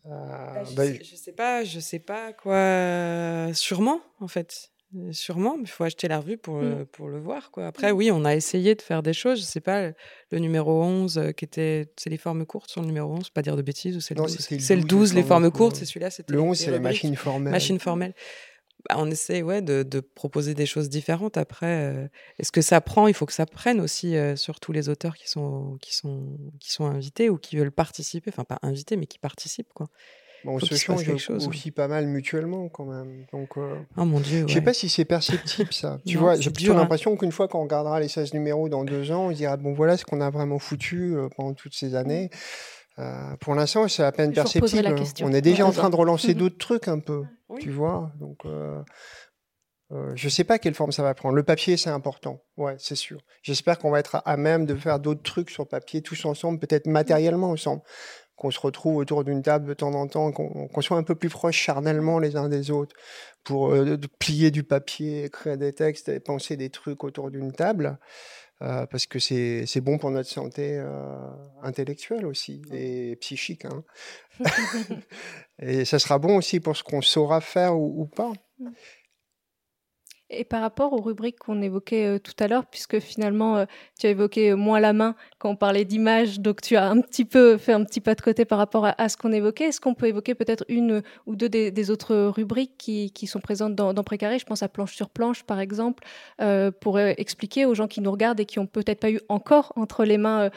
Euh, 0.08 0.64
bah, 0.76 0.92
je, 0.92 1.04
je, 1.04 1.16
sais 1.16 1.32
pas, 1.32 1.64
je 1.64 1.80
sais 1.80 2.00
pas 2.00 2.34
quoi. 2.34 3.54
Sûrement, 3.54 4.02
en 4.20 4.28
fait. 4.28 4.72
Sûrement, 5.12 5.56
mais 5.58 5.64
il 5.64 5.70
faut 5.70 5.86
acheter 5.86 6.08
la 6.08 6.20
revue 6.20 6.38
pour, 6.38 6.62
mmh. 6.62 6.86
pour 6.92 7.08
le 7.08 7.20
voir. 7.20 7.52
Quoi. 7.52 7.66
Après, 7.68 7.94
mmh. 7.94 7.96
oui, 7.96 8.12
on 8.12 8.26
a 8.26 8.36
essayé 8.36 8.76
de 8.76 8.82
faire 8.82 9.02
des 9.02 9.14
choses. 9.14 9.40
Je 9.40 9.46
sais 9.46 9.62
pas, 9.62 9.92
le 10.32 10.40
numéro 10.40 10.84
11, 10.84 11.18
euh, 11.18 11.32
qui 11.32 11.46
était. 11.46 11.92
C'est 11.98 12.10
les 12.10 12.18
formes 12.18 12.46
courtes 12.46 12.70
sur 12.70 12.82
le 12.82 12.88
numéro 12.88 13.14
11, 13.14 13.30
pas 13.30 13.42
dire 13.42 13.56
de 13.56 13.62
bêtises, 13.62 13.96
ou 13.96 14.02
c'est 14.02 14.16
le 14.16 14.22
12 14.22 14.38
C'est 14.60 14.76
le 14.76 14.84
12, 14.84 15.14
les 15.14 15.24
formes 15.24 15.50
courtes, 15.50 15.78
c'est 15.78 15.86
celui-là. 15.86 16.10
Le 16.28 16.42
11, 16.42 16.58
c'est 16.58 16.72
la 16.72 16.80
machine 16.80 17.16
formelle. 17.16 17.52
Machine 17.52 17.80
formelle. 17.80 18.14
Bah, 18.90 18.96
on 18.98 19.10
essaie 19.12 19.44
ouais, 19.44 19.62
de, 19.62 19.84
de, 19.84 20.00
proposer 20.00 20.56
des 20.56 20.66
choses 20.66 20.90
différentes. 20.90 21.38
Après, 21.38 21.94
euh, 21.94 22.08
est-ce 22.40 22.52
que 22.52 22.62
ça 22.62 22.82
prend? 22.82 23.08
Il 23.08 23.14
faut 23.14 23.28
que 23.28 23.34
ça 23.34 23.46
prenne 23.46 23.80
aussi 23.80 24.16
euh, 24.16 24.36
sur 24.36 24.60
tous 24.60 24.72
les 24.72 24.90
auteurs 24.90 25.16
qui 25.16 25.30
sont, 25.30 25.78
qui, 25.82 25.96
sont, 25.96 26.38
qui 26.60 26.72
sont 26.72 26.86
invités 26.86 27.30
ou 27.30 27.38
qui 27.38 27.58
veulent 27.58 27.72
participer. 27.72 28.32
Enfin, 28.34 28.44
pas 28.44 28.60
invités, 28.64 28.98
mais 28.98 29.06
qui 29.06 29.20
participent. 29.20 29.72
Quoi 29.74 29.88
on 30.46 30.60
se 30.60 30.76
change 30.76 31.08
aussi 31.30 31.72
pas 31.72 31.88
mal 31.88 32.08
mutuellement 32.08 32.70
quand 32.70 32.86
même. 32.86 33.26
Donc, 33.32 33.58
euh, 33.58 33.76
oh 33.98 34.06
mon 34.06 34.20
dieu. 34.20 34.46
Je 34.48 34.54
sais 34.54 34.62
pas 34.62 34.74
si 34.74 34.90
c'est 34.90 35.06
perceptible 35.06 35.74
ça. 35.74 36.00
tu 36.06 36.18
vois, 36.18 36.36
j'ai 36.36 36.50
plutôt 36.50 36.74
hein. 36.74 36.78
l'impression 36.78 37.16
qu'une 37.16 37.32
fois 37.32 37.48
qu'on 37.48 37.64
regardera 37.64 38.00
les 38.00 38.08
16 38.08 38.34
numéros 38.34 38.70
dans 38.70 38.84
deux 38.84 39.12
ans, 39.12 39.28
on 39.28 39.32
se 39.32 39.38
dira 39.38 39.58
bon 39.58 39.74
voilà 39.74 39.98
ce 39.98 40.06
qu'on 40.06 40.22
a 40.22 40.30
vraiment 40.30 40.60
foutu 40.60 41.16
euh, 41.16 41.30
pendant 41.36 41.54
toutes 41.54 41.76
ces 41.76 41.96
années. 41.96 42.30
Euh, 43.00 43.36
pour 43.40 43.56
l'instant, 43.56 43.88
c'est 43.88 44.04
à 44.04 44.12
peine 44.12 44.34
perceptible. 44.34 44.96
On 45.24 45.34
est 45.34 45.42
déjà 45.42 45.66
en 45.66 45.72
train 45.72 45.90
de 45.90 45.96
relancer 45.96 46.34
d'autres 46.36 46.58
trucs 46.58 46.88
un 46.88 47.00
peu, 47.00 47.24
tu 47.60 47.72
vois. 47.72 48.12
Donc, 48.20 48.46
euh, 48.46 48.82
euh, 49.92 50.12
je 50.16 50.30
sais 50.30 50.44
pas 50.44 50.60
quelle 50.60 50.74
forme 50.74 50.92
ça 50.92 51.04
va 51.04 51.14
prendre. 51.14 51.36
Le 51.36 51.44
papier, 51.44 51.78
c'est 51.78 51.90
important. 51.90 52.44
Ouais, 52.58 52.76
c'est 52.78 52.96
sûr. 52.96 53.22
J'espère 53.44 53.80
qu'on 53.80 53.92
va 53.92 54.00
être 54.00 54.22
à 54.26 54.38
même 54.38 54.66
de 54.66 54.76
faire 54.76 55.00
d'autres 55.00 55.24
trucs 55.24 55.50
sur 55.50 55.68
papier, 55.68 56.02
tous 56.02 56.26
ensemble, 56.26 56.60
peut-être 56.60 56.88
matériellement 56.88 57.52
ensemble 57.52 57.82
qu'on 58.42 58.50
se 58.50 58.60
retrouve 58.60 58.98
autour 58.98 59.24
d'une 59.24 59.44
table 59.44 59.68
de 59.68 59.76
temps 59.76 59.94
en 59.94 60.08
temps, 60.08 60.32
qu'on 60.32 60.82
soit 60.82 60.98
un 60.98 61.04
peu 61.04 61.14
plus 61.14 61.30
proches 61.30 61.58
charnellement 61.58 62.18
les 62.18 62.36
uns 62.36 62.50
des 62.50 62.72
autres 62.72 62.96
pour 63.44 63.72
euh, 63.72 63.98
plier 64.18 64.50
du 64.50 64.64
papier, 64.64 65.26
écrire 65.26 65.60
des 65.60 65.74
textes 65.74 66.10
et 66.10 66.20
penser 66.20 66.58
des 66.58 66.72
trucs 66.72 67.04
autour 67.04 67.30
d'une 67.30 67.52
table. 67.52 68.00
Euh, 68.64 68.88
parce 68.88 69.06
que 69.06 69.20
c'est 69.20 69.82
bon 69.82 70.00
pour 70.00 70.10
notre 70.10 70.30
santé 70.30 70.76
euh, 70.76 71.18
intellectuelle 71.62 72.26
aussi 72.26 72.64
et 72.74 73.16
psychique. 73.18 73.66
Hein. 73.66 73.84
et 75.60 75.86
ça 75.86 76.00
sera 76.00 76.18
bon 76.18 76.38
aussi 76.38 76.60
pour 76.60 76.76
ce 76.76 76.82
qu'on 76.82 77.04
saura 77.04 77.42
faire 77.42 77.78
ou, 77.78 78.02
ou 78.02 78.06
pas. 78.08 78.34
Et 80.34 80.46
par 80.46 80.62
rapport 80.62 80.94
aux 80.94 81.02
rubriques 81.02 81.40
qu'on 81.40 81.62
évoquait 81.62 82.06
euh, 82.06 82.18
tout 82.18 82.34
à 82.40 82.48
l'heure, 82.48 82.66
puisque 82.66 83.00
finalement 83.00 83.58
euh, 83.58 83.66
tu 84.00 84.08
as 84.08 84.12
évoqué 84.12 84.52
euh, 84.52 84.56
moins 84.56 84.80
la 84.80 84.94
main 84.94 85.16
quand 85.40 85.50
on 85.50 85.56
parlait 85.58 85.84
d'image, 85.84 86.40
donc 86.40 86.62
tu 86.62 86.78
as 86.78 86.88
un 86.88 87.02
petit 87.02 87.26
peu 87.26 87.58
fait 87.58 87.74
un 87.74 87.84
petit 87.84 88.00
pas 88.00 88.16
de 88.16 88.22
côté 88.22 88.46
par 88.46 88.58
rapport 88.58 88.86
à, 88.98 89.10
ce 89.10 89.18
qu'on 89.18 89.34
évoquait. 89.34 89.66
Est-ce 89.66 89.82
qu'on 89.82 89.94
peut 89.94 90.08
évoquer 90.08 90.34
peut-être 90.34 90.64
une 90.70 91.04
ou 91.26 91.36
deux 91.36 91.50
des, 91.50 91.92
autres 91.92 92.16
rubriques 92.16 92.78
qui, 92.78 93.28
sont 93.28 93.42
présentes 93.42 93.76
dans, 93.76 93.94
Précaré? 94.04 94.40
Je 94.40 94.46
pense 94.46 94.64
à 94.64 94.70
Planche 94.70 94.96
sur 94.96 95.10
Planche, 95.10 95.44
par 95.44 95.60
exemple, 95.60 96.04
pour 96.80 97.00
expliquer 97.00 97.66
aux 97.66 97.76
gens 97.76 97.88
qui 97.88 98.02
nous 98.02 98.12
regardent 98.12 98.40
et 98.40 98.46
qui 98.46 98.60
ont 98.60 98.68
peut-être 98.68 99.00
pas 99.00 99.12
eu 99.12 99.20
encore 99.30 99.74
entre 99.76 100.06
les 100.06 100.18
mains 100.18 100.50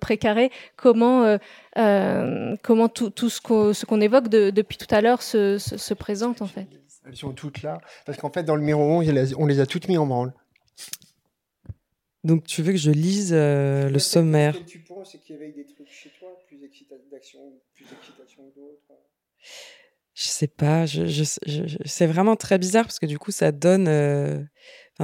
Précaré 0.00 0.50
comment 0.76 1.38
comment 1.74 2.88
tout, 2.88 3.28
ce 3.28 3.84
qu'on 3.86 4.00
évoque 4.00 4.28
depuis 4.28 4.76
tout 4.76 4.92
à 4.92 5.00
l'heure 5.00 5.22
se, 5.22 5.58
se 5.58 5.94
présente 5.94 6.42
en 6.42 6.46
fait? 6.46 6.81
Elles 7.06 7.16
sont 7.16 7.32
toutes 7.32 7.62
là. 7.62 7.80
Parce 8.06 8.18
qu'en 8.18 8.30
fait, 8.30 8.44
dans 8.44 8.54
le 8.54 8.60
numéro 8.60 8.82
11, 8.82 9.34
on 9.38 9.46
les 9.46 9.60
a 9.60 9.66
toutes 9.66 9.88
mis 9.88 9.98
en 9.98 10.06
branle. 10.06 10.32
Donc, 12.24 12.44
tu 12.44 12.62
veux 12.62 12.72
que 12.72 12.78
je 12.78 12.92
lise 12.92 13.32
euh, 13.32 13.88
le 13.88 13.98
sommaire 13.98 14.54
tu 14.64 14.78
penses 14.78 15.16
qu'il 15.24 15.34
y 15.34 15.38
avait 15.38 15.50
des 15.50 15.66
trucs 15.66 15.90
chez 15.90 16.10
toi, 16.20 16.28
plus 16.46 16.56
d'excitation 16.56 17.40
que 17.76 18.54
d'autres 18.54 18.80
Je 20.14 20.26
sais 20.26 20.46
pas. 20.46 20.86
Je, 20.86 21.24
c'est 21.84 22.06
vraiment 22.06 22.36
très 22.36 22.58
bizarre 22.58 22.84
parce 22.84 23.00
que 23.00 23.06
du 23.06 23.18
coup, 23.18 23.32
ça 23.32 23.50
donne. 23.50 23.88
Euh, 23.88 24.40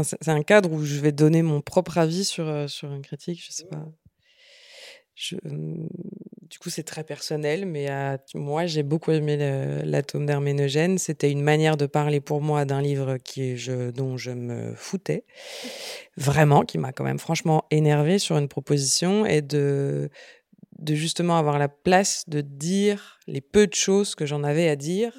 c'est 0.03 0.29
un 0.29 0.43
cadre 0.45 0.71
où 0.71 0.85
je 0.85 1.01
vais 1.01 1.11
donner 1.11 1.43
mon 1.43 1.61
propre 1.61 1.99
avis 1.99 2.25
sur, 2.25 2.47
euh, 2.47 2.69
sur 2.69 2.93
une 2.93 3.03
critique. 3.03 3.45
Je 3.45 3.51
sais 3.51 3.67
pas. 3.67 3.85
Je, 5.21 5.35
du 5.43 6.59
coup, 6.61 6.71
c'est 6.71 6.85
très 6.85 7.03
personnel, 7.03 7.67
mais 7.67 7.89
moi, 8.35 8.67
j'ai 8.67 8.85
beaucoup 8.85 9.11
aimé 9.11 9.37
l'atome 9.85 10.27
d'Herménogène. 10.27 10.97
C'était 10.97 11.31
une 11.31 11.43
manière 11.43 11.77
de 11.77 11.87
parler 11.87 12.21
pour 12.21 12.41
moi 12.41 12.65
d'un 12.65 12.81
livre 12.81 13.17
qui, 13.17 13.57
je, 13.57 13.91
dont 13.91 14.17
je 14.17 14.31
me 14.31 14.75
foutais, 14.77 15.25
vraiment, 16.17 16.63
qui 16.63 16.79
m'a 16.79 16.93
quand 16.93 17.05
même 17.05 17.19
franchement 17.19 17.65
énervé 17.73 18.21
sur 18.21 18.39
une 18.39 18.47
proposition 18.47 19.27
et 19.27 19.43
de, 19.43 20.09
de 20.79 20.95
justement 20.95 21.37
avoir 21.37 21.59
la 21.59 21.69
place 21.69 22.25
de 22.29 22.41
dire 22.41 23.19
les 23.27 23.41
peu 23.41 23.67
de 23.67 23.75
choses 23.75 24.15
que 24.15 24.25
j'en 24.25 24.45
avais 24.45 24.69
à 24.69 24.77
dire, 24.77 25.13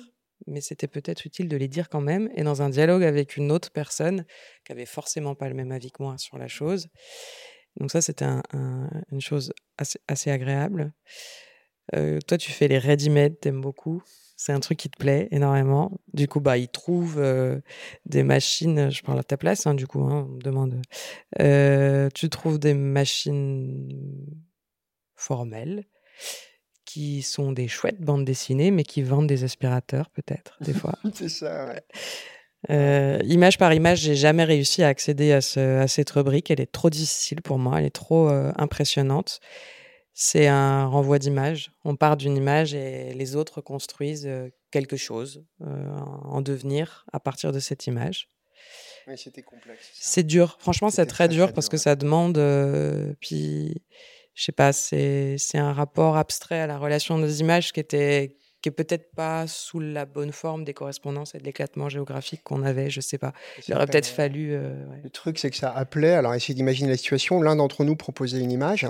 mais 0.48 0.62
c'était 0.62 0.88
peut-être 0.88 1.26
utile 1.26 1.50
de 1.50 1.58
les 1.58 1.68
dire 1.68 1.90
quand 1.90 2.02
même, 2.02 2.30
et 2.36 2.44
dans 2.44 2.62
un 2.62 2.70
dialogue 2.70 3.04
avec 3.04 3.36
une 3.36 3.52
autre 3.52 3.70
personne 3.70 4.26
qui 4.66 4.72
avait 4.72 4.86
forcément 4.86 5.36
pas 5.36 5.50
le 5.50 5.56
même 5.56 5.74
avis 5.74 5.92
que 5.92 6.02
moi 6.02 6.18
sur 6.18 6.38
la 6.38 6.48
chose. 6.48 6.88
Donc 7.78 7.92
ça, 7.92 8.02
c'était 8.02 8.26
une 9.12 9.22
chose 9.22 9.54
assez, 10.08 10.32
agréable. 10.32 10.94
Euh, 11.96 12.20
toi, 12.28 12.38
tu 12.38 12.52
fais 12.52 12.68
les 12.68 12.78
ready-made, 12.78 13.40
t'aimes 13.40 13.62
beaucoup. 13.62 14.04
C'est 14.36 14.54
un 14.54 14.60
truc 14.60 14.78
qui 14.78 14.90
te 14.90 14.98
plaît 14.98 15.28
énormément. 15.32 16.00
Du 16.14 16.28
coup, 16.28 16.40
bah, 16.40 16.58
ils 16.58 16.70
trouvent 16.70 17.20
euh, 17.20 17.60
des 18.06 18.24
machines. 18.24 18.90
Je 18.90 19.02
parle 19.02 19.20
à 19.20 19.24
ta 19.24 19.38
place, 19.38 19.68
hein, 19.68 19.74
du 19.74 19.88
coup, 19.88 20.02
hein, 20.04 20.28
on 20.30 20.36
me 20.36 20.42
demande. 20.42 20.82
Euh, 21.42 22.10
tu 22.14 22.30
trouves 22.30 22.60
des 22.60 22.74
machines 22.74 23.90
formelles 25.16 25.86
qui 26.86 27.22
sont 27.22 27.52
des 27.52 27.68
chouettes 27.68 28.02
bandes 28.02 28.26
dessinées, 28.26 28.72
mais 28.72 28.84
qui 28.84 29.04
vendent 29.04 29.28
des 29.28 29.44
aspirateurs, 29.44 30.10
peut-être, 30.10 30.58
des 30.62 30.74
fois. 30.74 30.96
C'est 31.14 31.30
ça, 31.30 31.68
ouais. 31.68 31.84
Euh, 32.70 33.20
image 33.24 33.58
par 33.58 33.74
image, 33.74 34.00
j'ai 34.00 34.16
jamais 34.16 34.44
réussi 34.44 34.84
à 34.84 34.88
accéder 34.88 35.32
à, 35.32 35.42
ce, 35.42 35.60
à, 35.80 35.88
cette 35.88 36.10
rubrique. 36.10 36.52
Elle 36.52 36.60
est 36.60 36.72
trop 36.72 36.90
difficile 36.90 37.42
pour 37.42 37.58
moi, 37.58 37.80
elle 37.80 37.86
est 37.86 37.96
trop 37.96 38.30
euh, 38.30 38.52
impressionnante. 38.58 39.40
C'est 40.14 40.48
un 40.48 40.86
renvoi 40.86 41.18
d'image. 41.18 41.72
On 41.86 41.96
part 41.96 42.18
d'une 42.18 42.36
image 42.36 42.74
et 42.74 43.14
les 43.14 43.38
autres 43.38 43.62
construisent 43.62 44.28
euh, 44.28 44.50
quelque 44.72 44.98
chose 44.98 45.46
en 45.62 46.42
devenir 46.42 47.06
à 47.14 47.20
partir 47.20 47.54
de 47.54 47.60
cette 47.60 47.88
image. 47.88 48.30
Oui, 49.08 49.18
c'était 49.18 49.42
complexe. 49.42 49.90
C'est 49.94 50.24
dur. 50.24 50.58
Franchement, 50.60 50.90
c'est 50.90 51.06
très, 51.06 51.30
dur 51.30 51.54
parce 51.54 51.70
que 51.70 51.78
ça 51.78 51.96
demande. 51.96 52.38
puis, 53.22 53.82
je 54.36 54.44
sais 54.44 54.52
pas, 54.52 54.74
c'est 54.74 55.38
un 55.56 55.74
rapport 55.74 56.18
abstrait 56.18 56.60
à 56.60 56.68
la 56.68 56.78
relation 56.78 57.18
des 57.18 57.40
images 57.40 57.72
qui 57.72 57.80
était 57.80 58.36
qui 58.62 58.70
est 58.70 58.74
peut-être 58.74 59.12
pas 59.12 59.48
sous 59.48 59.80
la 59.80 60.06
bonne 60.06 60.32
forme 60.32 60.64
des 60.64 60.74
correspondances 60.74 61.36
et 61.36 61.38
de 61.38 61.44
l'éclatement 61.44 61.90
géographique 61.90 62.44
qu'on 62.44 62.64
avait, 62.64 62.90
je 62.90 63.00
sais 63.00 63.18
pas. 63.18 63.34
Il 63.68 63.74
aurait 63.74 63.88
peut-être 63.88 64.08
fallu. 64.08 64.54
Euh, 64.54 64.86
le 65.04 65.10
truc, 65.10 65.40
c'est 65.40 65.50
que 65.50 65.56
ça 65.56 65.72
appelait, 65.72 66.14
alors 66.14 66.34
essayez 66.34 66.54
d'imaginer 66.54 66.90
la 66.90 66.98
situation, 66.98 67.42
l'un 67.42 67.56
d'entre 67.56 67.84
nous 67.86 67.96
proposait 67.96 68.40
une 68.40 68.52
image, 68.52 68.86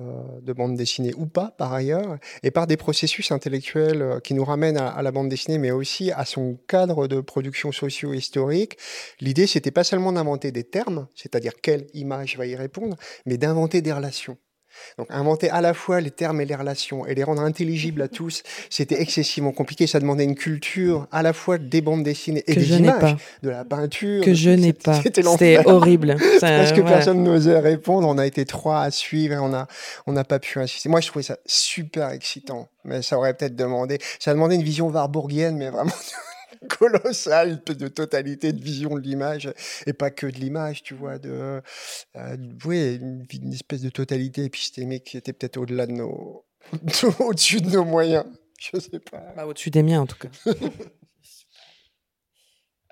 euh, 0.00 0.22
de 0.42 0.52
bande 0.52 0.76
dessinée 0.76 1.14
ou 1.16 1.26
pas 1.26 1.54
par 1.56 1.72
ailleurs, 1.72 2.18
et 2.42 2.50
par 2.50 2.66
des 2.66 2.76
processus 2.76 3.30
intellectuels 3.30 4.02
euh, 4.02 4.20
qui 4.20 4.34
nous 4.34 4.44
ramènent 4.44 4.78
à, 4.78 5.00
la 5.02 5.12
bande 5.12 5.28
dessinée, 5.28 5.58
mais 5.58 5.70
aussi 5.70 6.10
à 6.10 6.24
son 6.24 6.58
cadre 6.66 7.06
de 7.06 7.20
production 7.20 7.72
socio-historique. 7.72 8.76
L'idée, 9.20 9.46
c'était 9.46 9.70
pas 9.70 9.84
seulement 9.84 10.12
d'inventer 10.12 10.50
des 10.50 10.64
termes, 10.64 11.06
c'est-à-dire 11.14 11.52
quelle 11.62 11.86
image 11.94 12.36
va 12.36 12.46
y 12.46 12.56
répondre, 12.56 12.96
mais 13.24 13.38
d'inventer 13.38 13.82
des 13.82 13.92
relations. 13.92 14.36
Donc 14.98 15.08
inventer 15.10 15.50
à 15.50 15.60
la 15.60 15.74
fois 15.74 16.00
les 16.00 16.10
termes 16.10 16.40
et 16.40 16.44
les 16.44 16.54
relations 16.54 17.06
et 17.06 17.14
les 17.14 17.24
rendre 17.24 17.42
intelligibles 17.42 18.02
à 18.02 18.08
tous, 18.08 18.42
c'était 18.70 19.00
excessivement 19.00 19.52
compliqué. 19.52 19.86
Ça 19.86 20.00
demandait 20.00 20.24
une 20.24 20.34
culture 20.34 21.06
à 21.12 21.22
la 21.22 21.32
fois 21.32 21.58
des 21.58 21.80
bandes 21.80 22.02
dessinées 22.02 22.44
et 22.46 22.54
des 22.54 22.76
images, 22.76 23.16
de 23.42 23.50
la 23.50 23.64
peinture. 23.64 24.24
Que 24.24 24.34
je 24.34 24.50
n'ai 24.50 24.72
pas. 24.72 25.00
C'était 25.02 25.22
horrible. 25.66 26.16
Parce 26.40 26.72
que 26.72 26.80
personne 26.80 27.22
n'osait 27.22 27.58
répondre. 27.58 28.08
On 28.08 28.18
a 28.18 28.26
été 28.26 28.44
trois 28.44 28.82
à 28.82 28.90
suivre 28.90 29.34
et 29.34 29.38
on 29.38 29.52
a 29.52 29.66
on 30.06 30.12
n'a 30.12 30.24
pas 30.24 30.38
pu 30.38 30.60
insister. 30.60 30.88
Moi, 30.88 31.00
je 31.00 31.08
trouvais 31.08 31.22
ça 31.22 31.36
super 31.46 32.10
excitant, 32.10 32.68
mais 32.84 33.02
ça 33.02 33.16
aurait 33.16 33.34
peut-être 33.34 33.56
demandé. 33.56 33.98
Ça 34.18 34.32
demandait 34.32 34.56
une 34.56 34.62
vision 34.62 34.88
warburgienne, 34.88 35.56
mais 35.56 35.70
vraiment 35.70 35.92
colossal 36.68 37.62
de 37.64 37.88
totalité 37.88 38.52
de 38.52 38.62
vision 38.62 38.94
de 38.94 39.00
l'image 39.00 39.52
et 39.86 39.92
pas 39.92 40.10
que 40.10 40.26
de 40.26 40.36
l'image, 40.36 40.82
tu 40.82 40.94
vois, 40.94 41.18
de, 41.18 41.60
euh, 42.16 42.36
oui, 42.64 42.98
une, 43.00 43.52
espèce 43.52 43.82
de 43.82 43.90
totalité 43.90 44.44
épistémique 44.44 45.04
qui 45.04 45.16
était 45.16 45.32
peut-être 45.32 45.56
au-delà 45.56 45.86
de 45.86 45.92
nos, 45.92 46.44
au-dessus 47.20 47.60
de 47.60 47.70
nos 47.70 47.84
moyens. 47.84 48.24
Je 48.58 48.80
sais 48.80 48.98
pas. 48.98 49.34
Bah, 49.36 49.46
au-dessus 49.46 49.70
des 49.70 49.82
miens 49.82 50.00
en 50.00 50.06
tout 50.06 50.16
cas. 50.16 50.30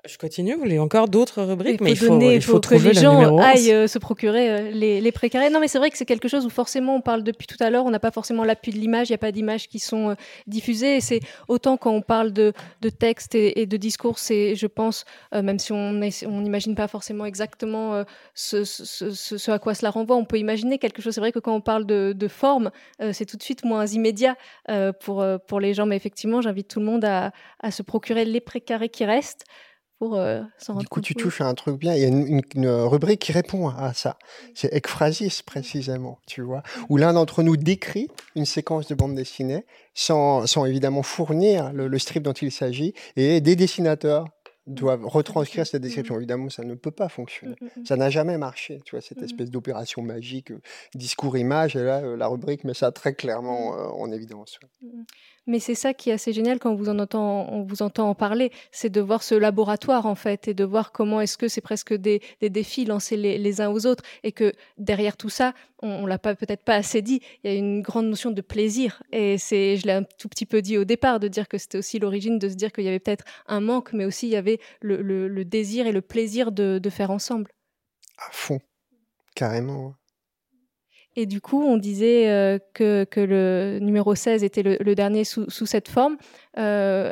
Je 0.07 0.19
continue, 0.19 0.53
vous 0.53 0.59
voulez 0.59 0.77
encore 0.77 1.07
d'autres 1.07 1.41
rubriques 1.41 1.81
Mais 1.81 1.91
il 1.91 1.97
faut, 1.97 2.19
il 2.21 2.41
faut, 2.41 2.59
que 2.59 2.75
les 2.75 2.93
gens 2.93 3.39
aillent 3.39 3.71
euh, 3.71 3.87
se 3.87 3.97
procurer 3.97 4.51
euh, 4.51 4.71
les, 4.71 5.01
les 5.01 5.11
précarés. 5.11 5.49
Non, 5.49 5.59
mais 5.59 5.67
c'est 5.67 5.79
vrai 5.79 5.89
que 5.89 5.97
c'est 5.97 6.05
quelque 6.05 6.27
chose 6.27 6.45
où 6.45 6.49
forcément 6.51 6.95
on 6.95 7.01
parle 7.01 7.23
depuis 7.23 7.47
tout 7.47 7.57
à 7.59 7.71
l'heure, 7.71 7.85
on 7.85 7.89
n'a 7.89 7.99
pas 7.99 8.11
forcément 8.11 8.43
l'appui 8.43 8.71
de 8.71 8.77
l'image, 8.77 9.09
il 9.09 9.13
n'y 9.13 9.15
a 9.15 9.19
pas 9.19 9.31
d'images 9.31 9.67
qui 9.67 9.79
sont 9.79 10.11
euh, 10.11 10.15
diffusées. 10.45 11.01
C'est 11.01 11.21
autant 11.47 11.77
quand 11.77 11.91
on 11.91 12.01
parle 12.01 12.33
de, 12.33 12.53
de 12.81 12.89
texte 12.89 13.33
et, 13.33 13.65
de 13.65 13.77
discours, 13.77 14.19
c'est, 14.19 14.55
je 14.55 14.67
pense, 14.67 15.05
même 15.33 15.57
si 15.57 15.71
on 15.71 15.93
n'imagine 15.93 16.75
pas 16.75 16.87
forcément 16.87 17.25
exactement 17.25 18.03
ce, 18.33 18.63
ce, 18.63 19.11
ce, 19.11 19.51
à 19.51 19.59
quoi 19.59 19.73
cela 19.73 19.89
renvoie, 19.89 20.15
on 20.15 20.25
peut 20.25 20.37
imaginer 20.37 20.77
quelque 20.77 21.01
chose. 21.01 21.15
C'est 21.15 21.21
vrai 21.21 21.31
que 21.31 21.39
quand 21.39 21.55
on 21.55 21.61
parle 21.61 21.85
de, 21.85 22.13
de 22.15 22.27
forme, 22.27 22.69
c'est 23.11 23.25
tout 23.25 23.37
de 23.37 23.43
suite 23.43 23.63
moins 23.63 23.85
immédiat 23.85 24.35
pour, 24.99 25.25
pour 25.47 25.59
les 25.59 25.73
gens. 25.73 25.85
Mais 25.85 25.95
effectivement, 25.95 26.41
j'invite 26.41 26.67
tout 26.67 26.79
le 26.79 26.85
monde 26.85 27.05
à, 27.05 27.31
à 27.59 27.71
se 27.71 27.81
procurer 27.81 28.25
les 28.25 28.41
précarés 28.41 28.89
qui 28.89 29.05
restent 29.05 29.45
pour 29.99 30.15
euh, 30.15 30.41
Du 30.77 30.87
coup, 30.87 31.01
tu 31.01 31.15
touches 31.15 31.41
à 31.41 31.45
un 31.45 31.53
truc 31.53 31.79
bien. 31.79 31.93
Il 31.95 32.01
y 32.01 32.05
a 32.05 32.07
une, 32.07 32.67
rubrique 32.67 33.21
qui 33.21 33.31
répond 33.31 33.69
à 33.69 33.93
ça. 33.93 34.17
C'est 34.53 34.73
Ekphrasis, 34.73 35.41
précisément, 35.41 36.19
tu 36.27 36.41
vois, 36.41 36.63
où 36.89 36.97
l'un 36.97 37.13
d'entre 37.13 37.43
nous 37.43 37.57
décrit 37.57 38.09
une 38.35 38.45
séquence 38.45 38.87
de 38.87 38.95
bande 38.95 39.15
dessinée 39.15 39.65
sans, 39.93 40.45
sans 40.47 40.65
évidemment 40.65 41.03
fournir 41.03 41.71
le, 41.73 41.97
strip 41.99 42.23
dont 42.23 42.33
il 42.33 42.51
s'agit 42.51 42.93
et 43.15 43.39
des 43.39 43.55
dessinateurs 43.55 44.27
doivent 44.67 45.05
retranscrire 45.05 45.65
cette 45.65 45.81
description. 45.81 46.17
Évidemment, 46.17 46.49
ça 46.49 46.63
ne 46.63 46.73
peut 46.73 46.91
pas 46.91 47.07
fonctionner. 47.07 47.55
Mm, 47.61 47.65
mm, 47.65 47.81
mm. 47.81 47.85
Ça 47.85 47.95
n'a 47.95 48.09
jamais 48.09 48.37
marché, 48.37 48.81
tu 48.83 48.95
vois, 48.95 49.01
cette 49.01 49.21
espèce 49.21 49.51
d'opération 49.51 50.01
magique, 50.01 50.51
euh, 50.51 50.59
discours-image, 50.95 51.75
et 51.75 51.83
là, 51.83 52.01
euh, 52.01 52.17
la 52.17 52.27
rubrique 52.27 52.63
met 52.63 52.73
ça 52.73 52.91
très 52.91 53.13
clairement 53.13 53.69
en 53.69 54.11
évidence. 54.11 54.59
Mais 55.47 55.59
c'est 55.59 55.75
ça 55.75 55.93
qui 55.93 56.09
est 56.09 56.13
assez 56.13 56.33
génial 56.33 56.59
quand 56.59 56.71
on 56.71 56.75
vous, 56.75 56.89
en 56.89 56.99
entend, 56.99 58.09
en 58.09 58.15
parler, 58.15 58.51
c'est 58.71 58.89
de 58.89 59.01
voir 59.01 59.23
ce 59.23 59.35
laboratoire 59.35 60.05
en 60.05 60.15
fait 60.15 60.47
et 60.47 60.53
de 60.53 60.63
voir 60.63 60.91
comment 60.91 61.21
est-ce 61.21 61.37
que 61.37 61.47
c'est 61.47 61.61
presque 61.61 61.93
des, 61.93 62.21
défis 62.41 62.85
lancés 62.85 63.17
les, 63.17 63.61
uns 63.61 63.69
aux 63.69 63.85
autres 63.85 64.03
et 64.23 64.31
que 64.31 64.51
derrière 64.77 65.17
tout 65.17 65.29
ça, 65.29 65.53
on, 65.81 65.89
on 65.89 66.05
l'a 66.05 66.17
pas 66.17 66.35
peut-être 66.35 66.63
pas 66.63 66.75
assez 66.75 67.01
dit, 67.01 67.21
il 67.43 67.51
y 67.51 67.53
a 67.53 67.57
une 67.57 67.81
grande 67.81 68.07
notion 68.07 68.31
de 68.31 68.41
plaisir 68.41 69.03
et 69.11 69.37
c'est, 69.37 69.77
je 69.77 69.85
l'ai 69.85 69.93
un 69.93 70.03
tout 70.03 70.27
petit 70.29 70.45
peu 70.45 70.61
dit 70.61 70.77
au 70.77 70.83
départ, 70.83 71.19
de 71.19 71.27
dire 71.27 71.47
que 71.47 71.57
c'était 71.57 71.77
aussi 71.77 71.99
l'origine 71.99 72.39
de 72.39 72.49
se 72.49 72.55
dire 72.55 72.71
qu'il 72.71 72.83
y 72.83 72.87
avait 72.87 72.99
peut-être 72.99 73.25
un 73.47 73.61
manque, 73.61 73.93
mais 73.93 74.05
aussi 74.05 74.27
il 74.27 74.31
y 74.31 74.37
avait 74.37 74.59
le 74.81 75.43
désir 75.43 75.87
et 75.87 75.91
le 75.91 76.01
plaisir 76.01 76.51
de, 76.51 76.79
de 76.79 76.89
faire 76.89 77.11
ensemble. 77.11 77.51
À 78.17 78.29
fond, 78.31 78.59
carrément. 79.35 79.95
Et 81.15 81.25
du 81.25 81.41
coup, 81.41 81.63
on 81.63 81.77
disait 81.77 82.29
euh, 82.29 82.59
que, 82.73 83.05
le 83.15 83.79
numéro 83.79 84.15
16 84.15 84.43
était 84.43 84.63
le, 84.63 84.95
dernier 84.95 85.23
sous, 85.23 85.47
cette 85.49 85.87
forme. 85.87 86.17
Euh, 86.57 87.11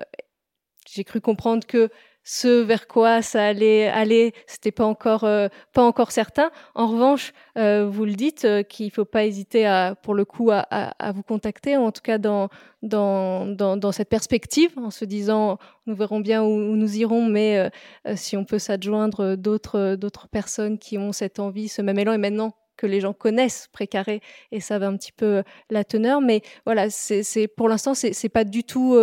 J'ai 0.89 1.03
cru 1.03 1.21
comprendre 1.21 1.65
que 1.65 1.89
ce 2.25 2.61
vers 2.61 2.87
quoi 2.87 3.21
ça 3.21 3.45
allait 3.45 3.89
aller, 3.89 4.31
c'était 4.47 4.71
pas 4.71 4.85
encore 4.85 5.25
euh, 5.25 5.49
pas 5.73 5.83
encore 5.83 6.13
certain. 6.13 6.51
En 6.73 6.87
revanche, 6.87 7.33
vous 7.55 8.05
le 8.05 8.13
dites 8.13 8.47
qu'il 8.69 8.91
faut 8.91 9.03
pas 9.03 9.25
hésiter 9.25 9.65
à, 9.65 9.95
pour 10.01 10.13
le 10.13 10.23
coup, 10.23 10.49
à, 10.49 11.11
vous 11.13 11.23
contacter, 11.23 11.75
en 11.75 11.91
tout 11.91 12.01
cas 12.01 12.17
dans, 12.17 12.47
dans 12.81 13.45
dans, 13.45 13.75
dans 13.75 13.91
cette 13.91 14.07
perspective, 14.07 14.71
en 14.77 14.89
se 14.89 15.03
disant 15.03 15.57
nous 15.85 15.95
verrons 15.95 16.21
bien 16.21 16.43
où, 16.43 16.57
nous 16.57 16.95
irons, 16.95 17.25
mais 17.25 17.69
si 18.15 18.37
on 18.37 18.45
peut 18.45 18.59
s'adjoindre 18.59 19.35
d'autres 19.35 19.95
d'autres 19.95 20.29
personnes 20.29 20.77
qui 20.77 20.97
ont 20.97 21.11
cette 21.11 21.39
envie, 21.39 21.67
ce 21.67 21.81
même 21.81 21.99
élan, 21.99 22.13
et 22.13 22.17
maintenant 22.17 22.53
que 22.83 22.87
les 22.87 22.99
gens 22.99 23.13
connaissent 23.13 23.69
Précaré 23.71 24.19
et 24.51 24.59
savent 24.59 24.83
un 24.83 24.97
petit 24.97 25.13
peu 25.13 25.43
la 25.69 25.85
teneur. 25.85 26.19
Mais 26.19 26.41
voilà, 26.65 26.89
c'est 26.89 27.47
pour 27.47 27.69
l'instant, 27.69 27.93
c'est 27.93 28.29
pas 28.29 28.43
du 28.43 28.65
tout 28.65 28.97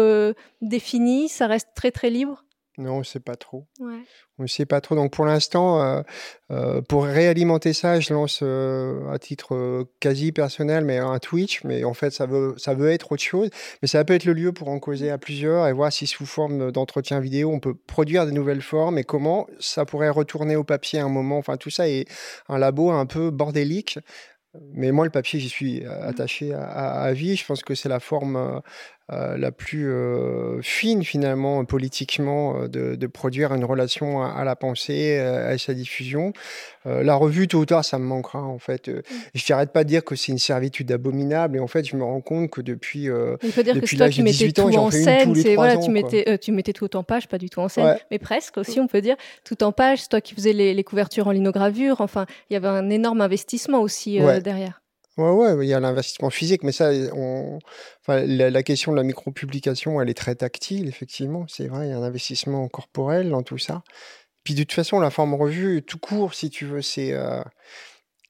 défini, 0.60 1.30
ça 1.30 1.46
reste 1.46 1.68
très 1.74 1.90
très 1.90 2.10
libre. 2.10 2.44
Non, 2.78 2.94
on 2.94 2.98
ne 3.00 3.04
sait 3.04 3.20
pas 3.20 3.36
trop. 3.36 3.66
On 3.80 4.42
ne 4.44 4.46
sait 4.46 4.64
pas 4.64 4.80
trop. 4.80 4.94
Donc 4.94 5.12
pour 5.12 5.26
l'instant, 5.26 5.82
euh, 5.82 6.02
euh, 6.50 6.80
pour 6.80 7.04
réalimenter 7.04 7.72
ça, 7.72 8.00
je 8.00 8.14
lance 8.14 8.40
euh, 8.42 9.10
à 9.10 9.18
titre 9.18 9.86
quasi 9.98 10.32
personnel, 10.32 10.84
mais 10.84 10.98
un 10.98 11.18
Twitch. 11.18 11.64
Mais 11.64 11.84
en 11.84 11.94
fait, 11.94 12.10
ça 12.10 12.26
veut, 12.26 12.54
ça 12.56 12.74
veut 12.74 12.90
être 12.90 13.12
autre 13.12 13.22
chose. 13.22 13.50
Mais 13.82 13.88
ça 13.88 14.04
peut 14.04 14.14
être 14.14 14.24
le 14.24 14.32
lieu 14.32 14.52
pour 14.52 14.68
en 14.68 14.78
causer 14.78 15.10
à 15.10 15.18
plusieurs 15.18 15.66
et 15.66 15.72
voir 15.72 15.92
si 15.92 16.06
sous 16.06 16.26
forme 16.26 16.70
d'entretien 16.70 17.20
vidéo, 17.20 17.50
on 17.52 17.60
peut 17.60 17.74
produire 17.74 18.24
des 18.24 18.32
nouvelles 18.32 18.62
formes 18.62 18.98
et 18.98 19.04
comment 19.04 19.46
ça 19.58 19.84
pourrait 19.84 20.10
retourner 20.10 20.56
au 20.56 20.64
papier 20.64 21.00
à 21.00 21.04
un 21.04 21.10
moment. 21.10 21.38
Enfin, 21.38 21.56
tout 21.56 21.70
ça 21.70 21.88
est 21.88 22.06
un 22.48 22.58
labo 22.58 22.90
un 22.90 23.06
peu 23.06 23.30
bordélique. 23.30 23.98
Mais 24.74 24.90
moi, 24.90 25.04
le 25.04 25.12
papier, 25.12 25.38
j'y 25.38 25.48
suis 25.48 25.84
attaché 25.84 26.52
à, 26.52 27.02
à, 27.02 27.12
vie. 27.12 27.36
Je 27.36 27.46
pense 27.46 27.62
que 27.62 27.76
c'est 27.76 27.88
la 27.88 28.00
forme 28.00 28.60
la 29.10 29.50
plus 29.50 29.90
euh, 29.90 30.60
fine 30.62 31.02
finalement 31.02 31.64
politiquement 31.64 32.62
euh, 32.62 32.68
de, 32.68 33.06
produire 33.06 33.52
une 33.52 33.64
relation 33.64 34.22
à, 34.22 34.44
la 34.44 34.54
pensée, 34.54 35.18
à 35.18 35.58
sa 35.58 35.74
diffusion. 35.74 36.32
la 36.84 37.14
revue, 37.14 37.48
tôt 37.48 37.58
ou 37.58 37.66
tard, 37.66 37.84
ça 37.84 37.98
me 37.98 38.04
manquera 38.04 38.42
en 38.42 38.58
fait. 38.58 38.88
Mmh. 38.88 39.02
Je 39.34 39.52
n'arrête 39.52 39.72
pas 39.72 39.84
de 39.84 39.88
dire 39.88 40.04
que 40.04 40.14
c'est 40.14 40.30
une 40.30 40.38
servitude 40.38 40.92
abominable 40.92 41.56
et 41.56 41.60
en 41.60 41.66
fait, 41.66 41.84
je 41.84 41.96
me 41.96 42.04
rends 42.04 42.20
compte 42.20 42.50
que 42.50 42.60
depuis, 42.60 43.06
depuis 43.06 43.96
l'âge 43.96 44.16
de 44.16 44.22
18 44.22 44.58
ans, 44.60 44.70
j'en 44.70 44.90
fais 44.90 45.24
une 45.24 45.34
tous 45.34 45.42
les 45.42 45.54
voilà, 45.56 45.76
tu, 45.76 45.90
mettais, 45.90 46.38
tu 46.38 46.52
mettais 46.52 46.72
tout 46.72 46.94
en 46.96 47.02
page, 47.02 47.26
pas 47.26 47.38
du 47.38 47.50
tout 47.50 47.60
en 47.60 47.68
scène, 47.68 47.96
mais 48.10 48.18
presque 48.18 48.58
aussi, 48.58 48.78
on 48.80 48.86
peut 48.86 49.00
dire, 49.00 49.16
tout 49.44 49.62
en 49.62 49.72
page. 49.72 50.02
C'est 50.02 50.08
toi 50.08 50.20
qui 50.20 50.34
faisais 50.34 50.52
les, 50.52 50.72
les 50.72 50.84
couvertures 50.84 51.26
en 51.26 51.32
linogravure. 51.32 52.00
Enfin, 52.00 52.26
il 52.48 52.54
y 52.54 52.56
avait 52.56 52.68
un 52.68 52.90
énorme 52.90 53.20
investissement 53.20 53.80
aussi 53.80 54.20
derrière. 54.42 54.79
Ouais, 55.20 55.52
ouais, 55.52 55.66
il 55.66 55.68
y 55.68 55.74
a 55.74 55.80
l'investissement 55.80 56.30
physique, 56.30 56.62
mais 56.62 56.72
ça, 56.72 56.90
on... 57.14 57.58
enfin, 58.00 58.24
la, 58.26 58.62
question 58.62 58.92
de 58.92 58.96
la 58.96 59.02
micro-publication, 59.02 60.00
elle 60.00 60.08
est 60.08 60.14
très 60.14 60.34
tactile, 60.34 60.88
effectivement. 60.88 61.44
C'est 61.48 61.66
vrai, 61.66 61.88
il 61.88 61.90
y 61.90 61.92
a 61.92 61.98
un 61.98 62.02
investissement 62.02 62.66
corporel 62.68 63.30
dans 63.30 63.42
tout 63.42 63.58
ça. 63.58 63.82
Puis 64.44 64.54
de 64.54 64.62
toute 64.62 64.72
façon, 64.72 65.00
la 65.00 65.10
forme 65.10 65.34
revue, 65.34 65.82
tout 65.82 65.98
court, 65.98 66.34
si 66.34 66.50
tu 66.50 66.64
veux, 66.64 66.82
c'est. 66.82 67.12
Euh, 67.12 67.42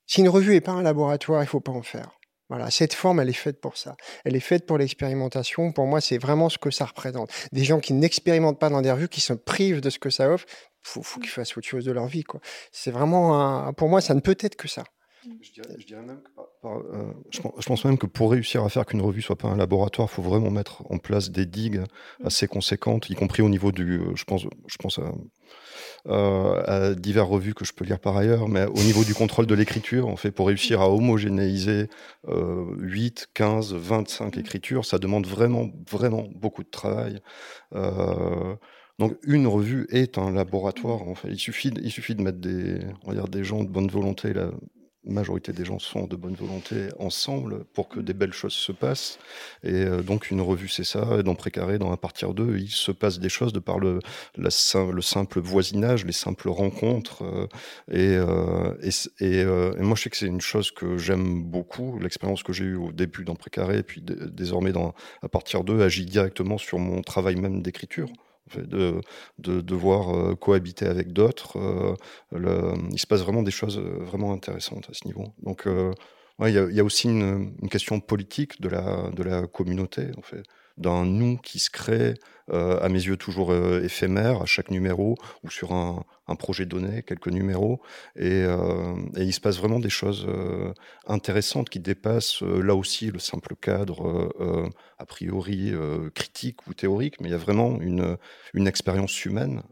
si 0.06 0.20
une 0.20 0.28
revue 0.28 0.52
n'est 0.52 0.60
pas 0.60 0.72
un 0.72 0.82
laboratoire, 0.82 1.42
il 1.42 1.46
faut 1.46 1.60
pas 1.60 1.72
en 1.72 1.82
faire. 1.82 2.10
Voilà, 2.48 2.68
cette 2.72 2.94
forme, 2.94 3.20
elle 3.20 3.28
est 3.28 3.32
faite 3.32 3.60
pour 3.60 3.76
ça. 3.76 3.96
Elle 4.24 4.34
est 4.34 4.40
faite 4.40 4.66
pour 4.66 4.76
l'expérimentation. 4.76 5.70
Pour 5.70 5.86
moi, 5.86 6.00
c'est 6.00 6.18
vraiment 6.18 6.48
ce 6.48 6.58
que 6.58 6.72
ça 6.72 6.84
représente. 6.84 7.30
Des 7.52 7.62
gens 7.62 7.78
qui 7.78 7.92
n'expérimentent 7.92 8.58
pas 8.58 8.70
dans 8.70 8.82
des 8.82 8.90
revues, 8.90 9.08
qui 9.08 9.20
se 9.20 9.32
privent 9.32 9.80
de 9.80 9.88
ce 9.88 10.00
que 10.00 10.10
ça 10.10 10.28
offre, 10.28 10.46
faut, 10.82 11.02
faut 11.02 11.20
qu'ils 11.20 11.30
fassent 11.30 11.56
autre 11.56 11.68
chose 11.68 11.84
de 11.84 11.92
leur 11.92 12.06
vie, 12.06 12.24
quoi. 12.24 12.40
C'est 12.72 12.90
vraiment, 12.90 13.40
un... 13.40 13.72
pour 13.72 13.88
moi, 13.88 14.00
ça 14.00 14.14
ne 14.14 14.20
peut 14.20 14.36
être 14.40 14.56
que 14.56 14.66
ça. 14.66 14.82
Je 15.22 15.86
dirais, 15.86 16.02
même 16.02 16.20
que 16.22 16.66
euh, 16.66 17.12
je, 17.30 17.40
pense 17.40 17.84
même 17.84 17.98
que 17.98 18.06
pour 18.06 18.30
réussir 18.30 18.64
à 18.64 18.68
faire 18.70 18.86
qu'une 18.86 19.02
revue 19.02 19.20
soit 19.20 19.36
pas 19.36 19.48
un 19.48 19.56
laboratoire, 19.56 20.08
il 20.10 20.14
faut 20.14 20.22
vraiment 20.22 20.50
mettre 20.50 20.82
en 20.90 20.98
place 20.98 21.30
des 21.30 21.44
digues 21.44 21.80
mm. 21.80 22.26
assez 22.26 22.48
conséquentes, 22.48 23.10
y 23.10 23.14
compris 23.14 23.42
au 23.42 23.50
niveau 23.50 23.70
du. 23.70 23.98
Euh, 23.98 24.14
je 24.14 24.24
pense, 24.24 24.46
je 24.66 24.76
pense 24.78 24.98
à, 24.98 25.12
euh, 26.08 26.62
à 26.66 26.94
divers 26.94 27.26
revues 27.26 27.52
que 27.52 27.66
je 27.66 27.74
peux 27.74 27.84
lire 27.84 28.00
par 28.00 28.16
ailleurs, 28.16 28.48
mais 28.48 28.64
au 28.64 28.82
niveau 28.82 29.04
du 29.04 29.12
contrôle 29.12 29.46
de 29.46 29.54
l'écriture, 29.54 30.08
en 30.08 30.16
fait, 30.16 30.30
pour 30.30 30.46
réussir 30.46 30.80
à 30.80 30.90
homogénéiser 30.90 31.88
8, 32.26 33.28
15, 33.34 33.74
25 33.74 34.38
écritures, 34.38 34.86
ça 34.86 34.98
demande 34.98 35.26
vraiment, 35.26 35.68
vraiment 35.90 36.26
beaucoup 36.34 36.62
de 36.62 36.70
travail. 36.70 37.20
Donc 38.98 39.16
une 39.24 39.46
revue 39.46 39.86
est 39.90 40.18
un 40.18 40.30
laboratoire. 40.30 41.08
En 41.08 41.14
fait. 41.14 41.28
il, 41.28 41.38
suffit, 41.38 41.72
il 41.82 41.90
suffit 41.90 42.14
de 42.14 42.22
mettre 42.22 42.38
des, 42.38 42.80
on 43.04 43.08
va 43.08 43.14
dire, 43.14 43.28
des 43.28 43.44
gens 43.44 43.64
de 43.64 43.68
bonne 43.70 43.88
volonté 43.88 44.34
là, 44.34 44.50
majorité 45.04 45.52
des 45.52 45.64
gens 45.64 45.78
sont 45.78 46.06
de 46.06 46.16
bonne 46.16 46.34
volonté 46.34 46.88
ensemble 46.98 47.64
pour 47.72 47.88
que 47.88 48.00
des 48.00 48.12
belles 48.12 48.32
choses 48.32 48.52
se 48.52 48.72
passent. 48.72 49.18
Et 49.62 49.72
euh, 49.72 50.02
donc 50.02 50.30
une 50.30 50.40
revue, 50.40 50.68
c'est 50.68 50.84
ça. 50.84 51.18
Et 51.18 51.22
dans 51.22 51.34
Précaré, 51.34 51.78
dans 51.78 51.92
À 51.92 51.96
partir 51.96 52.34
d'eux, 52.34 52.58
il 52.58 52.70
se 52.70 52.92
passe 52.92 53.18
des 53.18 53.28
choses 53.28 53.52
de 53.52 53.58
par 53.58 53.78
le, 53.78 54.00
le 54.36 55.00
simple 55.00 55.40
voisinage, 55.40 56.04
les 56.04 56.12
simples 56.12 56.48
rencontres. 56.48 57.24
Euh, 57.24 57.46
euh, 57.92 58.74
et, 58.82 59.24
et, 59.24 59.40
et, 59.40 59.82
moi, 59.82 59.96
je 59.96 60.02
sais 60.02 60.10
que 60.10 60.16
c'est 60.16 60.26
une 60.26 60.40
chose 60.40 60.70
que 60.70 60.98
j'aime 60.98 61.42
beaucoup. 61.44 61.98
L'expérience 61.98 62.42
que 62.42 62.52
j'ai 62.52 62.64
eue 62.64 62.76
au 62.76 62.92
début 62.92 63.24
dans 63.24 63.34
Précaré, 63.34 63.78
et 63.78 63.82
puis 63.82 64.02
désormais 64.02 64.72
dans 64.72 64.94
À 65.22 65.28
partir 65.28 65.64
d'eux, 65.64 65.82
agit 65.82 66.04
directement 66.04 66.58
sur 66.58 66.78
mon 66.78 67.02
travail 67.02 67.36
même 67.36 67.62
d'écriture 67.62 68.08
de, 68.58 69.00
de 69.38 69.60
devoir 69.60 70.14
euh, 70.14 70.34
cohabiter 70.34 70.86
avec 70.86 71.12
d'autres. 71.12 71.58
Euh, 71.58 72.74
il 72.90 72.98
se 72.98 73.06
passe 73.06 73.20
vraiment 73.20 73.42
des 73.42 73.50
choses 73.50 73.78
euh, 73.78 73.98
vraiment 74.04 74.32
intéressantes 74.32 74.88
à 74.90 74.94
ce 74.94 75.06
niveau. 75.06 75.32
Donc, 75.42 75.66
il 75.66 76.54
y, 76.54 76.80
a 76.80 76.84
aussi 76.84 77.08
une, 77.08 77.54
une, 77.60 77.68
question 77.68 78.00
politique 78.00 78.60
de 78.62 78.68
la, 78.70 79.10
de 79.10 79.22
la 79.22 79.46
communauté, 79.46 80.08
en 80.16 80.22
fait 80.22 80.42
d'un 80.76 81.04
nous 81.04 81.36
qui 81.36 81.58
se 81.58 81.70
crée, 81.70 82.14
euh, 82.52 82.80
à 82.80 82.88
mes 82.88 83.04
yeux 83.04 83.16
toujours 83.16 83.52
euh, 83.52 83.82
éphémère, 83.84 84.42
à 84.42 84.46
chaque 84.46 84.70
numéro, 84.70 85.16
ou 85.44 85.50
sur 85.50 85.72
un, 85.72 86.04
projet 86.38 86.64
donné, 86.64 87.02
quelques 87.02 87.28
numéros. 87.28 87.80
Euh, 88.18 88.94
et, 89.16 89.24
il 89.24 89.32
se 89.32 89.40
passe 89.40 89.58
vraiment 89.58 89.80
des 89.80 89.90
choses 89.90 90.28
intéressantes 91.08 91.68
qui 91.68 91.80
dépassent 91.80 92.42
là 92.42 92.76
aussi 92.76 93.10
le 93.10 93.18
simple 93.18 93.56
cadre 93.60 94.30
a 94.98 95.06
priori 95.06 95.72
critique 96.14 96.68
ou 96.68 96.74
théorique, 96.74 97.20
mais 97.20 97.28
il 97.28 97.32
y 97.32 97.34
a 97.34 97.38
vraiment 97.38 97.80
une, 97.80 98.16
une 98.54 98.68
expérience 98.68 99.24
humaine 99.24 99.64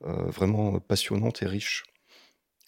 vraiment 0.00 0.80
passionnante 0.80 1.42
et 1.42 1.46
riche. 1.46 1.84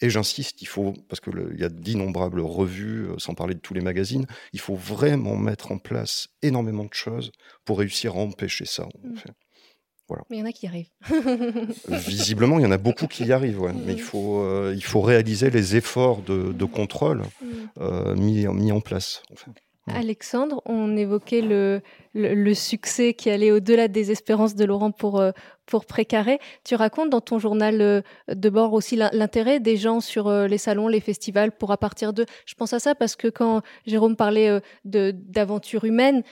Et 0.01 0.09
j'insiste, 0.09 0.61
il 0.61 0.67
faut, 0.67 0.93
parce 1.09 1.19
qu'il 1.19 1.55
y 1.57 1.63
a 1.63 1.69
d'innombrables 1.69 2.39
revues, 2.39 3.07
euh, 3.07 3.15
sans 3.17 3.33
parler 3.33 3.55
de 3.55 3.59
tous 3.59 3.73
les 3.73 3.81
magazines, 3.81 4.27
il 4.53 4.59
faut 4.59 4.75
vraiment 4.75 5.35
mettre 5.35 5.71
en 5.71 5.79
place 5.79 6.27
énormément 6.43 6.83
de 6.83 6.93
choses 6.93 7.31
pour 7.65 7.79
réussir 7.79 8.15
à 8.15 8.19
empêcher 8.19 8.65
ça. 8.65 8.83
En 8.83 9.07
mmh. 9.07 9.15
Voilà. 10.07 10.23
Mais 10.29 10.37
il 10.37 10.39
y 10.39 10.43
en 10.43 10.45
a 10.45 10.51
qui 10.53 10.65
y 10.65 10.69
arrivent. 10.69 10.89
Visiblement, 11.89 12.59
il 12.59 12.63
y 12.63 12.65
en 12.65 12.71
a 12.71 12.77
beaucoup 12.77 13.07
qui 13.07 13.25
y 13.25 13.33
arrivent, 13.33 13.59
ouais. 13.59 13.73
mais 13.73 13.93
il 13.93 13.97
mmh. 13.97 14.05
faut, 14.05 14.39
euh, 14.39 14.73
il 14.73 14.83
faut 14.83 15.01
réaliser 15.01 15.49
les 15.49 15.75
efforts 15.75 16.21
de, 16.21 16.53
de 16.53 16.65
contrôle 16.65 17.23
euh, 17.81 18.15
mis, 18.15 18.47
mis 18.47 18.71
en 18.71 18.79
place. 18.79 19.21
En 19.31 19.35
fait. 19.35 19.51
Alexandre, 19.87 20.61
on 20.65 20.95
évoquait 20.95 21.41
le, 21.41 21.81
le, 22.13 22.53
succès 22.53 23.13
qui 23.13 23.29
allait 23.29 23.51
au-delà 23.51 23.87
des 23.87 24.11
espérances 24.11 24.53
de 24.53 24.65
Laurent 24.65 24.91
pour, 24.91 25.21
pour 25.67 25.85
Précaré. 25.85 26.39
Tu 26.63 26.75
racontes 26.75 27.09
dans 27.09 27.21
ton 27.21 27.37
journal 27.37 27.81
euh, 27.81 28.01
de 28.33 28.49
bord 28.49 28.73
aussi 28.73 28.95
l'intérêt 28.95 29.59
des 29.59 29.77
gens 29.77 29.99
sur 29.99 30.27
euh, 30.27 30.47
les 30.47 30.57
salons, 30.57 30.87
les 30.87 31.01
festivals, 31.01 31.51
pour 31.51 31.71
à 31.71 31.77
partir 31.77 32.13
de... 32.13 32.25
Je 32.45 32.55
pense 32.55 32.73
à 32.73 32.79
ça 32.79 32.95
parce 32.95 33.15
que 33.15 33.27
quand 33.27 33.61
Jérôme 33.85 34.15
parlait 34.15 34.49
euh, 34.49 35.11
d'aventure 35.13 35.83
humaine, 35.83 36.23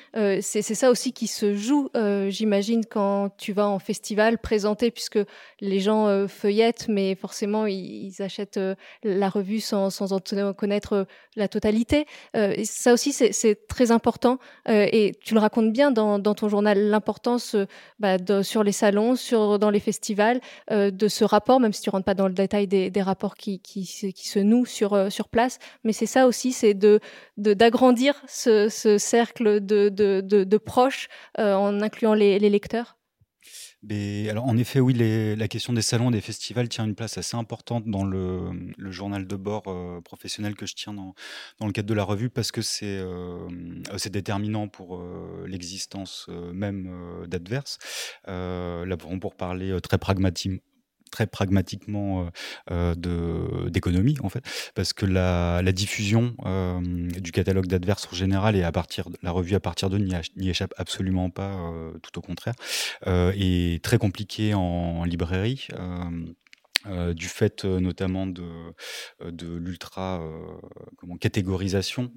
c'est 0.42 0.62
ça 0.62 0.90
aussi 0.90 1.12
qui 1.12 1.28
se 1.28 1.54
joue, 1.54 1.90
j'imagine, 2.30 2.86
quand 2.86 3.30
tu 3.38 3.52
vas 3.52 3.68
en 3.68 3.80
festival 3.80 4.38
présenter, 4.38 4.92
puisque 4.92 5.20
les 5.60 5.80
gens 5.80 6.28
feuillettent, 6.28 6.88
mais 6.88 7.16
forcément, 7.16 7.66
ils, 7.66 8.14
achètent 8.20 8.60
la 9.04 9.30
revue 9.30 9.60
sans, 9.60 9.90
sans 9.90 10.14
en 10.14 10.20
connaître 10.54 11.06
la 11.36 11.48
totalité. 11.50 12.06
Ça 12.64 12.94
aussi, 12.94 13.12
c'est 13.12 13.68
très 13.68 13.92
important. 13.92 14.40
et 14.68 15.12
tu 15.22 15.34
le 15.34 15.40
racontes 15.42 15.74
bien 15.74 15.92
dans, 15.92 16.18
dans 16.18 16.34
ton 16.34 16.48
journal, 16.48 16.80
l'importance 16.90 17.56
bah, 18.00 18.18
sur 18.42 18.64
les 18.64 18.72
salons, 18.72 19.16
dans 19.34 19.70
les 19.70 19.80
festivals 19.80 20.40
euh, 20.72 20.92
de 20.92 21.08
ce 21.08 21.24
rapport, 21.24 21.60
même 21.60 21.74
si 21.74 21.82
tu 21.82 21.90
rentres 21.90 22.06
pas 22.06 22.14
dans 22.14 22.28
le 22.28 22.34
détail 22.34 22.68
des, 22.68 22.92
rapports 23.02 23.36
qui, 23.36 23.60
se 23.66 24.40
nouent 24.40 24.66
sur, 24.66 24.94
euh, 24.94 25.10
sur 25.10 25.30
place. 25.30 25.60
Mais 25.84 25.94
c'est 25.94 26.06
ça 26.06 26.28
aussi, 26.28 26.52
c'est 26.52 26.78
d'agrandir 27.38 28.22
ce, 28.28 28.70
cercle 28.98 29.60
de, 29.66 29.90
de, 29.90 30.58
proches 30.58 31.08
euh, 31.40 31.54
en 31.54 31.82
incluant 31.82 32.14
les 32.14 32.40
lecteurs 32.50 32.96
alors, 34.30 34.46
en 34.46 34.58
effet, 34.58 34.80
oui, 34.80 34.94
la 34.94 35.48
question 35.48 35.74
des 35.74 35.82
salons, 35.82 36.12
des 36.12 36.22
festivals 36.22 36.70
tient 36.70 36.86
une 36.86 36.96
place 36.96 37.18
assez 37.18 37.36
importante 37.38 37.86
dans 37.88 38.04
le, 38.04 38.72
journal 38.92 39.28
de 39.28 39.36
bord 39.36 39.64
euh, 39.68 40.02
professionnel 40.02 40.56
que 40.56 40.66
je 40.66 40.76
tiens 40.76 40.94
dans, 40.94 41.14
le 41.62 41.72
cadre 41.72 41.88
de 41.88 41.94
la 41.94 42.04
revue 42.04 42.30
parce 42.30 42.52
que 42.52 42.62
c'est 42.62 42.98
euh, 42.98 43.48
déterminant 44.12 44.68
pour 44.68 44.98
euh, 44.98 45.46
l'existence 45.48 46.28
même 46.54 47.26
d'Adverse. 47.28 47.78
là, 48.26 48.98
pour 48.98 49.36
parler 49.36 49.78
très 49.82 49.98
pragmatiquement 49.98 50.60
très 51.16 51.28
pragmatiquement 51.28 52.30
de 52.70 53.70
d'économie 53.70 54.18
en 54.22 54.28
fait, 54.30 54.44
parce 54.76 54.92
que 54.92 55.06
la, 55.06 55.62
diffusion 55.72 56.36
du 57.18 57.32
catalogue 57.32 57.68
d'adverses 57.68 58.08
en 58.12 58.16
général 58.16 58.58
et 58.58 58.64
à 58.64 58.72
partir 58.72 59.08
la 59.24 59.32
revue 59.32 59.56
à 59.56 59.62
partir 59.62 59.90
de 59.90 59.98
n'y 59.98 60.50
échappe 60.50 60.74
absolument 60.78 61.30
pas, 61.30 61.72
tout 62.02 62.20
au 62.20 62.22
contraire, 62.22 62.56
est 63.06 63.84
très 63.84 63.98
compliquée 63.98 64.54
en 64.54 65.06
librairie. 65.06 65.70
Euh, 66.88 67.14
du 67.14 67.28
fait 67.28 67.66
euh, 67.66 67.80
notamment 67.80 68.28
de, 68.28 68.44
euh, 69.22 69.32
l'ultra 69.60 70.22
catégorisation. 71.20 72.12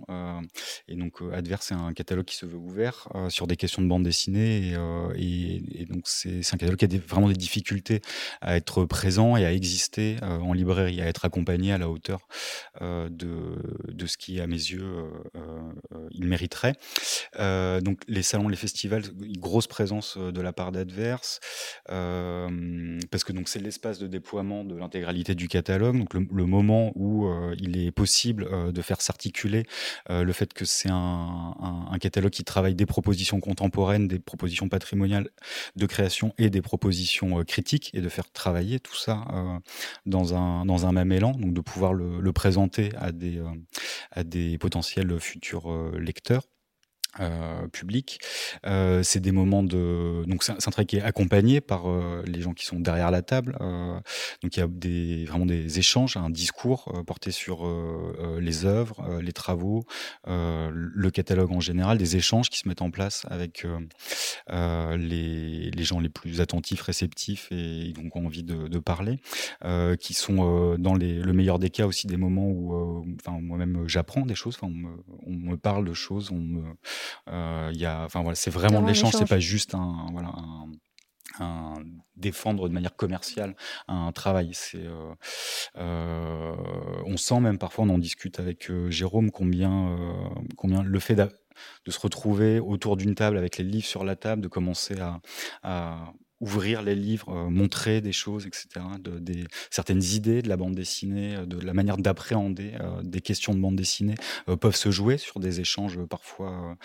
et 0.89 0.97
donc 0.97 1.21
Adverse, 1.33 1.67
c'est 1.69 1.75
un 1.75 1.93
catalogue 1.93 2.25
qui 2.25 2.35
se 2.35 2.47
veut 2.47 2.57
ouvert 2.57 3.09
sur 3.29 3.47
des 3.47 3.57
questions 3.57 3.81
de 3.83 3.87
bande 3.87 4.03
dessinée. 4.03 4.75
Et, 5.17 5.87
donc 5.87 6.03
c'est 6.05 6.41
un 6.53 6.57
catalogue 6.57 6.79
qui 6.79 6.85
a 6.85 6.99
vraiment 7.07 7.29
des 7.29 7.35
difficultés 7.35 8.01
à 8.41 8.57
être 8.57 8.85
présent 8.85 9.37
et 9.37 9.45
à 9.45 9.53
exister 9.53 10.17
en 10.23 10.53
librairie, 10.53 11.01
à 11.01 11.07
être 11.07 11.25
accompagné 11.25 11.73
à 11.73 11.79
la 11.79 11.89
hauteur 11.89 12.27
de, 12.81 14.07
ce 14.07 14.17
qui, 14.17 14.41
à 14.41 14.47
mes 14.47 14.57
yeux, 14.57 15.05
il 16.11 16.27
mériterait. 16.27 16.75
donc 17.39 18.01
les 18.09 18.23
salons, 18.23 18.49
les 18.49 18.57
festivals, 18.57 19.03
grosse 19.39 19.67
présence 19.67 20.19
de 20.19 20.41
la 20.41 20.53
part 20.53 20.73
d'Adverse, 20.73 21.41
parce 21.87 23.25
que 23.25 23.33
donc 23.33 23.49
c'est 23.49 23.61
l'espace 23.61 23.99
de 23.99 24.07
déploiement 24.07 24.58
de 24.65 24.75
l'intégralité 24.75 25.35
du 25.35 25.49
catalogue, 25.49 26.05
le, 26.13 26.47
moment 26.47 26.93
où 26.95 27.27
euh, 27.27 27.55
il 27.59 27.79
est 27.79 27.91
possible 27.91 28.49
euh, 28.51 28.73
de 28.73 28.83
faire 28.83 29.01
s'articuler 29.01 29.65
euh, 30.11 30.25
le 30.25 30.33
fait 30.33 30.53
que 30.53 30.65
c'est 30.65 30.91
un, 30.91 31.55
catalogue 32.01 32.31
qui 32.31 32.45
travaille 32.45 32.77
des 32.77 32.87
propositions 32.87 33.41
contemporaines, 33.41 34.07
des 34.07 34.21
propositions 34.21 34.69
patrimoniales 34.69 35.31
de 35.75 35.87
création 35.87 36.33
et 36.39 36.49
des 36.49 36.63
propositions 36.63 37.43
critiques, 37.45 37.91
et 37.93 38.01
de 38.01 38.09
faire 38.09 38.31
travailler 38.31 38.79
tout 38.79 38.95
ça 38.95 39.25
dans, 40.07 40.35
un, 40.35 40.93
même 40.93 41.11
élan, 41.11 41.33
donc 41.33 41.55
de 41.55 41.61
pouvoir 41.61 41.93
le, 41.93 42.33
présenter 42.33 42.91
à 42.97 43.13
des 44.23 44.59
potentiels 44.59 45.19
futurs 45.19 45.93
lecteurs. 45.99 46.43
Euh, 47.21 47.67
public. 47.69 48.21
Euh, 48.67 49.03
c'est 49.03 49.19
des 49.19 49.33
moments 49.33 49.63
de 49.63 50.25
donc 50.27 50.45
c'est 50.45 50.53
un, 50.53 50.57
travail 50.57 50.87
qui 50.87 50.99
est 50.99 51.03
accompagné 51.03 51.61
par 51.61 51.89
euh, 51.89 52.23
les 52.27 52.43
gens 52.43 52.53
qui 52.53 52.67
sont 52.67 52.79
derrière 52.79 53.11
la 53.11 53.23
table. 53.23 53.57
donc 54.43 54.57
il 54.57 54.61
y 54.61 54.63
a 54.63 54.69
des 54.69 55.25
vraiment 55.25 55.47
des 55.47 55.79
échanges, 55.79 56.19
un 56.19 56.29
discours 56.29 56.93
porté 57.07 57.31
sur 57.31 57.67
les 58.39 58.67
œuvres, 58.67 59.21
les 59.21 59.33
travaux, 59.33 59.85
le 60.27 61.09
catalogue 61.11 61.51
en 61.51 61.61
général, 61.61 61.99
des 61.99 62.17
échanges 62.17 62.51
qui 62.51 62.59
se 62.59 62.69
mettent 62.69 62.83
en 62.83 62.91
place 62.91 63.27
avec 63.31 63.67
les, 64.49 65.71
les, 65.71 65.85
gens 65.85 66.01
les 66.01 66.11
plus 66.11 66.41
attentifs, 66.41 66.83
réceptifs 66.83 67.49
et 67.51 67.93
donc 67.95 68.15
ont 68.17 68.27
envie 68.27 68.45
de, 68.45 68.69
de 68.69 68.79
parler, 68.79 69.19
qui 69.99 70.15
sont 70.15 70.77
dans 70.79 70.95
les, 70.95 71.15
le 71.15 71.33
meilleur 71.33 71.59
des 71.59 71.71
cas 71.71 71.87
aussi 71.87 72.07
des 72.07 72.19
moments 72.19 72.49
où 72.49 73.05
enfin 73.17 73.39
moi-même 73.41 73.89
j'apprends 73.89 74.27
des 74.27 74.35
choses, 74.35 74.59
on 74.63 74.69
me, 74.69 74.91
on 75.27 75.33
me 75.33 75.57
parle 75.57 75.87
de 75.87 75.95
choses, 75.95 76.31
on 76.31 76.39
me 76.39 76.69
euh, 76.69 76.75
il 77.27 77.77
y 77.79 77.87
a, 77.87 78.05
enfin 78.05 78.23
voilà, 78.23 78.35
c'est 78.35 78.51
vraiment 78.51 78.83
de 78.83 78.87
l'échange, 78.87 79.13
c'est 79.13 79.29
pas 79.29 79.39
juste 79.39 79.75
un, 79.75 80.07
voilà, 80.13 80.33
un, 81.41 81.75
défendre 82.17 82.69
de 82.69 82.75
manière 82.75 82.97
commerciale 82.97 83.55
un 83.87 84.11
travail. 84.13 84.51
C'est, 84.53 84.85
euh, 84.85 85.15
euh, 85.77 86.55
on 87.07 87.17
sent 87.17 87.41
même 87.41 87.59
parfois, 87.59 87.85
on 87.85 87.91
en 87.91 87.99
discute 87.99 88.41
avec 88.41 88.71
Jérôme, 88.89 89.31
combien, 89.31 89.97
combien 90.57 90.83
le 90.83 90.99
fait 90.99 91.15
de 91.15 91.91
se 91.91 92.01
retrouver 92.01 92.61
autour 92.61 92.97
d'une 92.97 93.15
table 93.15 93.39
avec 93.39 93.59
les 93.59 93.65
livres 93.65 93.87
sur 93.87 94.05
la 94.05 94.17
table, 94.17 94.43
de 94.43 94.49
commencer 94.49 94.99
à, 95.01 95.21
à 95.63 96.13
ouvrir 96.41 96.83
les 96.83 96.95
livres, 96.95 97.31
euh, 97.31 97.51
montrer 97.51 98.01
des 98.01 98.13
choses, 98.13 98.47
etc., 98.47 98.69
de, 99.01 99.19
des, 99.19 99.45
certaines 99.71 100.03
idées 100.03 100.41
de 100.41 100.49
la 100.49 100.57
bande 100.57 100.75
dessinée, 100.75 101.37
euh, 101.37 101.47
de 101.47 101.59
la 101.59 101.75
manière 101.75 101.97
d'appréhender 101.97 102.75
euh, 102.81 103.03
des 103.03 103.21
questions 103.21 103.55
de 103.55 103.61
bande 103.61 103.77
dessinée 103.77 104.15
peuvent 104.61 104.77
se 104.77 104.91
jouer 104.91 105.19
sur 105.19 105.41
des 105.41 105.61
échanges 105.61 105.99
parfois, 106.09 106.77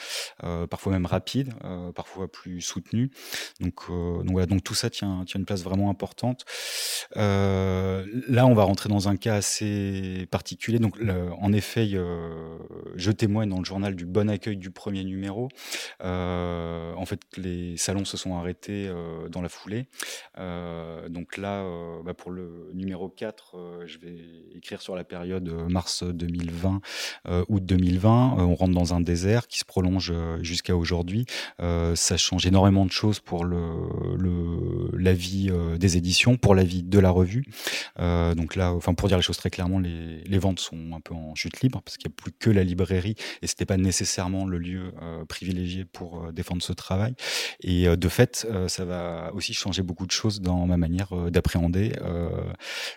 parfois 0.69 0.91
même 0.91 1.05
rapides, 1.05 1.53
parfois 1.95 2.31
plus 2.31 2.61
soutenus. 2.61 3.09
Donc, 3.59 3.87
donc 3.89 4.31
voilà, 4.31 4.45
donc 4.45 4.63
tout 4.63 4.73
ça 4.73 4.89
tient, 4.89 5.23
tient 5.25 5.39
une 5.39 5.45
place 5.45 5.63
vraiment 5.63 5.89
importante. 5.89 6.45
là, 7.15 8.45
on 8.45 8.53
va 8.53 8.63
rentrer 8.63 8.89
dans 8.89 9.07
un 9.07 9.15
cas 9.15 9.35
assez 9.35 10.27
particulier. 10.31 10.79
Donc, 10.79 10.97
en 11.39 11.53
effet, 11.53 11.87
je 11.87 13.11
témoigne 13.11 13.49
dans 13.49 13.59
le 13.59 13.65
journal 13.65 13.95
du 13.95 14.05
bon 14.05 14.29
accueil 14.29 14.57
du 14.57 14.71
premier 14.71 15.03
numéro. 15.03 15.49
en 16.01 17.05
fait, 17.05 17.21
les 17.37 17.77
salons 17.77 18.05
se 18.05 18.17
sont 18.17 18.35
arrêtés 18.37 18.91
dans 19.29 19.42
la 19.43 19.49
foulée. 19.49 19.87
Euh, 20.39 21.09
donc 21.09 21.37
là, 21.37 21.61
euh, 21.61 22.01
bah, 22.03 22.13
pour 22.13 22.31
le 22.31 22.71
numéro 22.73 23.09
4, 23.09 23.55
euh, 23.55 23.83
je 23.85 23.99
vais 23.99 24.15
écrire 24.55 24.81
sur 24.81 24.95
la 24.95 25.03
période 25.03 25.47
mars 25.69 26.03
2020, 26.03 26.81
août 27.49 27.65
2020. 27.65 28.35
on 28.39 28.55
rentre 28.55 28.73
dans 28.73 28.93
un 28.93 29.01
désert 29.01 29.47
qui 29.47 29.59
se 29.59 29.65
prolonge 29.65 30.13
jusqu'à 30.41 30.75
aujourd'hui. 30.75 31.25
ça 31.59 32.17
change 32.17 32.45
énormément 32.45 32.85
de 32.85 32.91
choses 32.91 33.19
pour 33.19 33.43
le, 33.45 34.89
la 34.97 35.13
vie 35.13 35.51
des 35.77 35.97
éditions, 35.97 36.37
pour 36.37 36.55
la 36.55 36.63
vie 36.63 36.83
de 36.83 36.99
la 36.99 37.09
revue. 37.09 37.45
donc 37.97 38.55
là, 38.55 38.73
enfin 38.73 38.93
pour 38.93 39.07
dire 39.07 39.17
les 39.17 39.23
choses 39.23 39.37
très 39.37 39.49
clairement, 39.49 39.79
les, 39.79 40.23
les 40.23 40.39
ventes 40.39 40.59
sont 40.59 40.93
un 40.93 41.01
peu 41.01 41.13
en 41.13 41.35
chute 41.35 41.61
libre 41.61 41.81
parce 41.83 41.97
qu'il 41.97 42.09
n'y 42.09 42.13
a 42.13 42.15
plus 42.15 42.31
que 42.31 42.49
la 42.49 42.63
librairie 42.63 43.15
et 43.41 43.47
c'était 43.47 43.65
pas 43.65 43.77
nécessairement 43.77 44.45
le 44.45 44.57
lieu 44.57 44.93
privilégié 45.27 45.85
pour 45.85 46.31
défendre 46.31 46.61
ce 46.61 46.73
travail. 46.73 47.15
Et 47.61 47.85
de 47.85 48.09
fait, 48.09 48.47
ça 48.67 48.85
va 48.85 49.31
aussi 49.33 49.53
changé 49.53 49.81
beaucoup 49.81 50.05
de 50.05 50.11
choses 50.11 50.41
dans 50.41 50.65
ma 50.65 50.77
manière 50.77 51.13
euh, 51.13 51.29
d'appréhender 51.29 51.93
euh, 52.01 52.29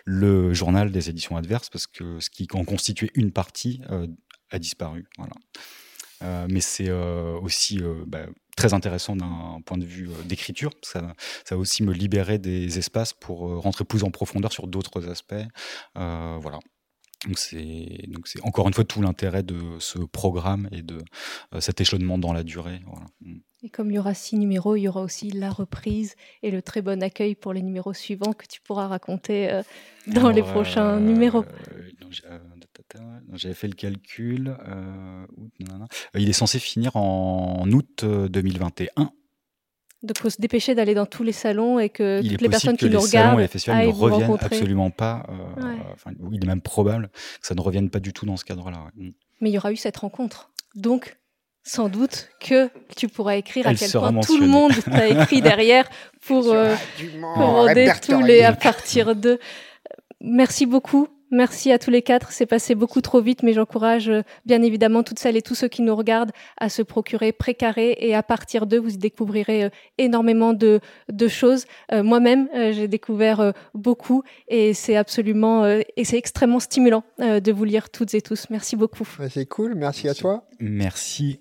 le 0.05 0.53
journal 0.53 0.91
des 0.91 1.09
éditions 1.09 1.37
adverses, 1.37 1.69
parce 1.69 1.87
que 1.87 2.19
ce 2.19 2.29
qui 2.29 2.47
en 2.53 2.65
constituait 2.65 3.11
une 3.15 3.31
partie 3.31 3.81
euh, 3.89 4.07
a 4.51 4.59
disparu. 4.59 5.05
Voilà. 5.17 6.47
mais 6.47 6.61
c'est 6.61 6.89
aussi 6.89 7.81
bah, 8.07 8.25
très 8.55 8.73
intéressant 8.73 9.15
d'un 9.15 9.59
point 9.65 9.77
de 9.77 9.85
vue 9.85 10.09
d'écriture. 10.25 10.71
Ça, 10.81 11.13
ça 11.43 11.55
va 11.55 11.59
aussi 11.59 11.83
me 11.83 11.91
libérer 11.91 12.37
des 12.37 12.77
espaces 12.77 13.13
pour 13.13 13.39
rentrer 13.61 13.83
plus 13.83 14.03
en 14.05 14.09
profondeur 14.09 14.53
sur 14.53 14.67
d'autres 14.67 15.09
aspects. 15.09 15.35
voilà. 15.95 16.59
Donc 17.25 17.39
c'est 17.39 18.07
donc 18.09 18.27
c'est 18.27 18.41
encore 18.43 18.67
une 18.67 18.73
fois 18.73 18.83
tout 18.83 19.01
l'intérêt 19.01 19.43
de 19.43 19.57
ce 19.79 19.99
programme 19.99 20.69
et 20.71 20.81
de 20.83 20.99
cet 21.59 21.81
échelonnement 21.81 22.17
dans 22.17 22.33
la 22.33 22.43
durée. 22.43 22.81
Voilà. 22.85 23.07
Mm. 23.21 23.39
Et 23.63 23.69
comme 23.69 23.89
il 23.89 23.95
y 23.95 23.99
aura 23.99 24.13
six 24.13 24.37
numéros, 24.37 24.75
il 24.75 24.81
y 24.81 24.87
aura 24.87 25.01
aussi 25.01 25.31
la 25.31 25.49
reprise 25.49 26.15
et 26.43 26.51
le 26.51 26.61
très 26.61 26.83
bon 26.83 27.01
accueil 27.01 27.33
pour 27.33 27.53
les 27.53 27.63
numéros 27.63 27.93
suivants 27.93 28.33
que 28.33 28.45
tu 28.45 28.61
pourras 28.61 28.87
raconter 28.87 29.51
euh, 29.51 29.63
dans 30.05 30.29
les 30.29 30.43
prochains 30.43 30.97
euh, 30.97 30.99
numéros. 30.99 31.43
Euh, 31.43 32.37
j'avais 33.33 33.55
fait 33.55 33.67
le 33.67 33.73
calcul. 33.73 34.55
il 36.13 36.29
est 36.29 36.33
censé 36.33 36.59
finir 36.59 36.95
en 36.95 37.67
août 37.71 38.05
2021. 38.05 39.11
Donc, 40.07 40.17
il 40.17 40.21
faut 40.21 40.29
se 40.29 40.41
dépêcher 40.41 40.73
d'aller 40.73 40.93
dans 40.93 41.05
tous 41.05 41.23
les 41.23 41.31
salons 41.31 41.79
et 41.79 41.89
que 41.89 42.21
toutes 42.27 42.41
les 42.41 42.49
personnes 42.49 42.77
qui 42.77 42.89
nous 42.89 42.99
regardent 42.99 43.39
et 43.39 43.43
les 43.43 43.47
festivals 43.47 43.85
ne 43.85 43.91
reviennent 43.91 44.37
absolument 44.39 44.89
pas. 44.89 45.25
il 46.31 46.43
est 46.43 46.47
même 46.47 46.61
probable 46.61 47.09
que 47.41 47.47
ça 47.47 47.55
ne 47.55 47.61
revienne 47.61 47.89
pas 47.89 47.99
du 47.99 48.13
tout 48.13 48.25
dans 48.25 48.37
ce 48.37 48.45
cadre-là. 48.45 48.87
Mm. 48.95 49.09
Mais 49.41 49.49
il 49.49 49.53
y 49.53 49.57
aura 49.57 49.71
eu 49.71 49.75
cette 49.75 49.97
rencontre. 49.97 50.49
Donc, 50.75 51.17
sans 51.63 51.89
doute 51.89 52.29
que 52.39 52.69
tu 52.95 53.07
pourras 53.07 53.35
écrire 53.35 53.67
à 53.67 53.75
quel 53.75 53.91
point 53.91 54.13
tout 54.21 54.39
le 54.39 54.47
monde 54.47 54.71
t'a 54.85 55.07
écrit 55.07 55.41
derrière 55.41 55.87
pour, 56.25 56.51
euh, 56.51 56.75
tous 58.01 58.21
les 58.21 58.43
à 58.43 58.53
partir 58.53 59.15
de. 59.15 59.39
Merci 60.21 60.65
beaucoup 60.65 61.07
Merci 61.31 61.71
à 61.71 61.79
tous 61.79 61.89
les 61.89 62.01
quatre. 62.01 62.31
C'est 62.31 62.45
passé 62.45 62.73
beaucoup 62.73 63.01
trop 63.01 63.19
vite, 63.19 63.43
mais 63.43 63.53
j'encourage 63.53 64.09
euh, 64.09 64.21
bien 64.45 64.61
évidemment 64.61 65.03
toutes 65.03 65.19
celles 65.19 65.35
et 65.35 65.41
tous 65.41 65.55
ceux 65.55 65.67
qui 65.67 65.81
nous 65.81 65.95
regardent 65.95 66.31
à 66.57 66.69
se 66.69 66.81
procurer 66.81 67.33
Précaré 67.33 67.97
et 67.99 68.15
à 68.15 68.23
partir 68.23 68.65
d'eux, 68.65 68.79
vous 68.79 68.95
découvrirez 68.95 69.65
euh, 69.65 69.69
énormément 69.97 70.53
de, 70.53 70.79
de 71.11 71.27
choses. 71.27 71.65
Euh, 71.91 72.01
moi-même, 72.01 72.47
j'ai 72.53 72.87
découvert 72.87 73.53
beaucoup 73.73 74.23
et 74.47 74.73
c'est 74.73 74.95
absolument 74.95 75.65
et 75.65 76.03
c'est 76.03 76.17
extrêmement 76.17 76.59
stimulant 76.59 77.03
de 77.19 77.51
vous 77.51 77.63
lire 77.63 77.89
toutes 77.89 78.13
et 78.13 78.21
tous. 78.21 78.49
Merci 78.49 78.75
beaucoup. 78.75 79.07
C'est 79.29 79.45
cool. 79.45 79.75
Merci 79.75 80.07
à 80.07 80.13
toi. 80.13 80.43
Merci. 80.59 81.39